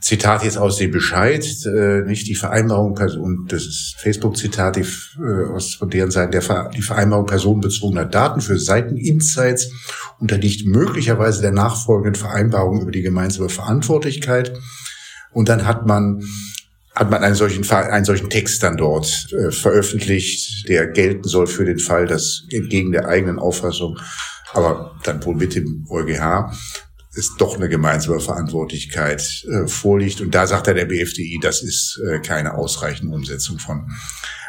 Zitat 0.00 0.42
jetzt 0.42 0.58
aus 0.58 0.78
dem 0.78 0.90
Bescheid, 0.90 1.46
äh, 1.64 2.02
nicht 2.02 2.26
die 2.26 2.34
Vereinbarung, 2.34 2.98
und 3.20 3.52
das 3.52 3.66
ist 3.66 3.94
Facebook-Zitat 3.98 4.78
äh, 4.78 4.84
aus 5.50 5.76
von 5.76 5.88
deren 5.90 6.10
Seite, 6.10 6.40
der, 6.40 6.70
die 6.70 6.82
Vereinbarung 6.82 7.26
personenbezogener 7.26 8.04
Daten 8.04 8.40
für 8.40 8.58
Seiteninsights 8.58 9.70
unterliegt 10.18 10.66
möglicherweise 10.66 11.40
der 11.40 11.52
nachfolgenden 11.52 12.16
Vereinbarung 12.16 12.82
über 12.82 12.90
die 12.90 13.02
gemeinsame 13.02 13.48
Verantwortlichkeit. 13.48 14.52
Und 15.30 15.48
dann 15.48 15.66
hat 15.66 15.86
man 15.86 16.22
hat 16.94 17.10
man 17.10 17.24
einen 17.24 17.34
solchen, 17.34 17.68
einen 17.70 18.04
solchen 18.04 18.30
Text 18.30 18.62
dann 18.62 18.76
dort 18.76 19.28
äh, 19.32 19.50
veröffentlicht, 19.50 20.68
der 20.68 20.86
gelten 20.86 21.28
soll 21.28 21.46
für 21.46 21.64
den 21.64 21.78
Fall, 21.78 22.06
dass 22.06 22.44
entgegen 22.50 22.92
der 22.92 23.08
eigenen 23.08 23.38
Auffassung, 23.38 23.98
aber 24.52 24.96
dann 25.02 25.24
wohl 25.24 25.34
mit 25.34 25.54
dem 25.54 25.86
EuGH, 25.90 26.52
es 27.16 27.34
doch 27.36 27.56
eine 27.56 27.68
gemeinsame 27.68 28.20
Verantwortlichkeit 28.20 29.44
äh, 29.44 29.66
vorliegt. 29.66 30.20
Und 30.20 30.34
da 30.34 30.46
sagt 30.46 30.66
er 30.68 30.74
der 30.74 30.86
BFDI, 30.86 31.38
das 31.40 31.62
ist 31.62 32.00
äh, 32.08 32.20
keine 32.20 32.54
ausreichende 32.54 33.14
Umsetzung 33.14 33.58
von 33.58 33.88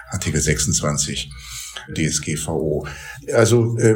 Artikel 0.09 0.41
26 0.41 1.29
DSGVO. 1.95 2.87
Also 3.33 3.77
äh, 3.77 3.95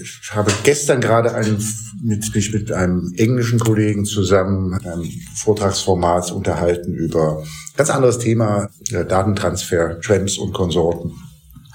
ich 0.00 0.30
habe 0.32 0.52
gestern 0.64 1.00
gerade 1.00 1.34
einen, 1.34 1.62
mit, 2.02 2.34
mich 2.34 2.52
mit 2.52 2.72
einem 2.72 3.12
englischen 3.16 3.58
Kollegen 3.58 4.04
zusammen 4.04 4.74
einem 4.74 5.10
Vortragsformat 5.34 6.32
unterhalten 6.32 6.94
über 6.94 7.42
ganz 7.76 7.90
anderes 7.90 8.18
Thema, 8.18 8.68
äh, 8.90 9.04
Datentransfer, 9.04 10.00
Trends 10.00 10.38
und 10.38 10.52
Konsorten. 10.52 11.12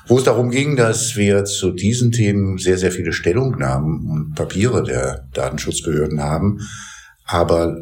wo 0.07 0.17
es 0.17 0.25
darum 0.25 0.49
ging, 0.49 0.75
dass 0.75 1.15
wir 1.15 1.45
zu 1.45 1.71
diesen 1.71 2.11
Themen 2.11 2.57
sehr, 2.57 2.77
sehr 2.77 2.91
viele 2.91 3.13
Stellungnahmen 3.13 4.09
und 4.09 4.35
Papiere 4.35 4.83
der 4.83 5.29
Datenschutzbehörden 5.33 6.21
haben, 6.21 6.59
aber 7.23 7.77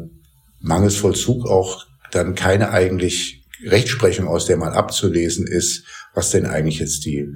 mangels 0.60 0.96
Vollzug 0.96 1.46
auch 1.46 1.86
dann 2.12 2.34
keine 2.34 2.70
eigentlich 2.70 3.40
Rechtsprechung, 3.64 4.26
aus 4.28 4.46
der 4.46 4.56
mal 4.56 4.72
abzulesen 4.72 5.46
ist, 5.46 5.84
was 6.14 6.30
denn 6.30 6.46
eigentlich 6.46 6.78
jetzt 6.78 7.04
die 7.04 7.28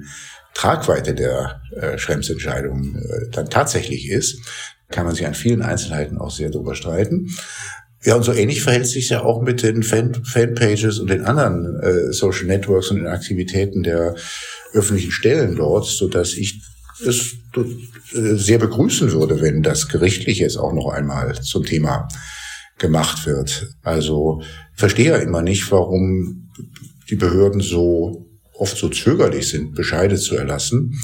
Tragweite 0.53 1.13
der 1.13 1.61
äh, 1.75 1.97
Schrems-Entscheidung 1.97 2.95
äh, 2.95 3.29
dann 3.31 3.49
tatsächlich 3.49 4.09
ist, 4.09 4.39
kann 4.89 5.05
man 5.05 5.15
sich 5.15 5.25
an 5.25 5.33
vielen 5.33 5.61
Einzelheiten 5.61 6.17
auch 6.17 6.31
sehr 6.31 6.49
darüber 6.49 6.75
streiten. 6.75 7.27
Ja, 8.03 8.15
und 8.15 8.23
so 8.23 8.33
ähnlich 8.33 8.61
verhält 8.61 8.87
sich 8.87 9.09
ja 9.09 9.23
auch 9.23 9.41
mit 9.41 9.63
den 9.63 9.81
Fan 9.81 10.13
Fanpages 10.23 10.99
und 10.99 11.09
den 11.09 11.25
anderen 11.25 11.79
äh, 11.81 12.13
Social 12.13 12.45
Networks 12.45 12.91
und 12.91 12.97
den 12.97 13.07
Aktivitäten 13.07 13.81
der 13.81 14.15
öffentlichen 14.73 15.11
Stellen 15.11 15.55
dort, 15.55 15.85
so 15.85 16.07
dass 16.07 16.33
ich 16.33 16.61
es 17.03 17.35
äh, 17.55 18.35
sehr 18.35 18.59
begrüßen 18.59 19.11
würde, 19.11 19.41
wenn 19.41 19.63
das 19.63 19.87
gerichtlich 19.87 20.37
jetzt 20.39 20.57
auch 20.57 20.73
noch 20.73 20.89
einmal 20.89 21.33
zum 21.41 21.65
Thema 21.65 22.07
gemacht 22.77 23.25
wird. 23.25 23.75
Also 23.81 24.41
verstehe 24.73 25.11
ja 25.11 25.17
immer 25.17 25.41
nicht, 25.41 25.71
warum 25.71 26.51
die 27.09 27.15
Behörden 27.15 27.61
so 27.61 28.24
oft 28.57 28.77
so 28.77 28.89
zögerlich 28.89 29.49
sind, 29.49 29.75
Bescheide 29.75 30.15
zu 30.15 30.35
erlassen 30.35 30.99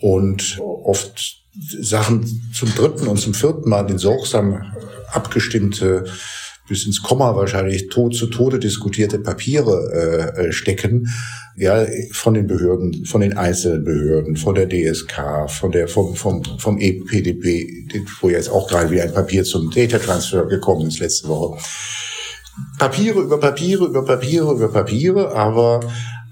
und 0.00 0.58
oft 0.60 1.44
Sachen 1.80 2.50
zum 2.52 2.74
dritten 2.74 3.06
und 3.06 3.18
zum 3.18 3.34
vierten 3.34 3.68
Mal 3.68 3.88
in 3.90 3.98
sorgsam 3.98 4.62
abgestimmte 5.12 6.04
bis 6.68 6.86
ins 6.86 7.02
Komma 7.02 7.36
wahrscheinlich 7.36 7.88
tot 7.88 8.16
zu 8.16 8.26
Tode 8.26 8.58
diskutierte 8.58 9.18
Papiere 9.18 10.32
äh, 10.36 10.46
äh 10.46 10.52
stecken, 10.52 11.08
ja, 11.56 11.86
von 12.12 12.34
den 12.34 12.46
Behörden, 12.46 13.04
von 13.04 13.20
den 13.20 13.36
einzelnen 13.36 13.84
Behörden, 13.84 14.36
von 14.36 14.54
der 14.54 14.68
DSK, 14.68 15.48
von 15.48 15.70
der, 15.70 15.88
vom, 15.88 16.16
vom, 16.16 16.42
vom 16.58 16.78
EPDB, 16.78 18.02
wo 18.20 18.30
jetzt 18.30 18.48
auch 18.48 18.66
gerade 18.68 18.90
wieder 18.90 19.04
ein 19.04 19.12
Papier 19.12 19.44
zum 19.44 19.70
Data 19.70 19.98
Transfer 19.98 20.46
gekommen 20.46 20.88
ist 20.88 20.98
letzte 20.98 21.28
Woche. 21.28 21.60
Papiere 22.78 23.20
über 23.20 23.38
Papiere 23.38 23.84
über 23.84 24.04
Papiere 24.04 24.52
über 24.52 24.68
Papiere, 24.68 25.34
aber 25.34 25.80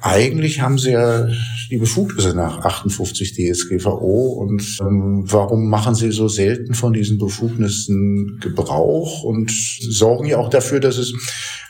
eigentlich 0.03 0.61
haben 0.61 0.79
sie 0.79 0.91
ja 0.91 1.29
die 1.71 1.77
Befugnisse 1.77 2.35
nach 2.35 2.65
58 2.65 3.35
DSGVO 3.35 4.33
und 4.33 4.79
ähm, 4.81 5.23
warum 5.27 5.69
machen 5.69 5.95
sie 5.95 6.11
so 6.11 6.27
selten 6.27 6.75
von 6.75 6.93
diesen 6.93 7.19
Befugnissen 7.19 8.39
Gebrauch 8.41 9.23
und 9.23 9.51
sorgen 9.51 10.27
ja 10.27 10.39
auch 10.39 10.51
dafür, 10.51 10.81
dass 10.81 10.99
es, 10.99 11.15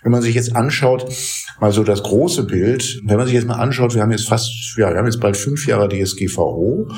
wenn 0.03 0.13
man 0.13 0.23
sich 0.23 0.35
jetzt 0.35 0.57
anschaut, 0.57 1.07
mal 1.61 1.73
so 1.73 1.85
das 1.85 2.03
große 2.03 2.45
Bild, 2.45 3.03
wenn 3.05 3.19
man 3.19 3.27
sich 3.27 3.35
jetzt 3.35 3.47
mal 3.47 3.57
anschaut, 3.57 3.95
wir 3.95 4.03
haben 4.03 4.11
jetzt 4.11 4.27
fast, 4.29 4.51
ja, 4.79 4.91
wir 4.91 4.97
haben 4.97 5.07
jetzt 5.07 5.21
bald 5.21 5.37
fünf 5.37 5.67
Jahre 5.67 5.89
DSGVO, 5.89 6.89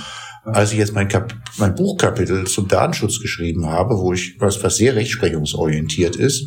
als 0.44 0.72
ich 0.72 0.78
jetzt 0.78 0.94
mein, 0.94 1.08
Kap 1.08 1.34
mein 1.58 1.74
Buchkapitel 1.74 2.46
zum 2.46 2.68
Datenschutz 2.68 3.20
geschrieben 3.20 3.66
habe, 3.66 3.98
wo 3.98 4.12
ich 4.12 4.36
was, 4.40 4.62
was 4.62 4.76
sehr 4.76 4.94
rechtsprechungsorientiert 4.94 6.16
ist, 6.16 6.46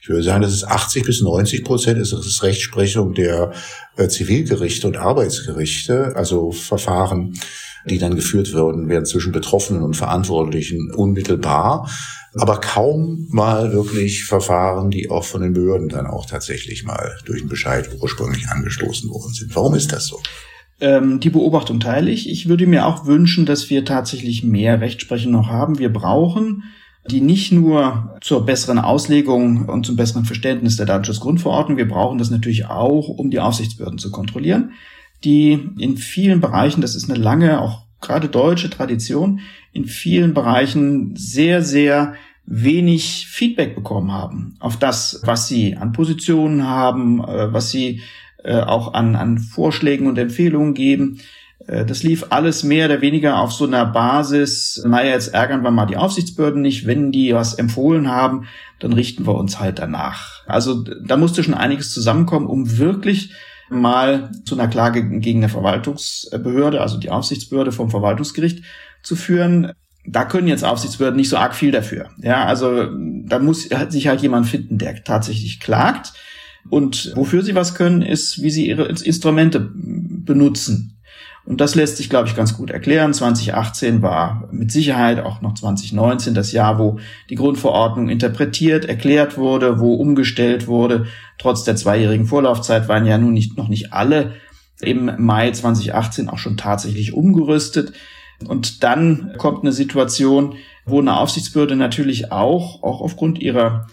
ich 0.00 0.08
würde 0.08 0.22
sagen, 0.22 0.42
das 0.42 0.52
ist 0.52 0.64
80 0.64 1.04
bis 1.04 1.20
90 1.20 1.64
Prozent 1.64 1.98
ist 1.98 2.12
das 2.12 2.42
Rechtsprechung 2.42 3.12
der 3.12 3.52
äh, 3.96 4.08
Zivilgerichte 4.08 4.86
und 4.86 4.96
Arbeitsgerichte, 4.96 6.16
also 6.16 6.50
Verfahren, 6.50 7.38
die 7.84 7.98
dann 7.98 8.16
geführt 8.16 8.54
werden, 8.54 8.88
werden 8.88 9.04
zwischen 9.04 9.32
Betroffenen 9.32 9.82
und 9.82 9.96
Verantwortlichen 9.96 10.92
unmittelbar, 10.94 11.90
aber 12.34 12.60
kaum 12.60 13.26
mal 13.30 13.72
wirklich 13.72 14.24
Verfahren, 14.24 14.90
die 14.90 15.10
auch 15.10 15.24
von 15.24 15.42
den 15.42 15.52
Behörden 15.52 15.88
dann 15.88 16.06
auch 16.06 16.26
tatsächlich 16.26 16.84
mal 16.84 17.18
durch 17.24 17.40
einen 17.40 17.48
Bescheid 17.48 17.88
ursprünglich 18.00 18.48
angestoßen 18.48 19.10
worden 19.10 19.32
sind. 19.32 19.54
Warum 19.54 19.74
ist 19.74 19.92
das 19.92 20.06
so? 20.06 20.20
Ähm, 20.80 21.20
die 21.20 21.30
Beobachtung 21.30 21.80
teile 21.80 22.10
ich. 22.10 22.28
Ich 22.30 22.48
würde 22.48 22.66
mir 22.66 22.86
auch 22.86 23.06
wünschen, 23.06 23.46
dass 23.46 23.70
wir 23.70 23.84
tatsächlich 23.84 24.44
mehr 24.44 24.80
Rechtsprechung 24.80 25.32
noch 25.32 25.48
haben. 25.48 25.78
Wir 25.78 25.92
brauchen 25.92 26.64
die 27.10 27.20
nicht 27.20 27.52
nur 27.52 28.16
zur 28.20 28.44
besseren 28.44 28.78
Auslegung 28.78 29.66
und 29.66 29.86
zum 29.86 29.96
besseren 29.96 30.24
Verständnis 30.24 30.76
der 30.76 30.86
Datenschutzgrundverordnung, 30.86 31.78
wir 31.78 31.88
brauchen 31.88 32.18
das 32.18 32.30
natürlich 32.30 32.66
auch, 32.66 33.08
um 33.08 33.30
die 33.30 33.40
Aufsichtsbehörden 33.40 33.98
zu 33.98 34.10
kontrollieren, 34.10 34.72
die 35.24 35.70
in 35.78 35.96
vielen 35.96 36.40
Bereichen, 36.40 36.80
das 36.80 36.94
ist 36.94 37.10
eine 37.10 37.18
lange, 37.18 37.60
auch 37.60 37.82
gerade 38.00 38.28
deutsche 38.28 38.70
Tradition, 38.70 39.40
in 39.72 39.86
vielen 39.86 40.34
Bereichen 40.34 41.16
sehr, 41.16 41.62
sehr 41.62 42.14
wenig 42.46 43.26
Feedback 43.28 43.74
bekommen 43.74 44.12
haben 44.12 44.56
auf 44.58 44.78
das, 44.78 45.20
was 45.24 45.48
sie 45.48 45.76
an 45.76 45.92
Positionen 45.92 46.66
haben, 46.66 47.20
äh, 47.20 47.52
was 47.52 47.70
sie 47.70 48.00
äh, 48.48 48.62
auch 48.62 48.94
an, 48.94 49.14
an 49.14 49.36
Vorschlägen 49.36 50.06
und 50.06 50.16
Empfehlungen 50.16 50.72
geben. 50.72 51.20
Äh, 51.66 51.84
das 51.84 52.02
lief 52.02 52.24
alles 52.30 52.62
mehr 52.62 52.86
oder 52.86 53.02
weniger 53.02 53.38
auf 53.38 53.52
so 53.52 53.66
einer 53.66 53.84
Basis, 53.84 54.82
naja, 54.86 55.10
jetzt 55.10 55.34
ärgern 55.34 55.62
wir 55.62 55.70
mal 55.70 55.84
die 55.84 55.98
Aufsichtsbehörden 55.98 56.62
nicht, 56.62 56.86
wenn 56.86 57.12
die 57.12 57.34
was 57.34 57.54
empfohlen 57.54 58.08
haben, 58.08 58.46
dann 58.78 58.94
richten 58.94 59.26
wir 59.26 59.34
uns 59.34 59.60
halt 59.60 59.78
danach. 59.78 60.46
Also 60.46 60.82
da 60.82 61.18
musste 61.18 61.44
schon 61.44 61.52
einiges 61.52 61.92
zusammenkommen, 61.92 62.46
um 62.46 62.78
wirklich 62.78 63.34
mal 63.68 64.30
zu 64.46 64.54
einer 64.54 64.68
Klage 64.68 65.06
gegen 65.20 65.40
eine 65.40 65.50
Verwaltungsbehörde, 65.50 66.80
also 66.80 66.96
die 66.96 67.10
Aufsichtsbehörde 67.10 67.70
vom 67.70 67.90
Verwaltungsgericht 67.90 68.64
zu 69.02 69.14
führen. 69.14 69.72
Da 70.06 70.24
können 70.24 70.48
jetzt 70.48 70.64
Aufsichtsbehörden 70.64 71.18
nicht 71.18 71.28
so 71.28 71.36
arg 71.36 71.54
viel 71.54 71.70
dafür. 71.70 72.08
Ja, 72.22 72.46
also 72.46 72.88
da 73.26 73.40
muss 73.40 73.64
sich 73.90 74.08
halt 74.08 74.22
jemand 74.22 74.46
finden, 74.46 74.78
der 74.78 75.04
tatsächlich 75.04 75.60
klagt. 75.60 76.14
Und 76.70 77.12
wofür 77.14 77.42
sie 77.42 77.54
was 77.54 77.74
können, 77.74 78.02
ist, 78.02 78.42
wie 78.42 78.50
sie 78.50 78.68
ihre 78.68 78.86
Instrumente 78.86 79.60
benutzen. 79.74 80.98
Und 81.48 81.62
das 81.62 81.74
lässt 81.74 81.96
sich, 81.96 82.10
glaube 82.10 82.28
ich, 82.28 82.36
ganz 82.36 82.54
gut 82.54 82.70
erklären. 82.70 83.14
2018 83.14 84.02
war 84.02 84.46
mit 84.52 84.70
Sicherheit 84.70 85.20
auch 85.20 85.40
noch 85.40 85.54
2019 85.54 86.34
das 86.34 86.52
Jahr, 86.52 86.78
wo 86.78 86.98
die 87.30 87.36
Grundverordnung 87.36 88.10
interpretiert, 88.10 88.84
erklärt 88.84 89.38
wurde, 89.38 89.80
wo 89.80 89.94
umgestellt 89.94 90.66
wurde. 90.66 91.06
Trotz 91.38 91.64
der 91.64 91.76
zweijährigen 91.76 92.26
Vorlaufzeit 92.26 92.86
waren 92.88 93.06
ja 93.06 93.16
nun 93.16 93.32
nicht, 93.32 93.56
noch 93.56 93.68
nicht 93.68 93.94
alle 93.94 94.34
im 94.82 95.10
Mai 95.16 95.50
2018 95.50 96.28
auch 96.28 96.36
schon 96.36 96.58
tatsächlich 96.58 97.14
umgerüstet. 97.14 97.94
Und 98.46 98.82
dann 98.84 99.32
kommt 99.38 99.62
eine 99.62 99.72
Situation, 99.72 100.56
wo 100.84 101.00
eine 101.00 101.16
Aufsichtsbehörde 101.16 101.76
natürlich 101.76 102.30
auch, 102.30 102.82
auch 102.82 103.00
aufgrund 103.00 103.40
ihrer 103.40 103.86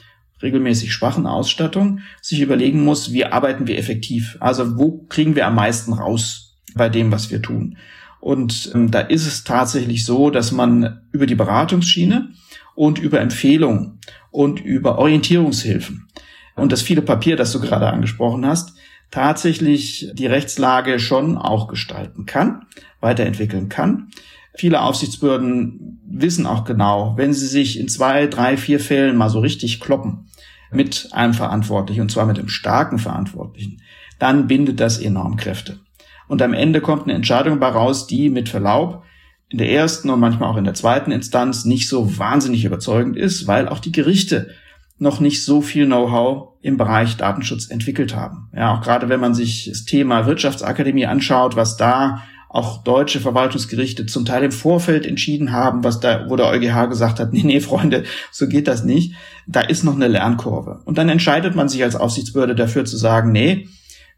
regelmäßig 0.46 0.94
schwachen 0.94 1.28
Ausstattung, 1.28 2.00
sich 2.22 2.40
überlegen 2.40 2.84
muss, 2.84 3.12
wie 3.12 3.26
arbeiten 3.26 3.68
wir 3.68 3.78
effektiv? 3.78 4.38
Also 4.40 4.78
wo 4.78 5.06
kriegen 5.10 5.36
wir 5.36 5.48
am 5.48 5.56
meisten 5.56 5.92
raus 5.92 6.56
bei 6.76 6.90
dem, 6.90 7.12
was 7.12 7.32
wir 7.32 7.42
tun. 7.42 7.78
Und 8.20 8.72
ähm, 8.74 8.92
da 8.92 9.02
ist 9.02 9.28
es 9.28 9.44
tatsächlich 9.44 10.06
so, 10.06 10.30
dass 10.30 10.52
man 10.52 11.02
über 11.12 11.26
die 11.26 11.36
Beratungsschiene 11.36 12.30
und 12.76 13.00
über 13.00 13.22
Empfehlungen 13.22 14.00
und 14.32 14.60
über 14.60 14.98
Orientierungshilfen 14.98 16.08
und 16.56 16.72
das 16.72 16.82
viele 16.82 17.02
Papier, 17.02 17.36
das 17.36 17.52
du 17.52 17.60
gerade 17.60 17.88
angesprochen 17.88 18.46
hast, 18.46 18.74
tatsächlich 19.12 20.10
die 20.14 20.26
Rechtslage 20.26 21.00
schon 21.00 21.38
auch 21.38 21.68
gestalten 21.68 22.26
kann, 22.26 22.66
weiterentwickeln 23.00 23.70
kann. 23.70 24.10
Viele 24.56 24.82
Aufsichtsbehörden 24.82 26.02
wissen 26.08 26.46
auch 26.46 26.64
genau, 26.64 27.14
wenn 27.18 27.34
sie 27.34 27.48
sich 27.48 27.80
in 27.80 27.90
zwei, 27.90 28.28
drei, 28.28 28.58
vier 28.58 28.80
Fällen 28.80 29.18
mal 29.18 29.30
so 29.30 29.40
richtig 29.40 29.80
kloppen 29.80 30.28
mit 30.76 31.10
einem 31.12 31.34
Verantwortlichen, 31.34 32.02
und 32.02 32.12
zwar 32.12 32.26
mit 32.26 32.38
einem 32.38 32.50
starken 32.50 33.00
Verantwortlichen, 33.00 33.82
dann 34.20 34.48
bindet 34.48 34.80
das 34.80 34.98
enorm 34.98 35.38
Kräfte. 35.38 35.80
Und 36.28 36.42
am 36.42 36.54
Ende 36.54 36.82
kommt 36.82 37.04
eine 37.04 37.14
Entscheidung 37.14 37.60
bei 37.60 37.68
raus, 37.68 38.08
die 38.08 38.30
mit 38.30 38.50
Verlaub 38.50 39.04
in 39.50 39.58
der 39.60 39.72
ersten 39.72 40.10
und 40.10 40.20
manchmal 40.20 40.50
auch 40.50 40.58
in 40.58 40.64
der 40.64 40.74
zweiten 40.74 41.12
Instanz 41.12 41.66
nicht 41.66 41.88
so 41.88 42.18
wahnsinnig 42.18 42.66
überzeugend 42.66 43.16
ist, 43.16 43.48
weil 43.48 43.70
auch 43.70 43.80
die 43.80 43.92
Gerichte 43.92 44.50
noch 44.98 45.20
nicht 45.20 45.44
so 45.44 45.62
viel 45.62 45.86
Know-how 45.86 46.54
im 46.62 46.78
Bereich 46.78 47.18
Datenschutz 47.18 47.70
entwickelt 47.70 48.16
haben. 48.16 48.50
Ja, 48.56 48.74
auch 48.74 48.82
gerade 48.82 49.10
wenn 49.10 49.20
man 49.20 49.36
sich 49.36 49.68
das 49.70 49.86
Thema 49.86 50.26
Wirtschaftsakademie 50.26 51.06
anschaut, 51.06 51.56
was 51.56 51.78
da 51.78 52.24
auch 52.56 52.84
deutsche 52.84 53.20
Verwaltungsgerichte 53.20 54.06
zum 54.06 54.24
Teil 54.24 54.44
im 54.44 54.52
Vorfeld 54.52 55.06
entschieden 55.06 55.52
haben, 55.52 55.84
was 55.84 56.00
da, 56.00 56.30
wo 56.30 56.38
der 56.38 56.48
EuGH 56.48 56.88
gesagt 56.88 57.20
hat, 57.20 57.34
nee, 57.34 57.44
nee, 57.44 57.60
Freunde, 57.60 58.04
so 58.32 58.48
geht 58.48 58.68
das 58.68 58.84
nicht. 58.84 59.14
Da 59.46 59.62
ist 59.62 59.84
noch 59.84 59.96
eine 59.96 60.08
Lernkurve. 60.08 60.82
Und 60.86 60.98
dann 60.98 61.10
entscheidet 61.10 61.56
man 61.56 61.68
sich 61.68 61.84
als 61.84 61.96
Aufsichtsbehörde 61.96 62.56
dafür 62.56 62.86
zu 62.86 62.98
sagen, 62.98 63.32
nee, 63.32 63.68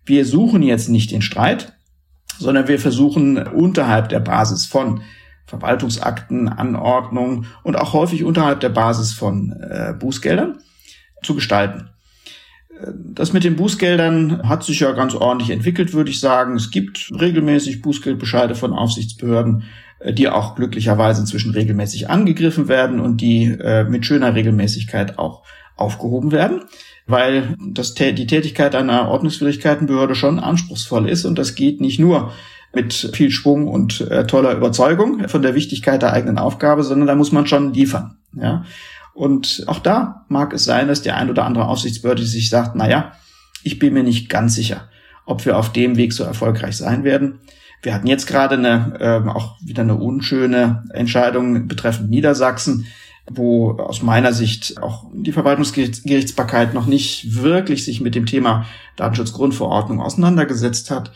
wir 0.06 0.26
suchen 0.26 0.62
jetzt 0.62 0.88
nicht 0.88 1.12
den 1.12 1.22
Streit, 1.22 1.74
sondern 2.38 2.68
wir 2.68 2.80
versuchen 2.80 3.38
unterhalb 3.38 4.10
der 4.10 4.20
Basis 4.20 4.66
von 4.66 5.02
Verwaltungsakten, 5.48 6.48
Anordnungen 6.48 7.48
und 7.64 7.76
auch 7.78 7.94
häufig 7.94 8.24
unterhalb 8.24 8.60
der 8.60 8.70
Basis 8.70 9.14
von 9.14 9.52
äh, 9.52 9.94
Bußgeldern 9.94 10.60
zu 11.24 11.34
gestalten. 11.34 11.90
Das 12.94 13.34
mit 13.34 13.44
den 13.44 13.56
Bußgeldern 13.56 14.48
hat 14.48 14.64
sich 14.64 14.80
ja 14.80 14.92
ganz 14.92 15.16
ordentlich 15.16 15.50
entwickelt, 15.50 15.94
würde 15.94 16.10
ich 16.10 16.20
sagen. 16.20 16.56
Es 16.56 16.72
gibt 16.72 17.10
regelmäßig 17.12 17.82
Bußgeldbescheide 17.82 18.56
von 18.56 18.74
Aufsichtsbehörden, 18.74 19.64
äh, 20.00 20.14
die 20.14 20.30
auch 20.30 20.56
glücklicherweise 20.56 21.22
inzwischen 21.22 21.52
regelmäßig 21.52 22.10
angegriffen 22.10 22.68
werden 22.68 23.00
und 23.00 23.22
die 23.22 23.46
äh, 23.46 23.84
mit 23.84 24.06
schöner 24.06 24.36
Regelmäßigkeit 24.36 25.18
auch 25.18 25.44
aufgehoben 25.76 26.32
werden 26.32 26.62
weil 27.08 27.56
das, 27.60 27.94
die 27.94 28.28
Tätigkeit 28.28 28.76
einer 28.76 29.08
Ordnungswidrigkeitenbehörde 29.08 30.14
schon 30.14 30.40
anspruchsvoll 30.40 31.10
ist 31.10 31.26
und 31.26 31.40
das 31.40 31.56
geht 31.56 31.82
nicht 31.82 32.00
nur 32.00 32.34
mit 32.74 32.94
viel 32.94 33.32
Schwung 33.32 33.68
und 33.68 34.02
äh, 34.02 34.28
toller 34.28 34.56
Überzeugung 34.56 35.28
von 35.30 35.42
der 35.42 35.56
Wichtigkeit 35.56 36.02
der 36.02 36.14
eigenen 36.14 36.38
Aufgabe, 36.38 36.84
sondern 36.84 37.08
da 37.08 37.16
muss 37.16 37.32
man 37.32 37.48
schon 37.48 37.74
liefern. 37.74 38.18
Ja. 38.34 38.66
Und 39.18 39.64
auch 39.66 39.80
da 39.80 40.26
mag 40.30 40.54
es 40.54 40.64
sein, 40.64 40.88
dass 40.88 41.02
der 41.02 41.18
ein 41.18 41.32
oder 41.32 41.44
andere 41.44 41.68
Aufsichtsbehörde 41.68 42.22
sich 42.24 42.52
sagt, 42.52 42.76
na 42.76 42.88
ja, 42.88 43.14
ich 43.64 43.80
bin 43.80 43.96
mir 43.96 44.04
nicht 44.04 44.30
ganz 44.30 44.54
sicher, 44.54 44.90
ob 45.26 45.44
wir 45.44 45.58
auf 45.58 45.72
dem 45.74 45.98
Weg 45.98 46.14
so 46.14 46.24
erfolgreich 46.24 46.78
sein 46.78 47.04
werden. 47.04 47.40
Wir 47.82 47.96
hatten 47.96 48.06
jetzt 48.06 48.28
gerade 48.28 48.60
eine, 48.60 49.00
äh, 49.00 49.28
auch 49.28 49.56
wieder 49.60 49.82
eine 49.82 49.96
unschöne 49.96 50.84
Entscheidung 50.94 51.68
betreffend 51.68 52.12
Niedersachsen, 52.12 52.86
wo 53.26 53.72
aus 53.72 54.04
meiner 54.04 54.34
Sicht 54.34 54.80
auch 54.84 55.06
die 55.12 55.32
Verwaltungsgerichtsbarkeit 55.32 56.76
noch 56.76 56.86
nicht 56.86 57.42
wirklich 57.42 57.86
sich 57.86 58.02
mit 58.02 58.14
dem 58.14 58.28
Thema 58.28 58.68
Datenschutzgrundverordnung 58.98 60.00
auseinandergesetzt 60.00 60.92
hat. 60.92 61.12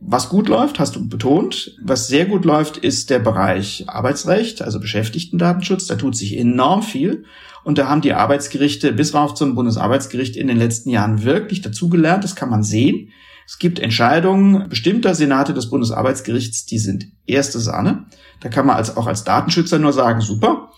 Was 0.00 0.28
gut 0.28 0.48
läuft, 0.48 0.78
hast 0.78 0.96
du 0.96 1.08
betont. 1.08 1.76
Was 1.82 2.08
sehr 2.08 2.26
gut 2.26 2.44
läuft, 2.44 2.76
ist 2.76 3.10
der 3.10 3.20
Bereich 3.20 3.84
Arbeitsrecht, 3.86 4.60
also 4.60 4.80
Beschäftigtendatenschutz. 4.80 5.86
Da 5.86 5.96
tut 5.96 6.16
sich 6.16 6.36
enorm 6.36 6.82
viel. 6.82 7.24
Und 7.64 7.78
da 7.78 7.88
haben 7.88 8.02
die 8.02 8.12
Arbeitsgerichte 8.12 8.92
bis 8.92 9.14
rauf 9.14 9.34
zum 9.34 9.54
Bundesarbeitsgericht 9.54 10.36
in 10.36 10.48
den 10.48 10.58
letzten 10.58 10.90
Jahren 10.90 11.24
wirklich 11.24 11.62
dazugelernt. 11.62 12.22
Das 12.22 12.36
kann 12.36 12.50
man 12.50 12.62
sehen. 12.62 13.10
Es 13.46 13.58
gibt 13.58 13.78
Entscheidungen 13.78 14.68
bestimmter 14.68 15.14
Senate 15.14 15.54
des 15.54 15.70
Bundesarbeitsgerichts, 15.70 16.66
die 16.66 16.78
sind 16.78 17.06
erste 17.26 17.58
Sahne. 17.58 18.06
Da 18.40 18.48
kann 18.48 18.66
man 18.66 18.76
als, 18.76 18.96
auch 18.96 19.06
als 19.06 19.24
Datenschützer 19.24 19.78
nur 19.78 19.92
sagen, 19.92 20.20
super. 20.20 20.72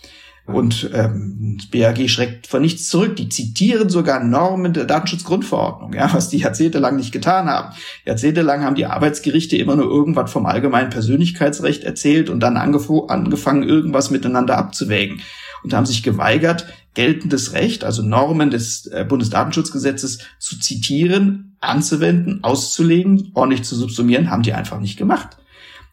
Und 0.46 0.90
ähm, 0.94 1.58
BAG 1.72 2.08
schreckt 2.08 2.46
vor 2.46 2.60
nichts 2.60 2.88
zurück. 2.88 3.16
Die 3.16 3.28
zitieren 3.28 3.88
sogar 3.88 4.22
Normen 4.22 4.72
der 4.72 4.84
Datenschutzgrundverordnung, 4.84 5.92
ja, 5.92 6.12
was 6.12 6.28
die 6.28 6.38
jahrzehntelang 6.38 6.94
nicht 6.94 7.10
getan 7.10 7.48
haben. 7.48 7.74
Jahrzehntelang 8.04 8.62
haben 8.62 8.76
die 8.76 8.86
Arbeitsgerichte 8.86 9.56
immer 9.56 9.74
nur 9.74 9.86
irgendwas 9.86 10.30
vom 10.30 10.46
allgemeinen 10.46 10.90
Persönlichkeitsrecht 10.90 11.82
erzählt 11.82 12.30
und 12.30 12.40
dann 12.40 12.56
angefangen, 12.56 13.64
irgendwas 13.64 14.10
miteinander 14.10 14.56
abzuwägen. 14.56 15.20
Und 15.64 15.74
haben 15.74 15.86
sich 15.86 16.04
geweigert, 16.04 16.66
geltendes 16.94 17.52
Recht, 17.52 17.82
also 17.82 18.02
Normen 18.02 18.50
des 18.50 18.86
äh, 18.86 19.04
Bundesdatenschutzgesetzes 19.08 20.18
zu 20.38 20.60
zitieren, 20.60 21.56
anzuwenden, 21.60 22.44
auszulegen, 22.44 23.32
ordentlich 23.34 23.64
zu 23.64 23.74
subsumieren, 23.74 24.30
haben 24.30 24.42
die 24.44 24.52
einfach 24.52 24.78
nicht 24.78 24.96
gemacht. 24.96 25.36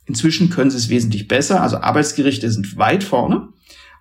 Inzwischen 0.05 0.51
können 0.51 0.69
sie 0.69 0.77
es 0.77 0.89
wesentlich 0.89 1.27
besser. 1.27 1.61
Also 1.61 1.77
Arbeitsgerichte 1.77 2.51
sind 2.51 2.77
weit 2.77 3.03
vorne. 3.03 3.47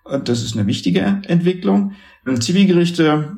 Das 0.05 0.43
ist 0.43 0.57
eine 0.57 0.67
wichtige 0.67 1.21
Entwicklung. 1.27 1.93
Zivilgerichte, 2.41 3.37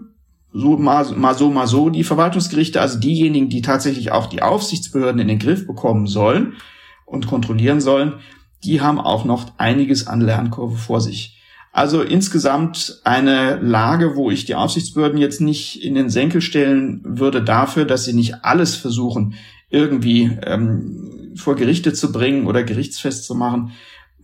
so 0.52 0.76
mal 0.76 1.04
so, 1.04 1.50
mal 1.50 1.66
so. 1.66 1.90
Die 1.90 2.04
Verwaltungsgerichte, 2.04 2.80
also 2.80 2.98
diejenigen, 2.98 3.48
die 3.48 3.62
tatsächlich 3.62 4.12
auch 4.12 4.26
die 4.26 4.42
Aufsichtsbehörden 4.42 5.20
in 5.20 5.28
den 5.28 5.38
Griff 5.38 5.66
bekommen 5.66 6.06
sollen 6.06 6.54
und 7.04 7.26
kontrollieren 7.26 7.80
sollen, 7.80 8.14
die 8.62 8.80
haben 8.80 8.98
auch 8.98 9.24
noch 9.24 9.52
einiges 9.58 10.06
an 10.06 10.20
Lernkurve 10.20 10.76
vor 10.76 11.00
sich. 11.00 11.40
Also 11.72 12.02
insgesamt 12.02 13.00
eine 13.02 13.56
Lage, 13.56 14.14
wo 14.14 14.30
ich 14.30 14.44
die 14.44 14.54
Aufsichtsbehörden 14.54 15.18
jetzt 15.18 15.40
nicht 15.40 15.82
in 15.82 15.96
den 15.96 16.08
Senkel 16.08 16.40
stellen 16.40 17.00
würde 17.04 17.42
dafür, 17.42 17.84
dass 17.84 18.04
sie 18.04 18.12
nicht 18.12 18.44
alles 18.44 18.76
versuchen, 18.76 19.34
irgendwie 19.70 20.38
ähm, 20.44 21.32
vor 21.34 21.56
Gerichte 21.56 21.92
zu 21.92 22.12
bringen 22.12 22.46
oder 22.46 22.62
gerichtsfest 22.62 23.24
zu 23.24 23.34
machen 23.34 23.72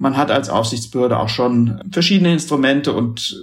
man 0.01 0.17
hat 0.17 0.31
als 0.31 0.49
Aufsichtsbehörde 0.49 1.19
auch 1.19 1.29
schon 1.29 1.79
verschiedene 1.93 2.33
Instrumente 2.33 2.95
und 2.95 3.37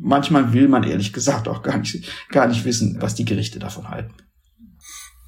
manchmal 0.00 0.54
will 0.54 0.68
man 0.68 0.84
ehrlich 0.84 1.12
gesagt 1.12 1.48
auch 1.48 1.62
gar 1.62 1.76
nicht, 1.76 2.10
gar 2.30 2.48
nicht 2.48 2.64
wissen, 2.64 2.96
was 3.00 3.14
die 3.14 3.26
Gerichte 3.26 3.58
davon 3.58 3.88
halten. 3.88 4.14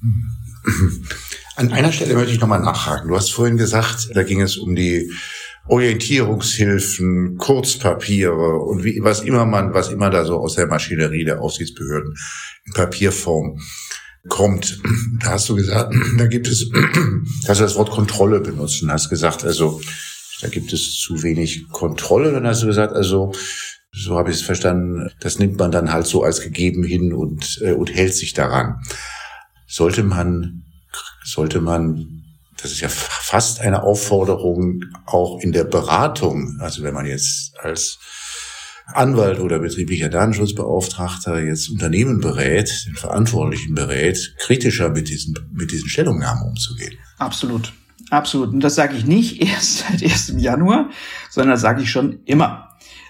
An 1.55 1.71
einer 1.71 1.91
Stelle 1.91 2.15
möchte 2.15 2.31
ich 2.31 2.39
nochmal 2.39 2.61
nachhaken. 2.61 3.09
Du 3.09 3.15
hast 3.15 3.31
vorhin 3.31 3.57
gesagt, 3.57 4.09
da 4.15 4.23
ging 4.23 4.41
es 4.41 4.57
um 4.57 4.73
die 4.75 5.11
Orientierungshilfen, 5.67 7.37
Kurzpapiere 7.37 8.57
und 8.57 8.83
wie, 8.83 9.03
was 9.03 9.21
immer 9.21 9.45
man, 9.45 9.75
was 9.75 9.89
immer 9.89 10.09
da 10.09 10.25
so 10.25 10.39
aus 10.39 10.55
der 10.55 10.65
Maschinerie 10.65 11.25
der 11.25 11.41
Aufsichtsbehörden 11.41 12.15
in 12.65 12.73
Papierform 12.73 13.59
kommt. 14.29 14.81
Da 15.21 15.33
hast 15.33 15.47
du 15.47 15.55
gesagt, 15.55 15.93
da 16.17 16.25
gibt 16.25 16.47
es, 16.47 16.71
hast 17.47 17.59
du 17.59 17.63
das 17.63 17.75
Wort 17.75 17.91
Kontrolle 17.91 18.39
benutzt 18.39 18.81
und 18.81 18.91
hast 18.91 19.09
gesagt, 19.09 19.43
also 19.43 19.79
da 20.43 20.49
gibt 20.49 20.73
es 20.73 20.99
zu 20.99 21.23
wenig 21.23 21.69
Kontrolle. 21.69 22.33
Dann 22.33 22.45
hast 22.45 22.61
du 22.63 22.67
gesagt, 22.67 22.93
also 22.93 23.31
so 23.93 24.17
habe 24.17 24.29
ich 24.29 24.37
es 24.37 24.41
verstanden, 24.41 25.09
das 25.21 25.39
nimmt 25.39 25.57
man 25.57 25.71
dann 25.71 25.93
halt 25.93 26.05
so 26.05 26.23
als 26.23 26.41
gegeben 26.41 26.83
hin 26.83 27.13
und, 27.13 27.59
äh, 27.61 27.71
und 27.71 27.93
hält 27.93 28.13
sich 28.13 28.33
daran. 28.33 28.81
Sollte 29.67 30.03
man, 30.03 30.63
sollte 31.23 31.61
man, 31.61 32.23
das 32.61 32.71
ist 32.71 32.81
ja 32.81 32.89
fast 32.89 33.61
eine 33.61 33.83
Aufforderung 33.83 34.83
auch 35.05 35.39
in 35.39 35.53
der 35.53 35.63
Beratung, 35.63 36.57
also 36.59 36.83
wenn 36.83 36.93
man 36.93 37.05
jetzt 37.05 37.53
als 37.59 37.99
Anwalt 38.87 39.39
oder 39.39 39.59
betrieblicher 39.59 40.09
Datenschutzbeauftragter 40.09 41.41
jetzt 41.41 41.69
Unternehmen 41.69 42.19
berät, 42.19 42.85
den 42.85 42.95
Verantwortlichen 42.95 43.75
berät, 43.75 44.35
kritischer 44.39 44.89
mit 44.89 45.07
diesen, 45.07 45.35
mit 45.53 45.71
diesen 45.71 45.87
Stellungnahmen 45.87 46.49
umzugehen. 46.49 46.97
Absolut. 47.17 47.71
Absolut. 48.09 48.53
Und 48.53 48.61
das 48.61 48.75
sage 48.75 48.95
ich 48.95 49.05
nicht 49.05 49.41
erst 49.53 49.79
seit 49.79 50.03
1. 50.03 50.35
Januar, 50.37 50.89
sondern 51.29 51.51
das 51.51 51.61
sage 51.61 51.81
ich 51.81 51.91
schon 51.91 52.19
immer, 52.25 52.69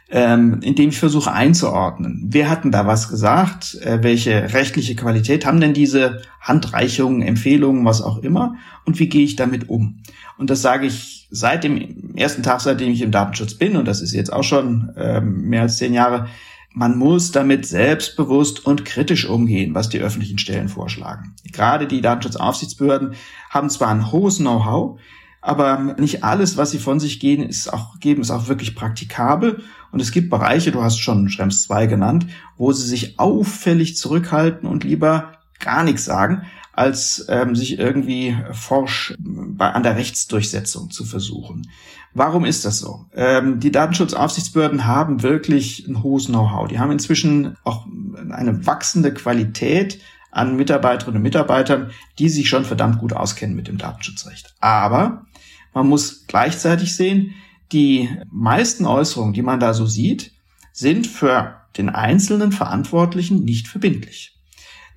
ähm, 0.10 0.60
indem 0.62 0.90
ich 0.90 1.00
versuche 1.00 1.32
einzuordnen. 1.32 2.28
Wer 2.30 2.50
hat 2.50 2.64
denn 2.64 2.72
da 2.72 2.86
was 2.86 3.10
gesagt? 3.10 3.76
Äh, 3.82 4.04
welche 4.04 4.54
rechtliche 4.54 4.96
Qualität 4.96 5.46
haben 5.46 5.60
denn 5.60 5.74
diese 5.74 6.22
Handreichungen, 6.40 7.22
Empfehlungen, 7.22 7.86
was 7.86 8.02
auch 8.02 8.20
immer? 8.20 8.56
Und 8.86 9.00
wie 9.00 9.10
gehe 9.10 9.24
ich 9.24 9.36
damit 9.36 9.70
um? 9.70 10.02
Und 10.38 10.50
das 10.50 10.62
sage 10.62 10.86
ich 10.86 11.28
seit 11.32 11.64
dem 11.64 12.16
ersten 12.16 12.44
Tag, 12.44 12.62
seitdem 12.62 12.92
ich 12.92 13.02
im 13.02 13.12
Datenschutz 13.12 13.56
bin, 13.56 13.76
und 13.76 13.88
das 13.88 14.02
ist 14.02 14.14
jetzt 14.14 14.32
auch 14.32 14.44
schon 14.44 14.94
ähm, 14.98 15.50
mehr 15.50 15.64
als 15.64 15.78
zehn 15.78 15.94
Jahre, 15.94 16.28
man 16.74 16.98
muss 16.98 17.32
damit 17.32 17.66
selbstbewusst 17.66 18.66
und 18.66 18.84
kritisch 18.84 19.28
umgehen, 19.30 19.76
was 19.76 19.90
die 19.90 20.00
öffentlichen 20.00 20.40
Stellen 20.40 20.70
vorschlagen. 20.70 21.36
Gerade 21.52 21.88
die 21.88 22.02
Datenschutzaufsichtsbehörden 22.02 23.14
haben 23.50 23.70
zwar 23.70 23.90
ein 23.90 24.12
hohes 24.12 24.38
Know-how, 24.38 25.00
aber 25.40 25.96
nicht 25.98 26.24
alles, 26.24 26.58
was 26.58 26.72
sie 26.72 26.80
von 26.80 27.00
sich 27.00 27.20
geben, 27.20 27.44
ist 27.44 27.72
auch, 27.72 28.00
geben, 28.00 28.22
ist 28.22 28.32
auch 28.32 28.48
wirklich 28.48 28.76
praktikabel. 28.76 29.62
Und 29.92 30.02
es 30.02 30.12
gibt 30.12 30.30
Bereiche, 30.30 30.72
du 30.72 30.82
hast 30.82 31.00
schon 31.00 31.30
Schrems 31.30 31.64
2 31.64 31.86
genannt, 31.86 32.28
wo 32.58 32.72
sie 32.72 32.88
sich 32.88 33.20
auffällig 33.20 33.96
zurückhalten 33.98 34.68
und 34.68 34.84
lieber 34.84 35.34
gar 35.60 35.84
nichts 35.84 36.06
sagen, 36.06 36.44
als 36.74 37.26
ähm, 37.30 37.56
sich 37.56 37.80
irgendwie 37.80 38.36
forsch 38.52 39.16
bei, 39.20 39.72
an 39.72 39.84
der 39.84 39.96
Rechtsdurchsetzung 39.96 40.90
zu 40.92 41.06
versuchen. 41.06 41.70
Warum 42.16 42.46
ist 42.46 42.66
das 42.66 42.80
so? 42.80 43.06
Ähm, 43.14 43.60
die 43.60 43.72
Datenschutzaufsichtsbehörden 43.72 44.86
haben 44.86 45.24
wirklich 45.24 45.88
ein 45.88 46.04
hohes 46.04 46.26
Know-how. 46.28 46.68
Die 46.68 46.80
haben 46.80 46.92
inzwischen 46.92 47.56
auch 47.64 47.86
eine 48.30 48.66
wachsende 48.66 49.14
Qualität 49.14 50.00
an 50.32 50.56
Mitarbeiterinnen 50.56 51.18
und 51.18 51.24
Mitarbeitern, 51.24 51.92
die 52.18 52.30
sich 52.30 52.50
schon 52.50 52.66
verdammt 52.66 53.00
gut 53.00 53.14
auskennen 53.14 53.56
mit 53.56 53.68
dem 53.68 53.78
Datenschutzrecht. 53.78 54.54
Aber 54.60 55.26
man 55.74 55.88
muss 55.88 56.26
gleichzeitig 56.28 56.96
sehen, 56.96 57.36
die 57.72 58.10
meisten 58.32 58.86
Äußerungen, 58.86 59.34
die 59.34 59.42
man 59.42 59.60
da 59.60 59.74
so 59.74 59.86
sieht, 59.86 60.32
sind 60.72 61.08
für 61.08 61.56
den 61.78 61.90
einzelnen 61.90 62.52
Verantwortlichen 62.52 63.44
nicht 63.44 63.68
verbindlich. 63.68 64.33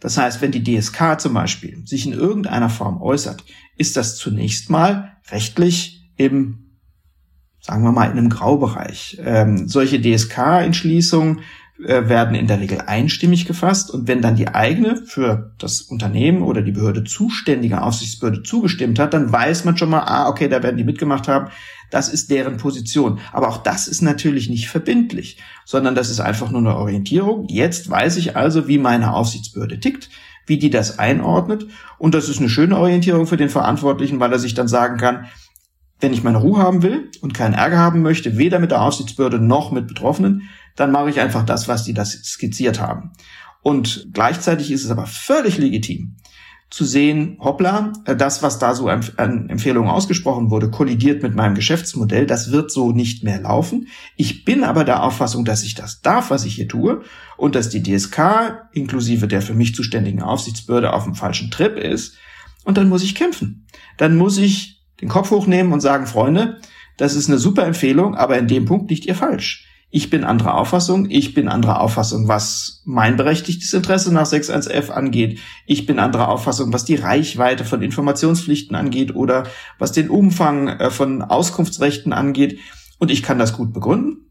Das 0.00 0.18
heißt, 0.18 0.42
wenn 0.42 0.52
die 0.52 0.62
DSK 0.62 1.20
zum 1.20 1.34
Beispiel 1.34 1.82
sich 1.86 2.06
in 2.06 2.12
irgendeiner 2.12 2.70
Form 2.70 3.00
äußert, 3.00 3.44
ist 3.76 3.96
das 3.96 4.16
zunächst 4.16 4.70
mal 4.70 5.16
rechtlich 5.30 6.10
im 6.16 6.66
sagen 7.66 7.82
wir 7.82 7.90
mal, 7.90 8.10
in 8.10 8.16
einem 8.16 8.28
Graubereich. 8.28 9.18
Ähm, 9.20 9.66
solche 9.66 10.00
DSK-Entschließungen 10.00 11.40
äh, 11.84 12.08
werden 12.08 12.34
in 12.34 12.46
der 12.46 12.60
Regel 12.60 12.80
einstimmig 12.86 13.44
gefasst 13.44 13.90
und 13.90 14.08
wenn 14.08 14.22
dann 14.22 14.34
die 14.34 14.48
eigene 14.48 14.96
für 14.96 15.52
das 15.58 15.82
Unternehmen 15.82 16.42
oder 16.42 16.62
die 16.62 16.72
Behörde 16.72 17.04
zuständige 17.04 17.82
Aufsichtsbehörde 17.82 18.42
zugestimmt 18.42 18.98
hat, 18.98 19.12
dann 19.12 19.30
weiß 19.30 19.64
man 19.66 19.76
schon 19.76 19.90
mal, 19.90 20.00
ah, 20.00 20.28
okay, 20.28 20.48
da 20.48 20.62
werden 20.62 20.78
die 20.78 20.84
mitgemacht 20.84 21.28
haben, 21.28 21.50
das 21.90 22.08
ist 22.08 22.30
deren 22.30 22.56
Position. 22.56 23.20
Aber 23.30 23.48
auch 23.48 23.58
das 23.58 23.88
ist 23.88 24.00
natürlich 24.00 24.48
nicht 24.48 24.68
verbindlich, 24.68 25.38
sondern 25.66 25.94
das 25.94 26.08
ist 26.08 26.20
einfach 26.20 26.50
nur 26.50 26.60
eine 26.60 26.76
Orientierung. 26.76 27.46
Jetzt 27.48 27.90
weiß 27.90 28.16
ich 28.16 28.36
also, 28.36 28.68
wie 28.68 28.78
meine 28.78 29.12
Aufsichtsbehörde 29.12 29.78
tickt, 29.78 30.08
wie 30.46 30.58
die 30.58 30.70
das 30.70 30.98
einordnet 30.98 31.66
und 31.98 32.14
das 32.14 32.28
ist 32.28 32.38
eine 32.38 32.48
schöne 32.48 32.78
Orientierung 32.78 33.26
für 33.26 33.36
den 33.36 33.50
Verantwortlichen, 33.50 34.18
weil 34.18 34.32
er 34.32 34.38
sich 34.38 34.54
dann 34.54 34.68
sagen 34.68 34.96
kann, 34.96 35.26
wenn 36.00 36.12
ich 36.12 36.22
meine 36.22 36.38
Ruhe 36.38 36.58
haben 36.58 36.82
will 36.82 37.10
und 37.20 37.34
keinen 37.34 37.54
Ärger 37.54 37.78
haben 37.78 38.02
möchte, 38.02 38.38
weder 38.38 38.58
mit 38.58 38.70
der 38.70 38.82
Aufsichtsbehörde 38.82 39.38
noch 39.38 39.70
mit 39.70 39.86
Betroffenen, 39.86 40.42
dann 40.74 40.92
mache 40.92 41.10
ich 41.10 41.20
einfach 41.20 41.44
das, 41.44 41.68
was 41.68 41.84
die 41.84 41.94
das 41.94 42.12
skizziert 42.12 42.80
haben. 42.80 43.12
Und 43.62 44.08
gleichzeitig 44.12 44.70
ist 44.70 44.84
es 44.84 44.90
aber 44.90 45.06
völlig 45.06 45.58
legitim 45.58 46.16
zu 46.68 46.84
sehen, 46.84 47.38
hoppla, 47.40 47.92
das, 48.04 48.42
was 48.42 48.58
da 48.58 48.74
so 48.74 48.88
an 48.88 49.48
Empfehlungen 49.48 49.90
ausgesprochen 49.90 50.50
wurde, 50.50 50.68
kollidiert 50.68 51.22
mit 51.22 51.34
meinem 51.34 51.54
Geschäftsmodell, 51.54 52.26
das 52.26 52.50
wird 52.50 52.72
so 52.72 52.90
nicht 52.90 53.22
mehr 53.22 53.40
laufen. 53.40 53.86
Ich 54.16 54.44
bin 54.44 54.64
aber 54.64 54.84
der 54.84 55.04
Auffassung, 55.04 55.44
dass 55.44 55.62
ich 55.62 55.74
das 55.74 56.00
darf, 56.00 56.30
was 56.30 56.44
ich 56.44 56.56
hier 56.56 56.66
tue, 56.66 57.02
und 57.36 57.54
dass 57.54 57.68
die 57.68 57.82
DSK 57.82 58.68
inklusive 58.72 59.28
der 59.28 59.42
für 59.42 59.54
mich 59.54 59.74
zuständigen 59.74 60.22
Aufsichtsbehörde 60.22 60.92
auf 60.92 61.04
dem 61.04 61.14
falschen 61.14 61.50
Trip 61.50 61.76
ist 61.76 62.16
Und 62.64 62.76
dann 62.78 62.88
muss 62.88 63.04
ich 63.04 63.14
kämpfen. 63.14 63.64
Dann 63.96 64.16
muss 64.16 64.36
ich 64.36 64.75
den 65.00 65.08
Kopf 65.08 65.30
hochnehmen 65.30 65.72
und 65.72 65.80
sagen, 65.80 66.06
Freunde, 66.06 66.60
das 66.96 67.14
ist 67.14 67.28
eine 67.28 67.38
super 67.38 67.66
Empfehlung, 67.66 68.14
aber 68.14 68.38
in 68.38 68.48
dem 68.48 68.64
Punkt 68.64 68.90
liegt 68.90 69.06
ihr 69.06 69.14
falsch. 69.14 69.66
Ich 69.90 70.10
bin 70.10 70.24
anderer 70.24 70.56
Auffassung. 70.56 71.08
Ich 71.08 71.32
bin 71.32 71.48
anderer 71.48 71.80
Auffassung, 71.80 72.26
was 72.28 72.82
mein 72.84 73.16
berechtigtes 73.16 73.72
Interesse 73.72 74.12
nach 74.12 74.26
6.1f 74.26 74.90
angeht. 74.90 75.38
Ich 75.64 75.86
bin 75.86 75.98
anderer 75.98 76.28
Auffassung, 76.28 76.72
was 76.72 76.84
die 76.84 76.96
Reichweite 76.96 77.64
von 77.64 77.82
Informationspflichten 77.82 78.74
angeht 78.74 79.14
oder 79.14 79.44
was 79.78 79.92
den 79.92 80.10
Umfang 80.10 80.68
äh, 80.68 80.90
von 80.90 81.22
Auskunftsrechten 81.22 82.12
angeht. 82.12 82.58
Und 82.98 83.10
ich 83.10 83.22
kann 83.22 83.38
das 83.38 83.52
gut 83.52 83.72
begründen. 83.72 84.26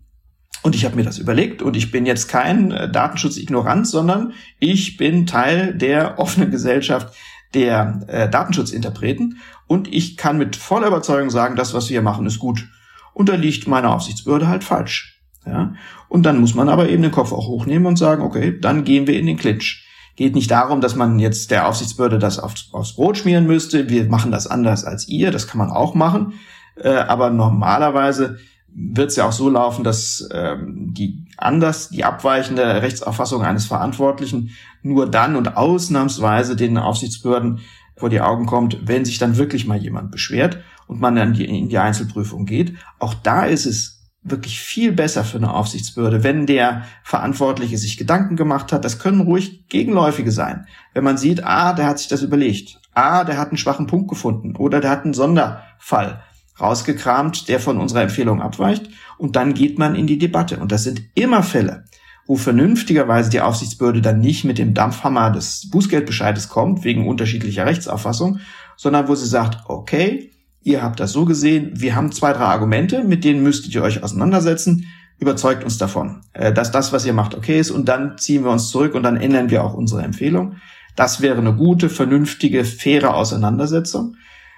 Und 0.62 0.76
ich 0.76 0.84
habe 0.84 0.96
mir 0.96 1.04
das 1.04 1.20
überlegt 1.20 1.62
und 1.62 1.76
ich 1.76 1.92
bin 1.92 2.06
jetzt 2.06 2.28
kein 2.28 2.72
äh, 2.72 2.92
Datenschutzignorant, 2.92 3.88
sondern 3.88 4.34
ich 4.60 4.98
bin 4.98 5.28
Teil 5.28 5.76
der 5.76 6.18
offenen 6.18 6.50
Gesellschaft 6.50 7.16
der 7.54 8.02
äh, 8.08 8.30
Datenschutzinterpreten 8.30 9.40
und 9.68 9.92
ich 9.94 10.18
kann 10.18 10.38
mit 10.38 10.56
voller 10.56 10.88
Überzeugung 10.88 11.30
sagen, 11.30 11.56
das, 11.56 11.74
was 11.74 11.90
wir 11.90 12.02
machen, 12.02 12.26
ist 12.26 12.40
gut. 12.40 12.68
Und 13.14 13.30
da 13.30 13.36
liegt 13.36 13.68
meine 13.68 13.90
Aufsichtsbehörde 13.90 14.48
halt 14.48 14.64
falsch. 14.64 15.22
Ja? 15.46 15.74
Und 16.10 16.24
dann 16.24 16.40
muss 16.40 16.54
man 16.54 16.70
aber 16.70 16.90
eben 16.90 17.02
den 17.02 17.12
Kopf 17.12 17.32
auch 17.32 17.48
hochnehmen 17.48 17.88
und 17.88 17.98
sagen, 17.98 18.22
okay, 18.22 18.60
dann 18.60 18.84
gehen 18.84 19.08
wir 19.08 19.20
in 19.20 19.26
den 19.26 19.38
Clinch. 19.38 19.84
Geht 20.16 20.36
nicht 20.36 20.52
darum, 20.52 20.82
dass 20.82 20.96
man 20.96 21.20
jetzt 21.20 21.52
der 21.52 21.68
Aufsichtsbehörde 21.68 22.20
das 22.20 22.40
aufs, 22.40 22.70
aufs 22.72 22.94
Brot 22.94 23.18
schmieren 23.18 23.48
müsste. 23.48 23.90
Wir 23.90 24.06
machen 24.06 24.32
das 24.32 24.48
anders 24.48 24.86
als 24.86 25.08
ihr. 25.08 25.32
Das 25.32 25.48
kann 25.48 25.58
man 25.58 25.72
auch 25.72 25.94
machen. 25.94 26.34
Äh, 26.76 26.90
aber 26.90 27.32
normalerweise 27.32 28.38
wird 28.68 29.10
es 29.10 29.16
ja 29.16 29.26
auch 29.26 29.32
so 29.32 29.50
laufen, 29.50 29.84
dass 29.84 30.28
ähm, 30.32 30.94
die 30.94 31.26
anders, 31.38 31.90
die 31.90 32.04
abweichende 32.04 32.82
Rechtsauffassung 32.82 33.44
eines 33.44 33.66
Verantwortlichen 33.66 34.52
nur 34.82 35.10
dann 35.10 35.36
und 35.36 35.56
ausnahmsweise 35.56 36.56
den 36.56 36.78
Aufsichtsbehörden 36.78 37.62
vor 37.96 38.10
die 38.10 38.22
Augen 38.22 38.46
kommt, 38.46 38.88
wenn 38.88 39.06
sich 39.06 39.18
dann 39.18 39.38
wirklich 39.38 39.66
mal 39.66 39.78
jemand 39.78 40.12
beschwert 40.12 40.60
und 40.88 41.00
man 41.00 41.16
dann 41.16 41.34
in 41.36 41.70
die 41.70 41.78
Einzelprüfung 41.78 42.46
geht. 42.46 42.76
Auch 43.00 43.14
da 43.14 43.46
ist 43.46 43.66
es 43.66 43.96
wirklich 44.26 44.60
viel 44.60 44.92
besser 44.92 45.24
für 45.24 45.38
eine 45.38 45.54
Aufsichtsbehörde, 45.54 46.24
wenn 46.24 46.48
der 46.48 46.84
Verantwortliche 47.04 47.78
sich 47.78 47.98
Gedanken 47.98 48.36
gemacht 48.36 48.74
hat. 48.74 48.84
Das 48.84 49.00
können 49.00 49.22
ruhig 49.22 49.68
gegenläufige 49.70 50.32
sein. 50.32 50.66
Wenn 50.94 51.04
man 51.04 51.18
sieht, 51.18 51.44
ah, 51.44 51.74
der 51.74 51.86
hat 51.86 52.00
sich 52.00 52.08
das 52.08 52.24
überlegt. 52.24 52.80
Ah, 52.94 53.24
der 53.24 53.38
hat 53.38 53.50
einen 53.50 53.58
schwachen 53.58 53.88
Punkt 53.88 54.10
gefunden. 54.10 54.56
Oder 54.56 54.82
der 54.82 54.90
hat 54.90 55.04
einen 55.04 55.14
Sonderfall 55.14 56.24
rausgekramt, 56.60 57.48
der 57.50 57.60
von 57.60 57.78
unserer 57.78 58.02
Empfehlung 58.02 58.42
abweicht. 58.42 58.90
Und 59.18 59.36
dann 59.36 59.54
geht 59.54 59.78
man 59.78 59.96
in 59.96 60.08
die 60.08 60.18
Debatte. 60.18 60.58
Und 60.58 60.72
das 60.72 60.84
sind 60.84 61.02
immer 61.14 61.44
Fälle, 61.44 61.86
wo 62.28 62.36
vernünftigerweise 62.36 63.30
die 63.30 63.42
Aufsichtsbehörde 63.42 64.02
dann 64.02 64.20
nicht 64.20 64.46
mit 64.46 64.58
dem 64.58 64.74
Dampfhammer 64.74 65.32
des 65.32 65.70
Bußgeldbescheides 65.70 66.50
kommt, 66.50 66.84
wegen 66.84 67.08
unterschiedlicher 67.08 67.66
Rechtsauffassung, 67.66 68.40
sondern 68.78 69.08
wo 69.08 69.16
sie 69.16 69.28
sagt, 69.28 69.70
okay, 69.70 70.32
ihr 70.62 70.82
habt 70.82 71.00
das 71.00 71.12
so 71.12 71.26
gesehen, 71.26 71.72
wir 71.76 71.96
haben 71.96 72.12
zwei, 72.12 72.34
drei 72.34 72.46
Argumente, 72.46 73.04
mit 73.04 73.24
denen 73.24 73.44
müsstet 73.44 73.74
ihr 73.76 73.84
euch 73.84 74.02
auseinandersetzen, 74.02 74.88
überzeugt 75.20 75.64
uns 75.64 75.78
davon, 75.78 76.22
äh, 76.34 76.52
dass 76.52 76.72
das, 76.72 76.92
was 76.92 77.06
ihr 77.06 77.14
macht, 77.14 77.36
okay 77.36 77.60
ist 77.60 77.72
und 77.72 77.88
dann 77.88 78.18
ziehen 78.18 78.44
wir 78.44 78.52
uns 78.52 78.70
zurück 78.70 78.96
und 78.96 79.04
dann 79.04 79.18
ändern 79.18 79.50
wir 79.50 79.64
auch 79.64 79.76
unsere 79.76 80.02
Empfehlung. 80.02 80.56
Das 80.96 81.22
wäre 81.22 81.38
eine 81.38 81.54
gute, 81.54 81.90
vernünftige, 81.90 82.66
faire 82.66 83.16
Auseinandersetzung. 83.16 84.16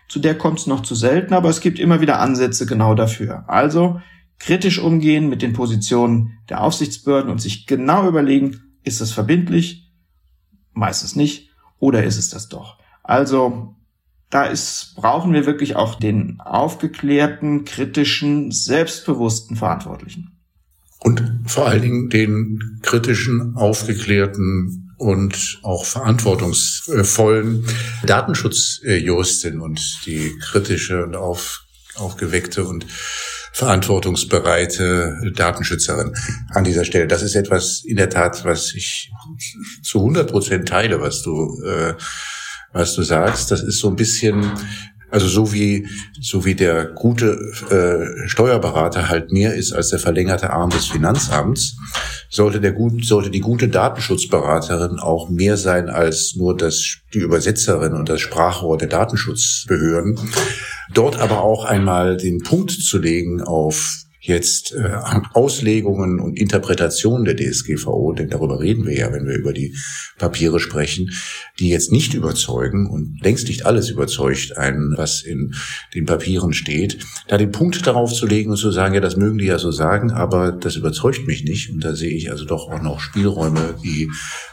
Zu 0.07 0.19
der 0.19 0.37
kommt 0.37 0.59
es 0.59 0.67
noch 0.67 0.83
zu 0.83 0.95
selten, 0.95 1.33
aber 1.33 1.49
es 1.49 1.59
gibt 1.59 1.79
immer 1.79 1.99
wieder 1.99 2.19
Ansätze 2.19 2.65
genau 2.65 2.95
dafür. 2.95 3.43
Also 3.47 3.99
kritisch 4.39 4.79
umgehen 4.79 5.29
mit 5.29 5.41
den 5.41 5.53
Positionen 5.53 6.37
der 6.49 6.61
Aufsichtsbehörden 6.61 7.31
und 7.31 7.41
sich 7.41 7.65
genau 7.65 8.07
überlegen, 8.07 8.61
ist 8.83 9.01
es 9.01 9.11
verbindlich? 9.11 9.91
Meistens 10.73 11.15
nicht. 11.15 11.49
Oder 11.79 12.03
ist 12.03 12.17
es 12.17 12.29
das 12.29 12.47
doch? 12.47 12.77
Also 13.03 13.75
da 14.29 14.43
ist, 14.43 14.95
brauchen 14.95 15.33
wir 15.33 15.45
wirklich 15.45 15.75
auch 15.75 15.95
den 15.95 16.39
aufgeklärten, 16.39 17.65
kritischen, 17.65 18.51
selbstbewussten 18.51 19.55
Verantwortlichen. 19.55 20.37
Und 20.99 21.23
vor 21.45 21.67
allen 21.67 21.81
Dingen 21.81 22.09
den 22.09 22.79
kritischen, 22.81 23.55
aufgeklärten 23.55 24.93
und 24.97 25.59
auch 25.61 25.85
verantwortungsvollen 25.85 27.65
Datenschutzjuristin 28.05 29.61
und 29.61 29.99
die 30.05 30.35
kritische 30.39 31.03
und 31.03 31.15
auf, 31.15 31.65
aufgeweckte 31.95 32.65
und 32.65 32.85
verantwortungsbereite 33.57 35.31
Datenschützerin 35.35 36.13
an 36.49 36.63
dieser 36.63 36.85
Stelle. 36.85 37.07
Das 37.07 37.23
ist 37.23 37.33
etwas 37.33 37.83
in 37.83 37.97
der 37.97 38.09
Tat, 38.09 38.45
was 38.45 38.75
ich 38.75 39.11
zu 39.81 39.97
100 39.97 40.29
Prozent 40.29 40.67
teile, 40.67 41.01
was 41.01 41.23
du 41.23 41.59
äh, 41.63 41.95
was 42.71 42.93
du 42.93 43.01
sagst. 43.01 43.49
Das 43.49 43.63
ist 43.63 43.79
so 43.79 43.89
ein 43.89 43.95
bisschen, 43.95 44.51
also 45.09 45.27
so 45.27 45.53
wie, 45.53 45.87
so 46.19 46.45
wie 46.45 46.55
der 46.55 46.85
gute 46.85 47.37
äh, 47.69 48.27
Steuerberater 48.27 49.09
halt 49.09 49.31
mehr 49.31 49.53
ist 49.53 49.73
als 49.73 49.89
der 49.89 49.99
verlängerte 49.99 50.49
Arm 50.51 50.69
des 50.69 50.85
Finanzamts, 50.87 51.77
sollte 52.29 52.59
der 52.59 52.73
gut, 52.73 53.05
sollte 53.05 53.29
die 53.29 53.39
gute 53.39 53.69
Datenschutzberaterin 53.69 54.99
auch 54.99 55.29
mehr 55.29 55.57
sein 55.57 55.89
als 55.89 56.35
nur 56.35 56.57
das, 56.57 56.97
die 57.13 57.19
Übersetzerin 57.19 57.93
und 57.93 58.09
das 58.09 58.21
Sprachrohr 58.21 58.77
der 58.77 58.89
Datenschutzbehörden. 58.89 60.19
Dort 60.93 61.17
aber 61.19 61.41
auch 61.41 61.65
einmal 61.65 62.17
den 62.17 62.39
Punkt 62.39 62.71
zu 62.71 62.97
legen 62.97 63.41
auf 63.41 64.06
jetzt 64.19 64.73
äh, 64.73 64.97
Auslegungen 65.33 66.19
und 66.19 66.39
Interpretationen 66.39 67.25
der 67.25 67.35
DSGVO, 67.35 68.13
denn 68.13 68.29
darüber 68.29 68.59
reden 68.59 68.85
wir 68.85 68.97
ja, 68.97 69.11
wenn 69.13 69.27
wir 69.27 69.35
über 69.35 69.53
die 69.53 69.75
Papiere 70.17 70.59
sprechen, 70.59 71.11
die 71.59 71.69
jetzt 71.69 71.91
nicht 71.91 72.13
überzeugen 72.13 72.87
und 72.87 73.19
längst 73.21 73.47
nicht 73.47 73.65
alles 73.65 73.89
überzeugt 73.89 74.57
einen, 74.57 74.95
was 74.97 75.21
in 75.21 75.53
den 75.93 76.05
Papieren 76.05 76.53
steht, 76.53 76.99
da 77.27 77.37
den 77.37 77.51
Punkt 77.51 77.85
darauf 77.85 78.11
zu 78.11 78.25
legen 78.25 78.51
und 78.51 78.57
zu 78.57 78.71
sagen, 78.71 78.95
ja, 78.95 79.01
das 79.01 79.15
mögen 79.15 79.37
die 79.37 79.45
ja 79.45 79.59
so 79.59 79.71
sagen, 79.71 80.11
aber 80.11 80.51
das 80.51 80.75
überzeugt 80.75 81.27
mich 81.27 81.43
nicht. 81.43 81.69
Und 81.71 81.83
da 81.83 81.95
sehe 81.95 82.11
ich 82.11 82.31
also 82.31 82.45
doch 82.45 82.69
auch 82.71 82.81
noch 82.81 82.99
Spielräume, 82.99 83.75
die 83.83 84.09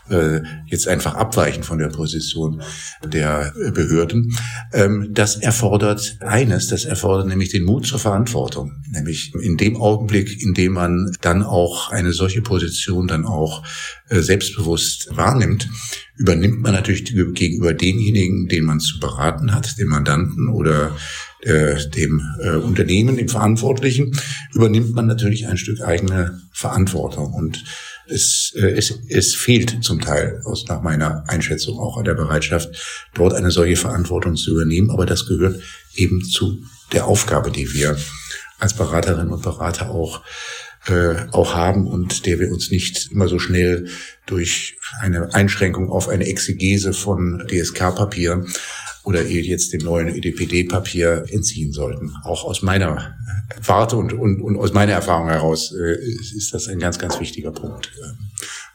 äh, 0.09 0.41
jetzt 0.67 0.89
einfach 0.89 1.15
abweichen 1.15 1.63
von 1.63 1.79
der 1.79 1.89
Position 1.89 2.63
der 3.05 3.53
Behörden. 3.73 4.37
Ähm, 4.73 5.09
das 5.13 5.37
erfordert 5.37 6.19
eines, 6.21 6.69
das 6.69 6.85
erfordert 6.85 7.27
nämlich 7.29 7.51
den 7.51 7.65
Mut 7.65 7.87
zur 7.87 7.99
Verantwortung, 7.99 8.73
nämlich 8.91 9.35
in 9.35 9.57
dem 9.57 9.77
Augenblick, 9.77 10.43
in 10.43 10.55
dem 10.55 10.73
man 10.73 11.17
dann 11.21 11.43
auch 11.43 11.91
eine 11.91 12.13
solche 12.13 12.43
Position 12.43 13.07
dann 13.07 13.25
auch 13.25 13.63
äh, 14.09 14.21
selbstbewusst 14.21 15.09
wahrnimmt, 15.17 15.69
übernimmt 16.17 16.61
man 16.61 16.73
natürlich 16.73 17.05
gegenüber 17.05 17.75
denjenigen, 17.75 18.49
den 18.49 18.65
man 18.65 18.81
zu 18.81 19.01
beraten 19.01 19.55
hat, 19.55 19.79
dem 19.79 19.89
Mandanten 19.89 20.49
oder 20.49 20.95
äh, 21.41 21.77
dem 21.91 22.23
äh, 22.41 22.57
Unternehmen, 22.57 23.17
dem 23.17 23.29
Verantwortlichen, 23.29 24.19
übernimmt 24.53 24.95
man 24.95 25.07
natürlich 25.07 25.47
ein 25.49 25.57
Stück 25.57 25.81
eigene 25.81 26.41
Verantwortung. 26.53 27.33
Und 27.33 27.65
es, 28.07 28.53
äh, 28.57 28.71
es, 28.73 28.99
es 29.09 29.35
fehlt 29.35 29.83
zum 29.83 30.01
Teil 30.01 30.41
aus 30.45 30.67
nach 30.69 30.83
meiner 30.83 31.25
Einschätzung 31.29 31.79
auch 31.79 31.97
an 31.97 32.05
der 32.05 32.15
Bereitschaft, 32.15 32.69
dort 33.15 33.35
eine 33.35 33.51
solche 33.51 33.77
Verantwortung 33.77 34.37
zu 34.37 34.53
übernehmen. 34.53 34.91
Aber 34.91 35.07
das 35.07 35.27
gehört 35.27 35.61
eben 35.95 36.23
zu 36.23 36.65
der 36.93 37.07
Aufgabe, 37.07 37.51
die 37.51 37.73
wir 37.73 37.97
als 38.59 38.75
Beraterinnen 38.75 39.33
und 39.33 39.43
Berater 39.43 39.91
auch 39.91 40.23
äh, 40.87 41.15
auch 41.33 41.55
haben 41.55 41.87
und 41.87 42.27
der 42.27 42.39
wir 42.39 42.53
uns 42.53 42.71
nicht 42.71 43.11
immer 43.11 43.27
so 43.27 43.39
schnell 43.39 43.89
durch 44.27 44.77
eine 45.01 45.35
Einschränkung 45.35 45.91
auf 45.91 46.09
eine 46.09 46.27
Exegese 46.27 46.93
von 46.93 47.47
DSK-Papier 47.49 48.45
oder 49.05 49.23
jetzt 49.23 49.73
dem 49.73 49.83
neuen 49.83 50.09
EDPD-Papier 50.09 51.27
entziehen 51.29 51.73
sollten. 51.73 52.13
Auch 52.25 52.45
aus 52.45 52.63
meiner 52.63 53.15
Warte 53.63 53.97
und, 53.97 54.13
und, 54.13 54.41
und 54.41 54.57
aus 54.57 54.73
meiner 54.73 54.93
Erfahrung 54.93 55.29
heraus 55.29 55.73
äh, 55.73 55.97
ist 56.03 56.55
das 56.55 56.69
ein 56.69 56.79
ganz, 56.79 56.99
ganz 56.99 57.21
wichtiger 57.21 57.53
Punkt, 57.53 57.93
äh, 57.99 58.13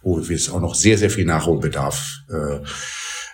wo 0.03 0.19
es 0.19 0.49
auch 0.49 0.61
noch 0.61 0.75
sehr, 0.75 0.97
sehr 0.97 1.09
viel 1.09 1.25
Nachholbedarf 1.25 2.21
äh, 2.29 2.59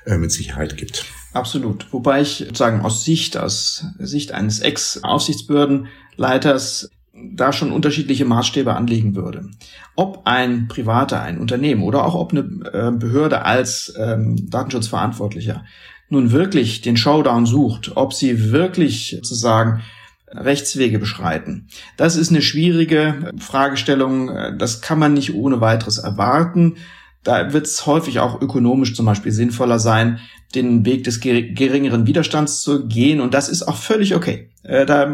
äh, 0.05 0.17
mit 0.17 0.31
Sicherheit 0.31 0.77
gibt. 0.77 1.05
Absolut. 1.33 1.85
Wobei 1.91 2.21
ich 2.21 2.47
sagen, 2.53 2.79
aus 2.81 3.03
Sicht, 3.03 3.35
aus 3.35 3.85
Sicht 3.99 4.31
eines 4.31 4.61
Ex-Aufsichtsbehördenleiters 4.61 6.89
da 7.33 7.53
schon 7.53 7.71
unterschiedliche 7.71 8.25
Maßstäbe 8.25 8.73
anlegen 8.73 9.15
würde. 9.15 9.49
Ob 9.95 10.21
ein 10.25 10.67
Privater, 10.67 11.21
ein 11.21 11.39
Unternehmen 11.39 11.83
oder 11.83 12.05
auch 12.05 12.15
ob 12.15 12.31
eine 12.31 12.41
äh, 12.41 12.91
Behörde 12.91 13.43
als 13.43 13.93
ähm, 13.97 14.49
Datenschutzverantwortlicher 14.49 15.63
nun 16.09 16.31
wirklich 16.31 16.81
den 16.81 16.97
Showdown 16.97 17.45
sucht, 17.45 17.93
ob 17.95 18.13
sie 18.13 18.51
wirklich 18.51 19.11
sozusagen 19.15 19.81
Rechtswege 20.27 20.99
beschreiten. 20.99 21.67
Das 21.97 22.15
ist 22.15 22.29
eine 22.29 22.41
schwierige 22.41 23.31
Fragestellung. 23.37 24.57
Das 24.57 24.81
kann 24.81 24.99
man 24.99 25.13
nicht 25.13 25.33
ohne 25.33 25.61
weiteres 25.61 25.97
erwarten. 25.97 26.75
Da 27.23 27.53
wird 27.53 27.65
es 27.65 27.85
häufig 27.85 28.19
auch 28.19 28.41
ökonomisch 28.41 28.95
zum 28.95 29.05
Beispiel 29.05 29.31
sinnvoller 29.31 29.79
sein, 29.79 30.19
den 30.53 30.85
Weg 30.85 31.03
des 31.03 31.19
geringeren 31.19 32.05
Widerstands 32.05 32.61
zu 32.61 32.87
gehen. 32.87 33.19
Und 33.19 33.33
das 33.33 33.49
ist 33.49 33.63
auch 33.63 33.77
völlig 33.77 34.15
okay. 34.15 34.51
Äh, 34.63 34.85
da 34.85 35.11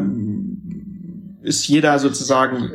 ist 1.42 1.68
jeder 1.68 1.98
sozusagen 2.00 2.70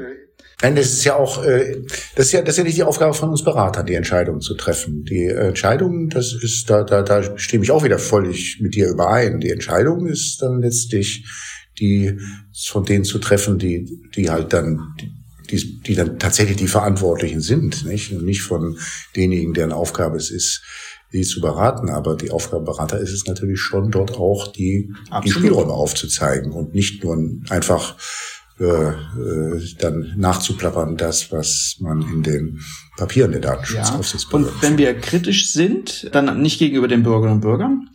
Nein, 0.63 0.75
das 0.75 0.87
ist 0.87 1.05
ja 1.05 1.17
auch, 1.17 1.45
äh, 1.45 1.83
das 2.15 2.27
ist 2.27 2.33
ja, 2.33 2.41
das 2.41 2.55
ist 2.55 2.59
ja 2.59 2.65
nicht 2.65 2.79
die 2.79 2.83
Aufgabe 2.83 3.13
von 3.13 3.29
uns 3.29 3.45
Beratern, 3.45 3.85
die 3.85 3.95
Entscheidungen 3.95 4.41
zu 4.41 4.55
treffen. 4.55 5.05
Die 5.05 5.27
Entscheidung, 5.27 6.09
das 6.09 6.33
ist, 6.33 6.71
da, 6.71 6.83
da, 6.83 7.03
da 7.03 7.39
stimme 7.39 7.65
ich 7.65 7.71
auch 7.71 7.85
wieder 7.85 7.99
völlig 7.99 8.59
mit 8.61 8.75
dir 8.75 8.89
überein. 8.89 9.41
Die 9.41 9.51
Entscheidung 9.51 10.07
ist 10.07 10.41
dann 10.41 10.63
letztlich 10.63 11.27
die 11.79 12.19
von 12.55 12.85
denen 12.85 13.05
zu 13.05 13.19
treffen, 13.19 13.59
die, 13.59 14.09
die 14.17 14.31
halt 14.31 14.55
dann, 14.55 14.95
die, 15.51 15.81
die 15.83 15.95
dann 15.95 16.19
tatsächlich 16.19 16.57
die 16.57 16.69
Verantwortlichen 16.69 17.43
sind, 17.43 17.85
nicht? 17.85 18.13
Und 18.13 18.25
nicht 18.25 18.41
von 18.41 18.79
denjenigen, 19.15 19.53
deren 19.53 19.73
Aufgabe 19.73 20.17
es 20.17 20.31
ist, 20.31 20.63
die 21.13 21.23
zu 21.23 21.43
beraten. 21.43 21.91
Aber 21.91 22.17
die 22.17 22.31
Aufgabe 22.31 22.65
Berater 22.65 22.99
ist 22.99 23.13
es 23.13 23.27
natürlich 23.27 23.61
schon, 23.61 23.91
dort 23.91 24.17
auch 24.17 24.51
die, 24.53 24.91
die 25.23 25.31
Spielräume 25.31 25.73
aufzuzeigen 25.73 26.53
und 26.53 26.75
nicht 26.75 27.05
nur 27.05 27.19
einfach 27.51 27.97
äh, 28.59 28.65
äh, 28.65 29.75
dann 29.79 30.15
nachzuplappern, 30.17 30.97
das, 30.97 31.31
was 31.31 31.77
man 31.79 32.01
in 32.01 32.23
den 32.23 32.61
Papieren 32.97 33.33
der 33.33 33.43
Datenschutzaufsichtsbehörde. 33.43 34.49
Ja. 34.49 34.55
Und 34.55 34.63
wenn 34.63 34.79
wir 34.79 34.99
kritisch 34.99 35.53
sind, 35.53 36.09
dann 36.15 36.41
nicht 36.41 36.59
gegenüber 36.59 36.89
den 36.89 37.03
Bürgerinnen 37.03 37.35
und 37.35 37.41
Bürgern, 37.43 37.91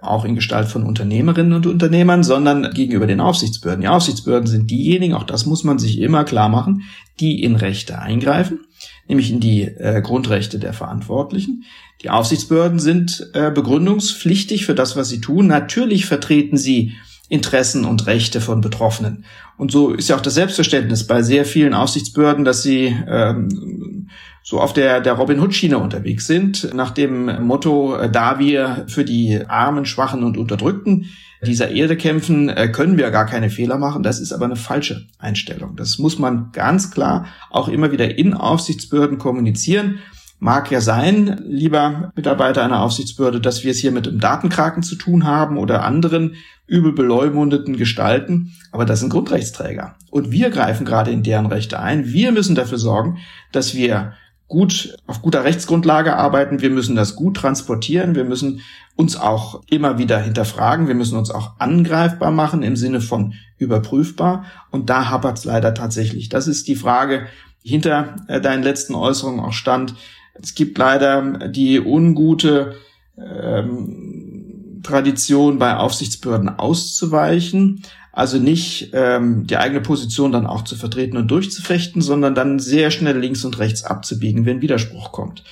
auch 0.00 0.24
in 0.24 0.34
Gestalt 0.34 0.68
von 0.68 0.84
Unternehmerinnen 0.84 1.52
und 1.52 1.66
Unternehmern, 1.66 2.24
sondern 2.24 2.72
gegenüber 2.72 3.06
den 3.06 3.20
Aufsichtsbehörden. 3.20 3.82
Die 3.82 3.88
Aufsichtsbehörden 3.88 4.46
sind 4.46 4.70
diejenigen, 4.70 5.12
auch 5.12 5.24
das 5.24 5.44
muss 5.44 5.64
man 5.64 5.78
sich 5.78 5.98
immer 5.98 6.24
klar 6.24 6.48
machen, 6.48 6.84
die 7.20 7.42
in 7.42 7.56
Rechte 7.56 7.98
eingreifen, 7.98 8.60
nämlich 9.06 9.30
in 9.30 9.40
die 9.40 9.64
äh, 9.64 10.00
Grundrechte 10.00 10.58
der 10.58 10.72
Verantwortlichen. 10.72 11.64
Die 12.02 12.08
Aufsichtsbehörden 12.08 12.78
sind 12.78 13.30
äh, 13.34 13.50
begründungspflichtig 13.50 14.64
für 14.64 14.74
das, 14.74 14.96
was 14.96 15.10
sie 15.10 15.20
tun. 15.20 15.46
Natürlich 15.46 16.06
vertreten 16.06 16.56
sie 16.56 16.94
Interessen 17.30 17.84
und 17.86 18.06
Rechte 18.06 18.40
von 18.40 18.60
Betroffenen. 18.60 19.24
Und 19.56 19.70
so 19.70 19.90
ist 19.90 20.08
ja 20.08 20.16
auch 20.16 20.20
das 20.20 20.34
Selbstverständnis 20.34 21.06
bei 21.06 21.22
sehr 21.22 21.44
vielen 21.46 21.72
Aufsichtsbehörden, 21.72 22.44
dass 22.44 22.62
sie 22.62 22.94
ähm, 23.08 24.08
so 24.42 24.60
auf 24.60 24.72
der, 24.72 25.00
der 25.00 25.14
Robin 25.14 25.40
Hood 25.40 25.54
Schiene 25.54 25.78
unterwegs 25.78 26.26
sind, 26.26 26.74
nach 26.74 26.90
dem 26.90 27.46
Motto, 27.46 27.96
äh, 27.96 28.10
da 28.10 28.38
wir 28.38 28.84
für 28.88 29.04
die 29.04 29.40
Armen, 29.48 29.86
Schwachen 29.86 30.24
und 30.24 30.36
Unterdrückten 30.36 31.06
dieser 31.46 31.70
Erde 31.70 31.96
kämpfen, 31.96 32.48
äh, 32.48 32.68
können 32.68 32.98
wir 32.98 33.10
gar 33.10 33.26
keine 33.26 33.48
Fehler 33.48 33.78
machen. 33.78 34.02
Das 34.02 34.20
ist 34.20 34.32
aber 34.32 34.46
eine 34.46 34.56
falsche 34.56 35.06
Einstellung. 35.18 35.76
Das 35.76 35.98
muss 35.98 36.18
man 36.18 36.50
ganz 36.52 36.90
klar 36.90 37.26
auch 37.48 37.68
immer 37.68 37.92
wieder 37.92 38.18
in 38.18 38.34
Aufsichtsbehörden 38.34 39.18
kommunizieren. 39.18 40.00
Mag 40.42 40.70
ja 40.70 40.80
sein, 40.80 41.42
lieber 41.46 42.12
Mitarbeiter 42.16 42.64
einer 42.64 42.80
Aufsichtsbehörde, 42.80 43.40
dass 43.40 43.62
wir 43.62 43.72
es 43.72 43.78
hier 43.78 43.92
mit 43.92 44.08
einem 44.08 44.20
Datenkraken 44.20 44.82
zu 44.82 44.96
tun 44.96 45.24
haben 45.24 45.58
oder 45.58 45.84
anderen 45.84 46.34
übel 46.66 46.92
beleumundeten 46.92 47.76
Gestalten, 47.76 48.54
aber 48.72 48.86
das 48.86 49.00
sind 49.00 49.10
Grundrechtsträger. 49.10 49.96
Und 50.10 50.30
wir 50.30 50.48
greifen 50.48 50.86
gerade 50.86 51.10
in 51.10 51.22
deren 51.22 51.46
Rechte 51.46 51.78
ein. 51.78 52.06
Wir 52.06 52.32
müssen 52.32 52.54
dafür 52.54 52.78
sorgen, 52.78 53.18
dass 53.52 53.74
wir 53.74 54.14
gut 54.48 54.96
auf 55.06 55.20
guter 55.20 55.44
Rechtsgrundlage 55.44 56.16
arbeiten. 56.16 56.60
Wir 56.60 56.70
müssen 56.70 56.96
das 56.96 57.16
gut 57.16 57.36
transportieren. 57.36 58.14
Wir 58.14 58.24
müssen 58.24 58.62
uns 58.96 59.16
auch 59.16 59.62
immer 59.68 59.98
wieder 59.98 60.18
hinterfragen. 60.18 60.88
Wir 60.88 60.94
müssen 60.94 61.18
uns 61.18 61.30
auch 61.30 61.52
angreifbar 61.58 62.30
machen 62.30 62.62
im 62.62 62.76
Sinne 62.76 63.00
von 63.00 63.34
überprüfbar. 63.58 64.44
Und 64.70 64.90
da 64.90 65.10
hapert 65.10 65.38
es 65.38 65.44
leider 65.44 65.74
tatsächlich. 65.74 66.30
Das 66.30 66.48
ist 66.48 66.66
die 66.66 66.76
Frage, 66.76 67.26
hinter 67.62 68.16
äh, 68.26 68.40
deinen 68.40 68.62
letzten 68.62 68.94
Äußerungen 68.94 69.40
auch 69.40 69.52
stand. 69.52 69.94
Es 70.42 70.54
gibt 70.54 70.78
leider 70.78 71.48
die 71.48 71.80
ungute 71.80 72.76
ähm, 73.18 74.80
Tradition, 74.82 75.58
bei 75.58 75.76
Aufsichtsbehörden 75.76 76.48
auszuweichen. 76.48 77.82
Also 78.12 78.38
nicht 78.38 78.90
ähm, 78.92 79.46
die 79.46 79.56
eigene 79.56 79.80
Position 79.80 80.32
dann 80.32 80.46
auch 80.46 80.64
zu 80.64 80.74
vertreten 80.74 81.16
und 81.16 81.30
durchzufechten, 81.30 82.02
sondern 82.02 82.34
dann 82.34 82.58
sehr 82.58 82.90
schnell 82.90 83.18
links 83.18 83.44
und 83.44 83.58
rechts 83.58 83.84
abzubiegen, 83.84 84.46
wenn 84.46 84.62
Widerspruch 84.62 85.12
kommt. 85.12 85.44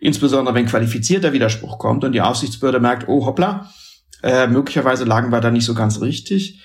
Insbesondere 0.00 0.54
wenn 0.54 0.66
qualifizierter 0.66 1.32
Widerspruch 1.32 1.78
kommt 1.78 2.04
und 2.04 2.12
die 2.12 2.20
Aufsichtsbehörde 2.20 2.78
merkt, 2.78 3.08
oh 3.08 3.26
hoppla, 3.26 3.70
äh, 4.22 4.46
möglicherweise 4.46 5.04
lagen 5.04 5.32
wir 5.32 5.40
da 5.40 5.50
nicht 5.50 5.64
so 5.64 5.74
ganz 5.74 6.00
richtig. 6.00 6.60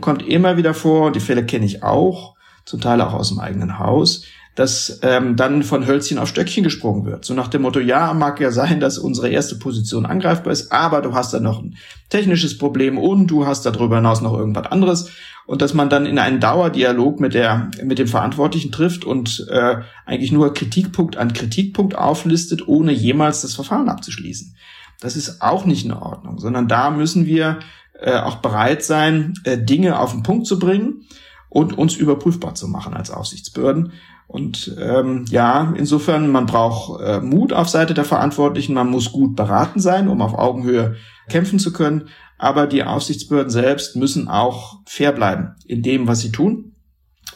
Kommt 0.00 0.22
immer 0.22 0.56
wieder 0.56 0.74
vor, 0.74 1.10
die 1.10 1.20
Fälle 1.20 1.44
kenne 1.44 1.66
ich 1.66 1.82
auch, 1.82 2.36
zum 2.64 2.80
Teil 2.80 3.00
auch 3.00 3.14
aus 3.14 3.30
dem 3.30 3.40
eigenen 3.40 3.78
Haus, 3.78 4.24
dass 4.54 5.00
ähm, 5.02 5.36
dann 5.36 5.62
von 5.62 5.86
Hölzchen 5.86 6.18
auf 6.18 6.28
Stöckchen 6.28 6.62
gesprungen 6.62 7.06
wird. 7.06 7.24
So 7.24 7.32
nach 7.32 7.48
dem 7.48 7.62
Motto, 7.62 7.80
ja, 7.80 8.12
mag 8.12 8.38
ja 8.40 8.50
sein, 8.50 8.80
dass 8.80 8.98
unsere 8.98 9.30
erste 9.30 9.56
Position 9.56 10.04
angreifbar 10.04 10.52
ist, 10.52 10.72
aber 10.72 11.00
du 11.00 11.14
hast 11.14 11.32
da 11.32 11.40
noch 11.40 11.62
ein 11.62 11.76
technisches 12.10 12.58
Problem 12.58 12.98
und 12.98 13.28
du 13.28 13.46
hast 13.46 13.64
darüber 13.64 13.96
hinaus 13.96 14.20
noch 14.20 14.36
irgendwas 14.36 14.66
anderes. 14.66 15.10
Und 15.46 15.60
dass 15.60 15.74
man 15.74 15.88
dann 15.88 16.06
in 16.06 16.18
einen 16.18 16.38
Dauerdialog 16.38 17.18
mit 17.18 17.34
der 17.34 17.70
mit 17.82 17.98
dem 17.98 18.06
Verantwortlichen 18.06 18.70
trifft 18.70 19.04
und 19.04 19.46
äh, 19.50 19.76
eigentlich 20.06 20.32
nur 20.32 20.54
Kritikpunkt 20.54 21.16
an 21.16 21.32
Kritikpunkt 21.32 21.96
auflistet, 21.96 22.68
ohne 22.68 22.92
jemals 22.92 23.42
das 23.42 23.54
Verfahren 23.54 23.88
abzuschließen. 23.88 24.54
Das 25.00 25.16
ist 25.16 25.42
auch 25.42 25.64
nicht 25.64 25.84
in 25.84 25.92
Ordnung, 25.92 26.38
sondern 26.38 26.68
da 26.68 26.90
müssen 26.90 27.26
wir 27.26 27.58
äh, 28.00 28.18
auch 28.18 28.36
bereit 28.36 28.84
sein, 28.84 29.34
äh, 29.44 29.58
Dinge 29.58 29.98
auf 29.98 30.12
den 30.12 30.22
Punkt 30.22 30.46
zu 30.46 30.58
bringen 30.58 31.06
und 31.48 31.76
uns 31.76 31.96
überprüfbar 31.96 32.54
zu 32.54 32.68
machen 32.68 32.94
als 32.94 33.10
Aufsichtsbehörden. 33.10 33.92
Und 34.32 34.74
ähm, 34.80 35.26
ja, 35.28 35.74
insofern, 35.76 36.30
man 36.30 36.46
braucht 36.46 37.02
äh, 37.02 37.20
Mut 37.20 37.52
auf 37.52 37.68
Seite 37.68 37.92
der 37.92 38.06
Verantwortlichen, 38.06 38.72
man 38.72 38.88
muss 38.88 39.12
gut 39.12 39.36
beraten 39.36 39.78
sein, 39.78 40.08
um 40.08 40.22
auf 40.22 40.32
Augenhöhe 40.32 40.96
kämpfen 41.28 41.58
zu 41.58 41.70
können. 41.70 42.08
Aber 42.38 42.66
die 42.66 42.82
Aufsichtsbehörden 42.82 43.50
selbst 43.50 43.94
müssen 43.94 44.28
auch 44.28 44.78
fair 44.86 45.12
bleiben 45.12 45.56
in 45.66 45.82
dem, 45.82 46.08
was 46.08 46.20
sie 46.20 46.32
tun 46.32 46.76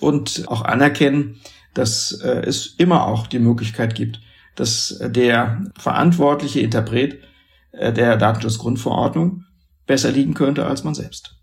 und 0.01 0.45
auch 0.49 0.63
anerkennen, 0.63 1.39
dass 1.75 2.13
äh, 2.13 2.41
es 2.47 2.75
immer 2.79 3.07
auch 3.07 3.27
die 3.27 3.41
Möglichkeit 3.41 3.95
gibt, 3.95 4.21
dass 4.55 4.99
der 5.05 5.65
verantwortliche 5.79 6.61
Interpret 6.61 7.19
äh, 7.73 7.93
der 7.93 8.17
Datenschutzgrundverordnung 8.17 9.45
besser 9.87 10.11
liegen 10.11 10.33
könnte 10.33 10.65
als 10.65 10.83
man 10.83 10.95
selbst. 10.95 11.37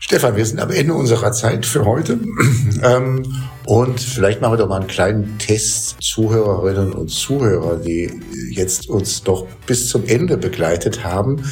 Stefan, 0.00 0.34
wir 0.34 0.44
sind 0.44 0.58
am 0.58 0.72
Ende 0.72 0.94
unserer 0.94 1.30
Zeit 1.30 1.66
für 1.66 1.84
heute. 1.84 2.18
ähm, 2.82 3.22
und 3.68 4.00
vielleicht 4.00 4.40
machen 4.40 4.54
wir 4.54 4.56
doch 4.56 4.68
mal 4.70 4.80
einen 4.80 4.86
kleinen 4.86 5.38
Test, 5.38 5.98
Zuhörerinnen 6.00 6.94
und 6.94 7.08
Zuhörer, 7.08 7.76
die 7.76 8.10
jetzt 8.50 8.88
uns 8.88 9.22
doch 9.22 9.46
bis 9.66 9.90
zum 9.90 10.06
Ende 10.06 10.38
begleitet 10.38 11.04
haben. 11.04 11.44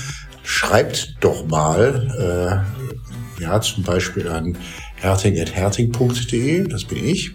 Schreibt 0.43 1.17
doch 1.21 1.47
mal, 1.47 2.65
äh, 3.39 3.43
ja, 3.43 3.61
zum 3.61 3.85
Beispiel 3.85 4.29
an 4.29 4.57
herting.herting.de, 4.95 6.67
das 6.67 6.85
bin 6.85 7.05
ich. 7.05 7.35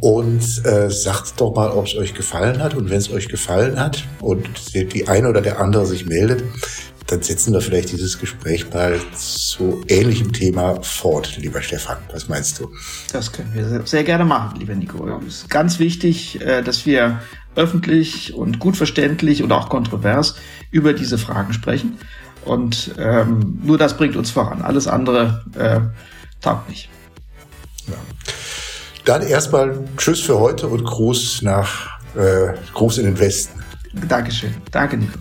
Und 0.00 0.64
äh, 0.64 0.88
sagt 0.88 1.38
doch 1.38 1.54
mal, 1.54 1.70
ob 1.70 1.84
es 1.84 1.94
euch 1.94 2.14
gefallen 2.14 2.62
hat. 2.62 2.72
Und 2.72 2.88
wenn 2.88 2.96
es 2.96 3.12
euch 3.12 3.28
gefallen 3.28 3.78
hat 3.78 4.04
und 4.22 4.74
die 4.74 5.06
eine 5.06 5.28
oder 5.28 5.42
der 5.42 5.60
andere 5.60 5.84
sich 5.84 6.06
meldet, 6.06 6.44
dann 7.08 7.22
setzen 7.22 7.54
wir 7.54 7.60
vielleicht 7.62 7.90
dieses 7.90 8.18
Gespräch 8.18 8.70
mal 8.72 9.00
zu 9.16 9.82
ähnlichem 9.88 10.32
Thema 10.32 10.82
fort, 10.82 11.38
lieber 11.38 11.62
Stefan. 11.62 11.96
Was 12.12 12.28
meinst 12.28 12.60
du? 12.60 12.70
Das 13.12 13.32
können 13.32 13.52
wir 13.54 13.86
sehr 13.86 14.04
gerne 14.04 14.26
machen, 14.26 14.60
lieber 14.60 14.74
Nico. 14.74 15.08
Es 15.26 15.42
ist 15.42 15.50
ganz 15.50 15.78
wichtig, 15.78 16.40
äh, 16.42 16.62
dass 16.62 16.84
wir 16.84 17.20
öffentlich 17.56 18.34
und 18.34 18.58
gut 18.58 18.76
verständlich 18.76 19.42
und 19.42 19.52
auch 19.52 19.70
kontrovers 19.70 20.36
über 20.70 20.92
diese 20.92 21.16
Fragen 21.16 21.54
sprechen. 21.54 21.98
Und 22.44 22.94
ähm, 22.98 23.58
nur 23.64 23.78
das 23.78 23.96
bringt 23.96 24.14
uns 24.14 24.30
voran. 24.30 24.60
Alles 24.60 24.86
andere 24.86 25.44
äh, 25.56 25.80
taugt 26.42 26.68
nicht. 26.68 26.90
Ja. 27.86 27.94
Dann 29.06 29.22
erstmal 29.22 29.82
Tschüss 29.96 30.20
für 30.20 30.38
heute 30.38 30.68
und 30.68 30.84
Gruß 30.84 31.40
nach 31.40 31.98
äh, 32.14 32.52
Gruß 32.74 32.98
in 32.98 33.06
den 33.06 33.18
Westen. 33.18 33.62
Dankeschön. 34.06 34.54
Danke, 34.70 34.98
Nico. 34.98 35.18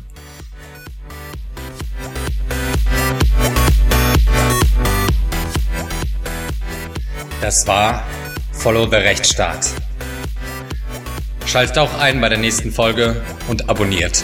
Das 7.47 7.65
war 7.65 8.03
Follow 8.51 8.89
the 8.89 8.97
Rechtsstaat. 8.97 9.69
Schaltet 11.45 11.77
auch 11.77 11.97
ein 11.97 12.19
bei 12.19 12.27
der 12.27 12.39
nächsten 12.39 12.73
Folge 12.73 13.21
und 13.47 13.69
abonniert. 13.69 14.21